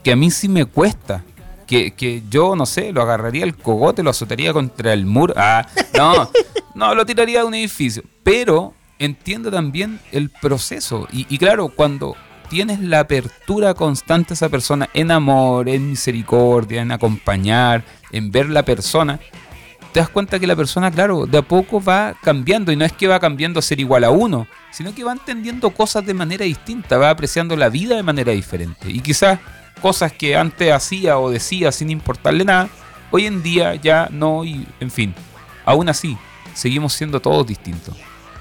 que 0.02 0.10
a 0.10 0.16
mí 0.16 0.30
sí 0.30 0.48
me 0.48 0.64
cuesta, 0.64 1.22
que, 1.72 1.92
que 1.92 2.22
yo, 2.28 2.54
no 2.54 2.66
sé, 2.66 2.92
lo 2.92 3.00
agarraría 3.00 3.44
el 3.44 3.56
cogote, 3.56 4.02
lo 4.02 4.10
azotaría 4.10 4.52
contra 4.52 4.92
el 4.92 5.06
muro. 5.06 5.32
Ah, 5.38 5.66
no, 5.96 6.30
no, 6.74 6.94
lo 6.94 7.06
tiraría 7.06 7.38
de 7.38 7.46
un 7.46 7.54
edificio. 7.54 8.02
Pero 8.22 8.74
entiendo 8.98 9.50
también 9.50 9.98
el 10.12 10.28
proceso. 10.28 11.08
Y, 11.10 11.26
y 11.34 11.38
claro, 11.38 11.70
cuando 11.70 12.14
tienes 12.50 12.78
la 12.80 13.00
apertura 13.00 13.72
constante 13.72 14.34
a 14.34 14.34
esa 14.34 14.50
persona 14.50 14.90
en 14.92 15.10
amor, 15.10 15.66
en 15.70 15.88
misericordia, 15.88 16.82
en 16.82 16.92
acompañar, 16.92 17.84
en 18.10 18.30
ver 18.30 18.50
la 18.50 18.66
persona, 18.66 19.18
te 19.94 20.00
das 20.00 20.10
cuenta 20.10 20.38
que 20.38 20.46
la 20.46 20.56
persona, 20.56 20.90
claro, 20.90 21.24
de 21.24 21.38
a 21.38 21.42
poco 21.42 21.82
va 21.82 22.14
cambiando 22.22 22.70
y 22.70 22.76
no 22.76 22.84
es 22.84 22.92
que 22.92 23.08
va 23.08 23.18
cambiando 23.18 23.60
a 23.60 23.62
ser 23.62 23.80
igual 23.80 24.04
a 24.04 24.10
uno, 24.10 24.46
sino 24.72 24.94
que 24.94 25.04
va 25.04 25.12
entendiendo 25.12 25.70
cosas 25.70 26.04
de 26.04 26.12
manera 26.12 26.44
distinta, 26.44 26.98
va 26.98 27.08
apreciando 27.08 27.56
la 27.56 27.70
vida 27.70 27.96
de 27.96 28.02
manera 28.02 28.32
diferente. 28.32 28.90
Y 28.90 29.00
quizás 29.00 29.38
cosas 29.82 30.12
que 30.12 30.36
antes 30.36 30.72
hacía 30.72 31.18
o 31.18 31.28
decía 31.30 31.72
sin 31.72 31.90
importarle 31.90 32.44
nada, 32.44 32.68
hoy 33.10 33.26
en 33.26 33.42
día 33.42 33.74
ya 33.74 34.08
no, 34.10 34.44
y 34.44 34.66
en 34.80 34.90
fin, 34.90 35.14
aún 35.64 35.88
así, 35.88 36.16
seguimos 36.54 36.94
siendo 36.94 37.20
todos 37.20 37.46
distintos. 37.46 37.96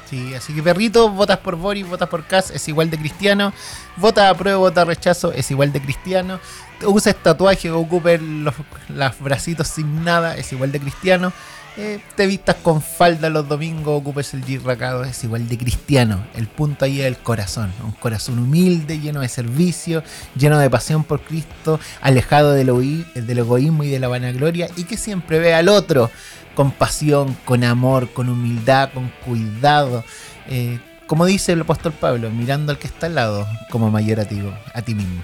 Sí, 0.10 0.34
así 0.34 0.54
que 0.54 0.62
perrito, 0.62 1.10
votas 1.10 1.38
por 1.40 1.56
Boris, 1.56 1.88
votas 1.88 2.10
por 2.10 2.26
Cas, 2.26 2.52
es 2.52 2.68
igual 2.68 2.90
de 2.90 2.98
cristiano. 2.98 3.54
Vota 3.96 4.30
apruebo, 4.30 4.60
vota 4.60 4.84
rechazo, 4.84 5.32
es 5.32 5.50
igual 5.52 5.72
de 5.72 5.82
cristiano. 5.82 6.40
Usa 6.84 7.14
tatuaje 7.14 7.72
o 7.72 7.80
ocupe 7.80 8.18
los, 8.18 8.54
los 8.90 9.20
bracitos 9.20 9.70
sin 9.70 10.04
nada, 10.04 10.36
es 10.36 10.52
igual 10.52 10.74
de 10.74 10.82
cristiano. 10.82 11.32
Eh, 11.78 12.00
te 12.18 12.28
vistas 12.28 12.58
con 12.58 12.82
falda 12.82 13.30
los 13.30 13.48
domingos, 13.48 14.02
ocupes 14.02 14.34
el 14.34 14.44
girracado, 14.44 15.06
es 15.06 15.24
igual 15.24 15.48
de 15.48 15.58
cristiano. 15.58 16.26
El 16.36 16.48
punto 16.48 16.84
ahí 16.84 17.00
es 17.00 17.08
el 17.08 17.18
corazón, 17.18 17.72
un 17.84 17.94
corazón 17.94 18.40
humilde, 18.40 19.00
lleno 19.00 19.22
de 19.22 19.30
servicio, 19.30 20.04
lleno 20.36 20.60
de 20.60 20.70
pasión 20.70 21.06
por 21.06 21.22
Cristo, 21.22 21.80
alejado 22.02 22.52
del, 22.52 23.06
del 23.16 23.38
egoísmo 23.38 23.84
y 23.86 23.90
de 23.90 24.00
la 24.00 24.10
vanagloria 24.10 24.70
y 24.76 24.84
que 24.84 24.98
siempre 24.98 25.40
ve 25.40 25.54
al 25.54 25.70
otro 25.70 26.12
con 26.56 26.72
pasión, 26.72 27.38
con 27.46 27.64
amor, 27.64 28.10
con 28.10 28.28
humildad, 28.28 28.90
con 28.94 29.10
cuidado. 29.26 30.04
Eh, 30.50 30.78
como 31.08 31.26
dice 31.26 31.54
el 31.54 31.62
apóstol 31.62 31.94
Pablo, 31.94 32.30
mirando 32.32 32.74
al 32.74 32.80
que 32.80 32.88
está 32.88 33.08
al 33.08 33.16
lado 33.16 33.48
como 33.70 33.90
mayor 33.90 34.20
a 34.20 34.26
ti, 34.26 34.42
a 34.74 34.82
ti 34.82 34.94
mismo. 34.94 35.24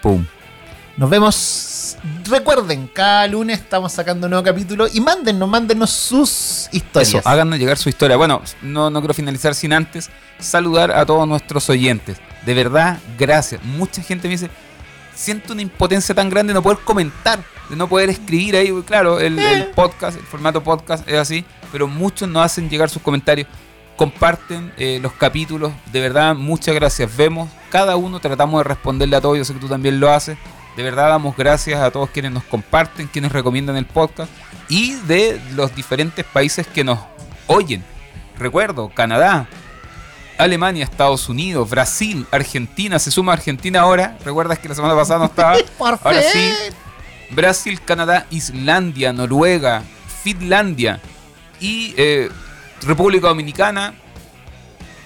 ¡Pum! 0.00 0.24
Nos 0.96 1.10
vemos. 1.10 1.69
Recuerden, 2.24 2.88
cada 2.88 3.26
lunes 3.26 3.58
estamos 3.58 3.92
sacando 3.92 4.26
un 4.26 4.30
nuevo 4.30 4.44
capítulo 4.44 4.86
y 4.92 5.00
mándennos, 5.00 5.48
mándennos 5.48 5.90
sus 5.90 6.68
historias. 6.72 7.14
Eso, 7.14 7.28
háganos 7.28 7.58
llegar 7.58 7.76
su 7.76 7.88
historia. 7.88 8.16
Bueno, 8.16 8.42
no, 8.62 8.90
no 8.90 9.00
quiero 9.00 9.14
finalizar 9.14 9.54
sin 9.54 9.72
antes 9.72 10.10
saludar 10.38 10.90
a 10.92 11.04
todos 11.06 11.26
nuestros 11.26 11.68
oyentes. 11.70 12.18
De 12.44 12.54
verdad, 12.54 12.98
gracias. 13.18 13.62
Mucha 13.62 14.02
gente 14.02 14.28
me 14.28 14.32
dice, 14.32 14.50
siento 15.14 15.52
una 15.52 15.62
impotencia 15.62 16.14
tan 16.14 16.30
grande 16.30 16.52
de 16.52 16.54
no 16.54 16.62
poder 16.62 16.78
comentar, 16.78 17.40
de 17.68 17.76
no 17.76 17.88
poder 17.88 18.10
escribir 18.10 18.56
ahí. 18.56 18.72
Claro, 18.86 19.20
el, 19.20 19.38
el 19.38 19.62
eh. 19.62 19.70
podcast, 19.74 20.18
el 20.18 20.24
formato 20.24 20.62
podcast 20.62 21.08
es 21.08 21.16
así, 21.16 21.44
pero 21.72 21.86
muchos 21.86 22.28
nos 22.28 22.44
hacen 22.44 22.68
llegar 22.68 22.90
sus 22.90 23.02
comentarios 23.02 23.46
comparten 24.00 24.72
eh, 24.78 24.98
los 25.02 25.12
capítulos. 25.12 25.72
De 25.92 26.00
verdad, 26.00 26.34
muchas 26.34 26.74
gracias. 26.74 27.14
Vemos, 27.14 27.50
cada 27.68 27.96
uno 27.96 28.18
tratamos 28.18 28.60
de 28.60 28.64
responderle 28.64 29.14
a 29.14 29.20
todos. 29.20 29.36
Yo 29.36 29.44
sé 29.44 29.52
que 29.52 29.60
tú 29.60 29.68
también 29.68 30.00
lo 30.00 30.10
haces. 30.10 30.38
De 30.80 30.84
verdad 30.84 31.10
damos 31.10 31.36
gracias 31.36 31.78
a 31.78 31.90
todos 31.90 32.08
quienes 32.08 32.32
nos 32.32 32.42
comparten, 32.44 33.06
quienes 33.06 33.32
recomiendan 33.32 33.76
el 33.76 33.84
podcast 33.84 34.32
y 34.70 34.94
de 34.94 35.38
los 35.52 35.76
diferentes 35.76 36.24
países 36.24 36.66
que 36.66 36.84
nos 36.84 36.98
oyen. 37.48 37.84
Recuerdo, 38.38 38.88
Canadá, 38.88 39.46
Alemania, 40.38 40.84
Estados 40.84 41.28
Unidos, 41.28 41.68
Brasil, 41.68 42.26
Argentina, 42.30 42.98
se 42.98 43.10
suma 43.10 43.34
Argentina 43.34 43.82
ahora. 43.82 44.16
¿Recuerdas 44.24 44.58
que 44.58 44.70
la 44.70 44.74
semana 44.74 44.94
pasada 44.94 45.18
no 45.18 45.24
estaba? 45.26 45.58
ahora 46.02 46.22
sí. 46.22 46.50
Brasil, 47.28 47.78
Canadá, 47.84 48.24
Islandia, 48.30 49.12
Noruega, 49.12 49.82
Finlandia 50.22 50.98
y 51.60 51.92
eh, 51.98 52.30
República 52.80 53.28
Dominicana, 53.28 53.92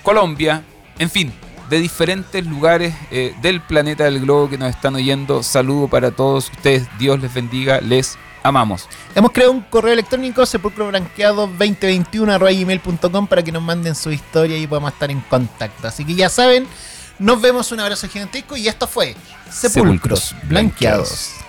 Colombia, 0.04 0.62
en 1.00 1.10
fin, 1.10 1.32
de 1.68 1.80
diferentes 1.80 2.46
lugares 2.46 2.94
eh, 3.10 3.34
del 3.42 3.60
planeta 3.60 4.04
del 4.04 4.20
globo 4.20 4.48
que 4.48 4.56
nos 4.58 4.70
están 4.70 4.94
oyendo. 4.94 5.42
Saludo 5.42 5.88
para 5.88 6.10
todos 6.10 6.50
ustedes. 6.50 6.86
Dios 6.98 7.20
les 7.20 7.32
bendiga. 7.32 7.80
Les 7.80 8.18
amamos. 8.42 8.88
Hemos 9.14 9.32
creado 9.32 9.52
un 9.52 9.62
correo 9.62 9.92
electrónico 9.92 10.44
sepulcroblanqueado2021.com 10.46 13.26
para 13.26 13.42
que 13.42 13.52
nos 13.52 13.62
manden 13.62 13.94
su 13.94 14.12
historia 14.12 14.58
y 14.58 14.66
podamos 14.66 14.92
estar 14.92 15.10
en 15.10 15.20
contacto. 15.20 15.88
Así 15.88 16.04
que 16.04 16.14
ya 16.14 16.28
saben, 16.28 16.66
nos 17.18 17.40
vemos. 17.40 17.72
Un 17.72 17.80
abrazo 17.80 18.08
gigantesco 18.08 18.56
y 18.56 18.68
esto 18.68 18.86
fue 18.86 19.16
Sepulcros, 19.50 20.34
blanqueados. 20.44 21.43